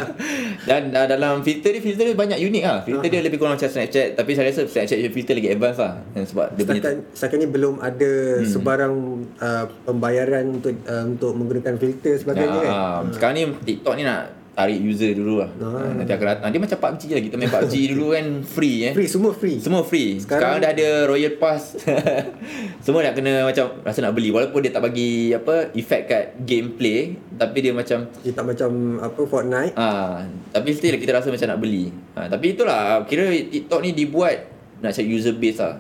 Dan 0.70 0.92
uh, 0.92 1.08
dalam 1.08 1.40
filter 1.42 1.72
dia 1.72 1.82
filter 1.82 2.12
dia 2.12 2.18
banyak 2.18 2.38
unik 2.38 2.64
lah. 2.64 2.80
Filter 2.84 3.08
dia 3.08 3.22
lebih 3.22 3.38
kurang 3.38 3.56
macam 3.56 3.66
Snapchat 3.66 4.14
tapi 4.14 4.36
saya 4.36 4.52
rasa 4.52 4.68
Snapchat 4.68 5.00
filter 5.10 5.34
lagi 5.34 5.50
advance 5.50 5.80
lah. 5.80 5.94
Dan 6.12 6.24
sebab 6.28 6.48
dia 6.54 6.64
punya 6.64 6.82
Setakat, 6.84 6.96
setakat 7.16 7.38
ni 7.40 7.48
belum 7.48 7.74
ada 7.80 8.12
hmm. 8.38 8.46
sebarang 8.46 8.94
uh, 9.40 9.66
pembayaran 9.84 10.46
untuk 10.52 10.76
uh, 10.84 11.04
untuk 11.06 11.32
menggunakan 11.34 11.74
filter 11.78 12.14
sebagainya 12.16 12.60
kan. 12.60 12.74
Ah, 12.74 13.00
Sekarang 13.10 13.34
ni 13.34 13.44
TikTok 13.64 13.96
ni 13.96 14.04
nak 14.04 14.43
tarik 14.54 14.80
user 14.80 15.18
dulu 15.18 15.42
lah. 15.42 15.50
Ah. 15.58 15.98
Nanti 15.98 16.14
akan 16.14 16.28
datang. 16.38 16.50
Dia 16.54 16.62
macam 16.62 16.78
PUBG 16.78 17.02
lah. 17.10 17.22
Kita 17.26 17.36
main 17.42 17.50
PUBG 17.50 17.74
dulu 17.94 18.06
kan 18.14 18.26
free 18.46 18.78
eh. 18.86 18.94
Free 18.94 19.10
semua 19.10 19.32
free. 19.34 19.58
Semua 19.58 19.82
free. 19.82 20.22
Sekarang, 20.22 20.58
Sekarang- 20.58 20.62
dah 20.62 20.72
ada 20.72 20.88
Royal 21.10 21.34
Pass. 21.42 21.78
Semua 22.86 23.02
nak 23.02 23.18
kena 23.18 23.48
macam 23.48 23.66
rasa 23.82 24.00
nak 24.04 24.14
beli 24.14 24.30
walaupun 24.30 24.62
dia 24.62 24.70
tak 24.70 24.84
bagi 24.84 25.34
apa 25.34 25.74
effect 25.74 26.04
kat 26.06 26.24
gameplay 26.44 27.16
tapi 27.34 27.58
dia 27.64 27.72
macam 27.74 28.06
Dia 28.22 28.32
tak 28.36 28.46
macam 28.46 28.70
apa 29.00 29.22
Fortnite. 29.26 29.74
ah 29.74 30.22
tapi 30.52 30.70
still 30.76 30.94
kita 31.00 31.18
rasa 31.18 31.34
macam 31.34 31.48
nak 31.50 31.60
beli. 31.60 31.90
Ah 32.14 32.30
tapi 32.30 32.54
itulah 32.54 33.02
kira 33.08 33.32
TikTok 33.32 33.82
ni 33.82 33.96
dibuat 33.96 34.46
nak 34.84 34.94
cari 34.94 35.08
user 35.10 35.34
base 35.34 35.58
lah. 35.58 35.80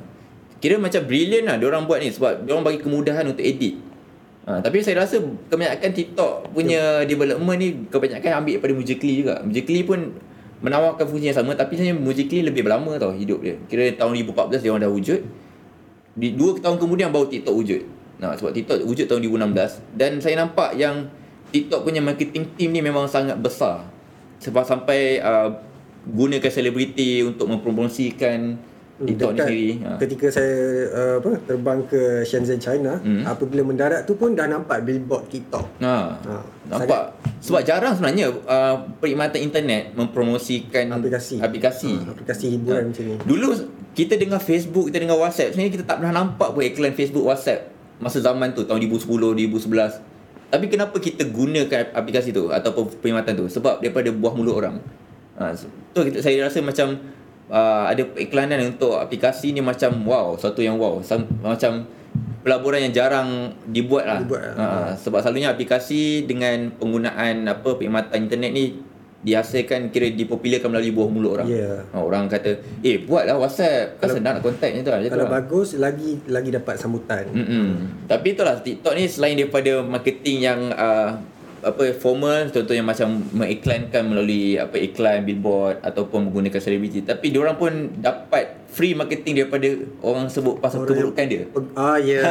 Kira 0.63 0.79
macam 0.79 1.03
brilliant 1.03 1.45
lah 1.45 1.59
orang 1.59 1.83
buat 1.83 1.99
ni 1.99 2.09
sebab 2.09 2.47
orang 2.47 2.63
bagi 2.63 2.79
kemudahan 2.79 3.27
untuk 3.27 3.43
edit. 3.43 3.92
Ha, 4.43 4.60
tapi 4.60 4.84
saya 4.84 5.08
rasa 5.08 5.23
kebanyakan 5.47 5.91
TikTok 5.95 6.51
punya 6.51 7.08
development 7.08 7.58
ni 7.63 7.88
kebanyakan 7.88 8.43
ambil 8.43 8.60
daripada 8.60 8.73
Mujikli 8.75 9.12
juga. 9.23 9.39
Mujikli 9.39 9.88
pun 9.88 10.19
menawarkan 10.60 11.08
fungsi 11.08 11.32
yang 11.32 11.38
sama 11.39 11.56
tapi 11.56 11.79
sebenarnya 11.79 11.95
Mujikli 12.03 12.43
lebih 12.43 12.67
berlama 12.67 12.99
tau 12.99 13.15
hidup 13.15 13.39
dia. 13.39 13.56
Kira 13.71 13.95
tahun 13.95 14.19
2014 14.19 14.60
dia 14.60 14.71
orang 14.75 14.84
dah 14.84 14.91
wujud. 14.91 15.21
Di 16.13 16.27
dua 16.36 16.60
tahun 16.60 16.75
kemudian 16.75 17.15
baru 17.15 17.32
TikTok 17.32 17.56
wujud. 17.56 17.82
Nah, 18.19 18.36
sebab 18.36 18.51
TikTok 18.51 18.84
wujud 18.84 19.08
tahun 19.08 19.23
2016 19.32 19.95
dan 19.95 20.12
saya 20.19 20.36
nampak 20.43 20.75
yang 20.75 21.08
TikTok 21.56 21.88
punya 21.88 22.03
marketing 22.03 22.43
team 22.60 22.75
ni 22.75 22.84
memang 22.84 23.08
sangat 23.08 23.39
besar. 23.39 23.88
Sebab 24.43 24.67
sampai 24.67 25.23
uh, 25.23 25.56
gunakan 26.03 26.51
selebriti 26.51 27.23
untuk 27.23 27.47
mempromosikan 27.47 28.60
TikTok 28.95 29.10
ni 29.27 29.36
Dekat 29.36 29.47
sendiri. 29.49 29.69
Ha. 29.82 29.89
Ketika 29.97 30.25
saya 30.29 30.56
uh, 30.88 31.15
apa 31.17 31.29
terbang 31.43 31.79
ke 31.84 32.01
Shenzhen 32.21 32.58
China, 32.58 32.93
Hmm. 32.95 33.25
apabila 33.25 33.62
mendarat 33.63 34.06
tu 34.06 34.13
pun 34.13 34.32
dah 34.32 34.45
nampak 34.45 34.82
billboard 34.82 35.25
TikTok. 35.27 35.65
Ha. 35.82 35.95
Ha, 36.15 36.34
Nampak 36.63 37.17
sebab 37.39 37.62
jarang 37.62 37.91
sebenarnya 37.91 38.29
uh, 38.29 38.75
perkhidmatan 38.97 39.39
internet 39.41 39.84
mempromosikan 39.93 40.88
Aplikasi. 40.89 41.38
aplikasi. 41.38 41.91
Ha, 41.91 42.13
aplikasi 42.13 42.45
hiburan 42.51 42.89
macam 42.89 43.03
ni. 43.03 43.15
Dulu 43.19 43.47
kita 43.91 44.13
dengar 44.15 44.39
Facebook, 44.39 44.88
kita 44.88 44.99
dengar 44.99 45.17
WhatsApp. 45.17 45.51
Sebenarnya 45.51 45.73
kita 45.73 45.86
tak 45.86 45.97
pernah 45.97 46.13
nampak 46.15 46.49
pun 46.49 46.62
iklan 46.62 46.93
Facebook, 46.93 47.25
WhatsApp 47.25 47.73
masa 47.97 48.19
zaman 48.19 48.51
tu 48.51 48.62
tahun 48.62 48.77
2010, 48.79 49.34
2011. 49.49 50.01
Tapi 50.47 50.65
kenapa 50.67 50.95
kita 50.95 51.25
gunakan 51.25 51.84
aplikasi 51.91 52.29
tu 52.29 52.47
ataupun 52.47 52.93
perkhidmatan 52.93 53.34
tu? 53.36 53.45
Sebab 53.49 53.82
daripada 53.82 54.10
buah 54.10 54.34
mulut 54.34 54.53
orang. 54.56 54.77
Ha, 55.34 55.49
tu 55.89 55.99
saya 56.15 56.45
rasa 56.45 56.62
macam 56.62 56.93
uh, 57.49 57.89
ada 57.89 58.03
iklanan 58.15 58.62
untuk 58.75 58.99
aplikasi 58.99 59.51
ni 59.51 59.60
macam 59.60 59.91
wow, 60.06 60.36
satu 60.38 60.63
yang 60.63 60.79
wow. 60.79 61.01
Sam, 61.03 61.27
macam 61.41 61.88
pelaburan 62.43 62.84
yang 62.84 62.93
jarang 62.93 63.56
dibuat 63.71 64.06
lah. 64.06 64.19
Dibuat 64.21 64.41
lah. 64.53 64.56
Ha, 64.60 64.67
sebab 64.99 65.23
selalunya 65.23 65.49
aplikasi 65.49 66.27
dengan 66.27 66.75
penggunaan 66.75 67.47
apa 67.47 67.79
perkhidmatan 67.79 68.27
internet 68.27 68.51
ni 68.51 68.63
dihasilkan 69.23 69.88
kira 69.88 70.12
dipopularkan 70.12 70.67
melalui 70.67 70.91
buah 70.91 71.08
mulut 71.08 71.32
orang. 71.39 71.47
Ya. 71.47 71.79
Ha, 71.79 71.95
orang 72.03 72.27
kata, 72.27 72.60
"Eh, 72.84 73.08
buatlah 73.08 73.39
WhatsApp. 73.39 73.95
Kan 74.03 74.19
senang 74.19 74.36
nak 74.36 74.43
contact 74.43 74.75
je 74.75 74.84
tu." 74.84 74.91
Macam 74.91 75.08
tu 75.08 75.12
Kalau 75.15 75.27
lah. 75.32 75.34
bagus 75.39 75.69
lagi 75.79 76.19
lagi 76.27 76.49
dapat 76.51 76.75
sambutan. 76.75 77.23
Mm-mm. 77.32 77.67
Tapi 78.12 78.36
itulah 78.36 78.60
TikTok 78.60 78.93
ni 78.99 79.08
selain 79.08 79.39
daripada 79.39 79.79
marketing 79.79 80.38
yang 80.43 80.60
uh, 80.75 81.15
apa 81.63 81.95
formal 81.95 82.52
contohnya 82.52 82.84
macam 82.84 83.23
mengiklankan 83.32 84.04
melalui 84.04 84.60
apa 84.60 84.76
iklan 84.76 85.23
billboard 85.23 85.80
ataupun 85.82 86.30
menggunakan 86.30 86.60
selebriti 86.60 87.02
tapi 87.02 87.32
diorang 87.32 87.56
pun 87.56 87.71
dapat 87.97 88.63
free 88.67 88.97
marketing 88.97 89.43
daripada 89.43 89.69
orang 90.02 90.28
sebut 90.28 90.58
pasal 90.58 90.82
Orang 90.82 90.97
keburukan 90.97 91.26
dia. 91.30 91.45
Ah 91.78 91.95
ya. 92.02 92.26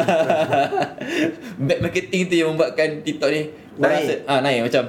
Bad 1.67 1.79
marketing 1.81 2.21
tu 2.27 2.35
yang 2.35 2.49
membuatkan 2.55 3.01
TikTok 3.07 3.31
ni 3.31 3.43
orang 3.79 3.91
Naik. 3.95 4.05
rasa 4.05 4.15
ah 4.29 4.39
naik 4.45 4.61
macam 4.69 4.83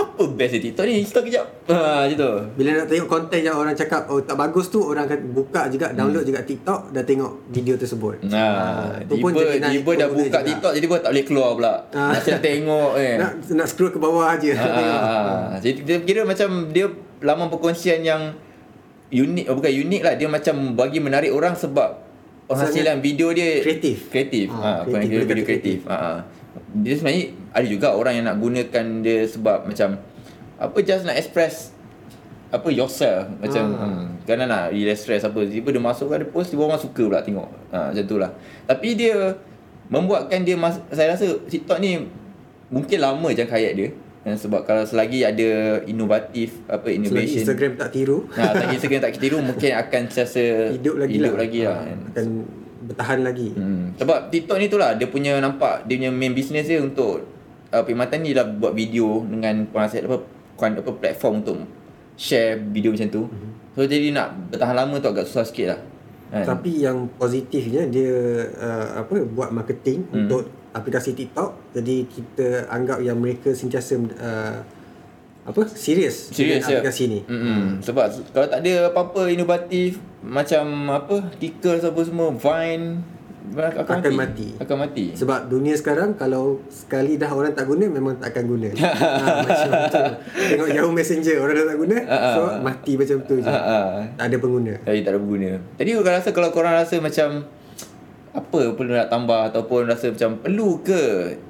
apa 0.00 0.22
best 0.32 0.52
dia 0.56 0.62
TikTok 0.64 0.84
ni? 0.88 0.96
Stop 1.04 1.22
kejap. 1.28 1.46
Ha 1.68 2.08
macam 2.08 2.16
tu. 2.16 2.32
Bila 2.56 2.68
nak 2.80 2.86
tengok 2.88 3.08
konten 3.08 3.40
yang 3.40 3.56
orang 3.56 3.76
cakap 3.76 4.08
oh 4.08 4.20
tak 4.24 4.36
bagus 4.36 4.72
tu 4.72 4.80
orang 4.80 5.04
akan 5.04 5.20
buka 5.30 5.68
juga 5.68 5.92
download 5.92 6.24
juga 6.24 6.40
TikTok 6.40 6.90
dan 6.96 7.02
tengok 7.04 7.32
video 7.52 7.74
tersebut. 7.76 8.24
Nah, 8.26 8.48
Ah, 8.50 9.04
tu 9.04 9.20
pun 9.20 9.30
jadi 9.32 9.60
naik 9.60 9.84
tiba 9.84 9.92
dah 9.96 10.08
buka 10.08 10.38
juga. 10.40 10.48
TikTok 10.48 10.72
jadi 10.76 10.86
gua 10.88 10.98
tak 11.00 11.10
boleh 11.12 11.24
keluar 11.28 11.48
pula. 11.54 11.74
Masih 11.92 12.30
nak 12.36 12.42
tengok 12.42 12.92
eh. 12.96 13.14
Nak 13.20 13.30
nak 13.52 13.66
scroll 13.68 13.92
ke 13.92 13.98
bawah 14.00 14.26
aja. 14.26 14.50
Ah, 14.56 14.66
ah. 14.66 15.44
Jadi 15.60 15.84
dia 15.84 15.96
kira 16.02 16.22
macam 16.24 16.68
dia 16.72 16.88
laman 17.20 17.52
perkongsian 17.52 18.00
yang 18.00 18.32
unik 19.10 19.50
oh, 19.50 19.54
bukan 19.58 19.72
unik 19.74 20.02
lah 20.06 20.14
dia 20.14 20.28
macam 20.30 20.78
bagi 20.78 21.02
menarik 21.02 21.34
orang 21.34 21.58
sebab 21.58 21.98
penghasilan 22.46 23.02
video 23.02 23.34
dia 23.34 23.58
kreatif. 23.62 24.10
kreatif 24.10 24.50
Ah, 24.54 24.82
ha, 24.82 24.86
kreatif, 24.86 25.06
kreatif, 25.06 25.26
video 25.26 25.44
kreatif 25.46 25.78
ha, 25.86 25.94
ha. 25.98 26.12
dia 26.78 26.94
sebenarnya 26.98 27.24
ada 27.50 27.64
juga 27.64 27.92
orang 27.92 28.14
yang 28.14 28.26
nak 28.26 28.36
gunakan 28.36 28.84
dia 29.00 29.24
sebab 29.24 29.64
macam 29.64 29.98
apa 30.56 30.78
just 30.80 31.02
nak 31.02 31.14
express 31.14 31.72
apa 32.48 32.66
yourself 32.68 33.30
macam 33.36 33.64
Ah. 33.72 33.86
hmm, 33.86 34.04
kerana 34.24 34.44
nak 34.44 34.64
release 34.70 35.00
stress 35.00 35.22
apa 35.22 35.38
tiba 35.44 35.70
dia 35.70 35.78
masuk 35.78 36.10
ada 36.10 36.24
post 36.24 36.50
tiba 36.50 36.62
orang 36.62 36.76
suka 36.76 37.02
pula 37.04 37.20
tengok 37.20 37.46
ha, 37.70 37.90
macam 37.90 38.04
tu 38.04 38.16
lah 38.16 38.30
tapi 38.64 38.94
dia 38.94 39.38
membuatkan 39.86 40.40
dia 40.40 40.54
mas- 40.54 40.82
saya 40.88 41.10
rasa 41.10 41.26
TikTok 41.44 41.78
ni 41.78 42.06
mungkin 42.68 42.98
lama 42.98 43.28
jangka 43.30 43.50
hayat 43.52 43.74
dia 43.74 43.90
Dan 44.20 44.36
sebab 44.36 44.62
kalau 44.62 44.84
selagi 44.84 45.24
ada 45.24 45.48
inovatif 45.86 46.60
apa 46.66 46.84
Selagi 46.84 47.00
innovation 47.00 47.40
Instagram 47.40 47.72
tak 47.74 47.88
tiru 47.88 48.28
Nah, 48.30 48.52
selagi 48.52 48.74
Instagram 48.76 49.00
tak 49.00 49.12
tiru 49.16 49.38
mungkin 49.40 49.70
akan 49.72 50.00
sentiasa 50.04 50.42
hidup 50.70 50.94
lagi 50.98 51.12
hidup 51.16 51.32
lah. 51.32 51.40
lagi 51.40 51.60
lah. 51.64 51.78
Ah, 51.80 52.08
Akan 52.12 52.26
bertahan 52.82 53.18
lagi. 53.22 53.48
Hmm. 53.54 53.96
Sebab 53.96 54.28
TikTok 54.28 54.56
ni 54.58 54.66
tu 54.66 54.76
lah 54.76 54.92
dia 54.92 55.06
punya 55.06 55.38
nampak 55.38 55.88
dia 55.88 55.96
punya 55.96 56.12
main 56.12 56.34
business 56.34 56.68
dia 56.68 56.78
untuk 56.78 57.29
uh, 57.70 57.80
perkhidmatan 57.80 58.18
ni 58.20 58.30
dah 58.30 58.46
buat 58.46 58.72
video 58.72 59.22
dengan 59.22 59.66
penghasilan 59.66 60.06
apa 60.06 60.18
kuan- 60.54 60.76
apa 60.76 60.90
platform 60.92 61.34
untuk 61.40 61.56
share 62.14 62.60
video 62.60 62.92
macam 62.92 63.08
tu. 63.08 63.22
So 63.72 63.82
jadi 63.82 64.10
nak 64.10 64.50
bertahan 64.50 64.76
lama 64.76 64.98
tu 64.98 65.08
agak 65.08 65.24
susah 65.24 65.42
sikit 65.42 65.66
lah. 65.68 65.80
Kan? 66.30 66.44
Tapi 66.46 66.70
yang 66.78 67.10
positifnya 67.12 67.86
dia 67.86 68.12
uh, 68.52 69.00
apa 69.00 69.24
buat 69.26 69.50
marketing 69.50 70.06
Hmm. 70.06 70.18
untuk 70.20 70.46
aplikasi 70.70 71.10
TikTok. 71.12 71.74
Jadi 71.74 72.06
kita 72.06 72.68
anggap 72.68 73.00
yang 73.00 73.16
mereka 73.16 73.50
sentiasa 73.50 73.98
uh, 73.98 74.58
apa 75.40 75.60
serius 75.66 76.30
Serius 76.30 76.60
ya. 76.60 76.62
dengan 76.62 76.70
aplikasi 76.78 77.04
ni. 77.08 77.20
Mm-mm. 77.24 77.80
Sebab 77.80 78.04
kalau 78.30 78.46
tak 78.46 78.60
ada 78.60 78.92
apa-apa 78.92 79.26
inovatif 79.26 79.98
macam 80.20 80.62
apa 80.92 81.16
Kickers 81.40 81.82
apa 81.82 81.98
semua 82.04 82.28
Vine 82.30 83.00
akan, 83.50 83.98
Akan 83.98 84.12
mati. 84.14 84.48
Akan 84.56 84.76
mati. 84.78 85.04
Sebab 85.12 85.48
dunia 85.48 85.74
sekarang 85.74 86.14
kalau 86.14 86.60
sekali 86.68 87.16
dah 87.16 87.28
orang 87.28 87.50
tak 87.50 87.66
guna 87.66 87.88
memang 87.88 88.14
tak 88.16 88.36
akan 88.36 88.44
guna. 88.46 88.68
ha, 88.76 89.26
macam 89.48 89.70
tu. 89.88 90.02
Tengok 90.54 90.68
Yahoo 90.70 90.92
Messenger 90.92 91.36
orang 91.40 91.54
dah 91.56 91.66
tak 91.66 91.78
guna 91.78 91.96
Ah, 92.04 92.32
so 92.32 92.40
ah. 92.46 92.60
mati 92.60 92.92
macam 92.94 93.16
tu 93.24 93.34
je. 93.38 93.48
Ha. 93.48 94.06
Tak 94.14 94.26
ada 94.28 94.36
pengguna. 94.38 94.72
Jadi 94.84 95.00
tak 95.02 95.10
ada 95.12 95.18
berguna. 95.18 95.50
Jadi 95.76 95.88
aku 95.92 96.02
rasa 96.04 96.28
kalau 96.30 96.48
korang 96.50 96.74
rasa 96.74 96.96
macam 97.00 97.28
apa 98.30 98.60
perlu 98.78 98.94
nak 98.94 99.10
tambah 99.10 99.50
ataupun 99.50 99.90
rasa 99.90 100.14
macam 100.14 100.38
perlu 100.38 100.86
ke 100.86 101.00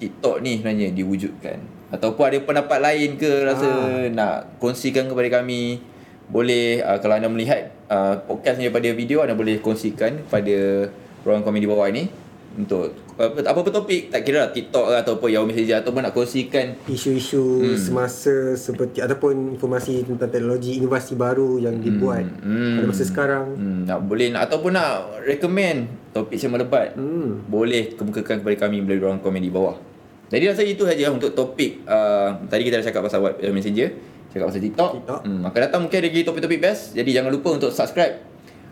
TikTok 0.01 0.41
ni 0.41 0.57
sebenarnya 0.57 0.97
diwujudkan 0.97 1.61
ataupun 1.93 2.25
ada 2.25 2.39
pendapat 2.41 2.79
lain 2.81 3.21
ke 3.21 3.45
rasa 3.45 3.69
Ah. 3.69 4.09
nak 4.09 4.57
kongsikan 4.57 5.05
kepada 5.05 5.43
kami 5.43 5.83
boleh 6.31 6.81
uh, 6.81 6.97
kalau 7.03 7.21
anda 7.21 7.29
melihat 7.29 7.69
uh, 7.91 8.17
podcast 8.25 8.57
ni 8.57 8.71
daripada 8.71 8.89
video 8.97 9.21
anda 9.21 9.37
boleh 9.37 9.61
kongsikan 9.61 10.25
pada 10.31 10.89
ruang 11.23 11.41
komen 11.41 11.59
di 11.59 11.67
bawah 11.67 11.87
ini 11.87 12.09
untuk 12.51 12.91
apa 13.15 13.47
apa 13.47 13.61
topik 13.65 14.11
tak 14.11 14.27
kira 14.27 14.43
lah 14.43 14.51
TikTok 14.51 14.85
ke 14.85 14.95
ataupun 14.99 15.29
Yahoo 15.31 15.47
Messenger 15.47 15.81
ataupun 15.81 16.03
nak 16.03 16.11
kongsikan 16.11 16.75
Isu-isu 16.85 17.39
Hmm. 17.63 17.79
semasa 17.79 18.35
seperti 18.53 18.99
ataupun 18.99 19.55
informasi 19.55 20.03
tentang 20.03 20.27
teknologi 20.27 20.75
inovasi 20.75 21.15
baru 21.15 21.57
yang 21.57 21.79
dibuat 21.79 22.27
Hmm. 22.43 22.75
pada 22.75 22.87
masa 22.89 23.05
sekarang. 23.05 23.47
hmm, 23.55 23.81
nak 23.87 23.99
boleh 24.03 24.35
nak 24.35 24.51
ataupun 24.51 24.73
nak 24.73 24.91
recommend 25.23 25.79
topik 26.11 26.35
yang 26.35 26.51
melebat 26.51 26.97
Hmm. 26.97 27.45
boleh 27.47 27.95
kemukakan 27.95 28.43
kepada 28.43 28.57
kami 28.59 28.83
melalui 28.83 29.05
ruang 29.05 29.21
komen 29.21 29.39
di 29.39 29.49
bawah. 29.49 29.79
Jadi 30.27 30.45
rasa 30.47 30.63
itu 30.63 30.83
saja 30.83 31.07
untuk 31.07 31.31
topik 31.31 31.83
uh, 31.85 32.35
tadi 32.47 32.63
kita 32.65 32.79
dah 32.79 32.87
cakap 32.87 33.03
pasal 33.05 33.19
web 33.21 33.35
messenger, 33.51 33.95
cakap 34.31 34.47
pasal 34.47 34.59
TikTok. 34.61 34.91
TikTok. 34.97 35.21
Hmm, 35.23 35.43
akan 35.45 35.61
datang 35.61 35.81
mungkin 35.83 35.99
ada 35.99 36.07
lagi 36.07 36.23
topik-topik 36.23 36.59
best. 36.59 36.95
Jadi 36.95 37.11
jangan 37.11 37.31
lupa 37.31 37.51
untuk 37.53 37.71
subscribe 37.71 38.30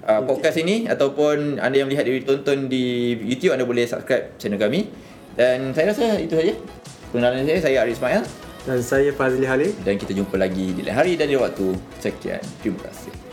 uh, 0.08 0.22
podcast 0.24 0.56
ini 0.58 0.88
ataupun 0.88 1.60
anda 1.60 1.76
yang 1.76 1.86
melihat 1.86 2.08
di 2.08 2.24
tonton 2.24 2.66
di 2.66 3.14
YouTube 3.28 3.52
anda 3.52 3.68
boleh 3.68 3.84
subscribe 3.84 4.34
channel 4.40 4.56
kami. 4.56 4.88
Dan 5.36 5.76
saya 5.76 5.92
rasa 5.94 6.18
itu 6.18 6.34
saja. 6.34 6.56
Pengenalan 7.14 7.46
saya 7.46 7.60
saya 7.62 7.76
Arif 7.88 7.96
Ismail 7.96 8.20
Dan 8.68 8.84
saya 8.84 9.10
Fazli 9.16 9.48
Halil. 9.48 9.72
dan 9.80 9.96
kita 9.96 10.12
jumpa 10.12 10.36
lagi 10.36 10.76
di 10.76 10.82
lain 10.84 10.96
hari 10.96 11.14
dan 11.14 11.30
di 11.30 11.38
waktu. 11.38 11.76
Sekian. 12.02 12.42
Terima 12.60 12.80
kasih. 12.90 13.27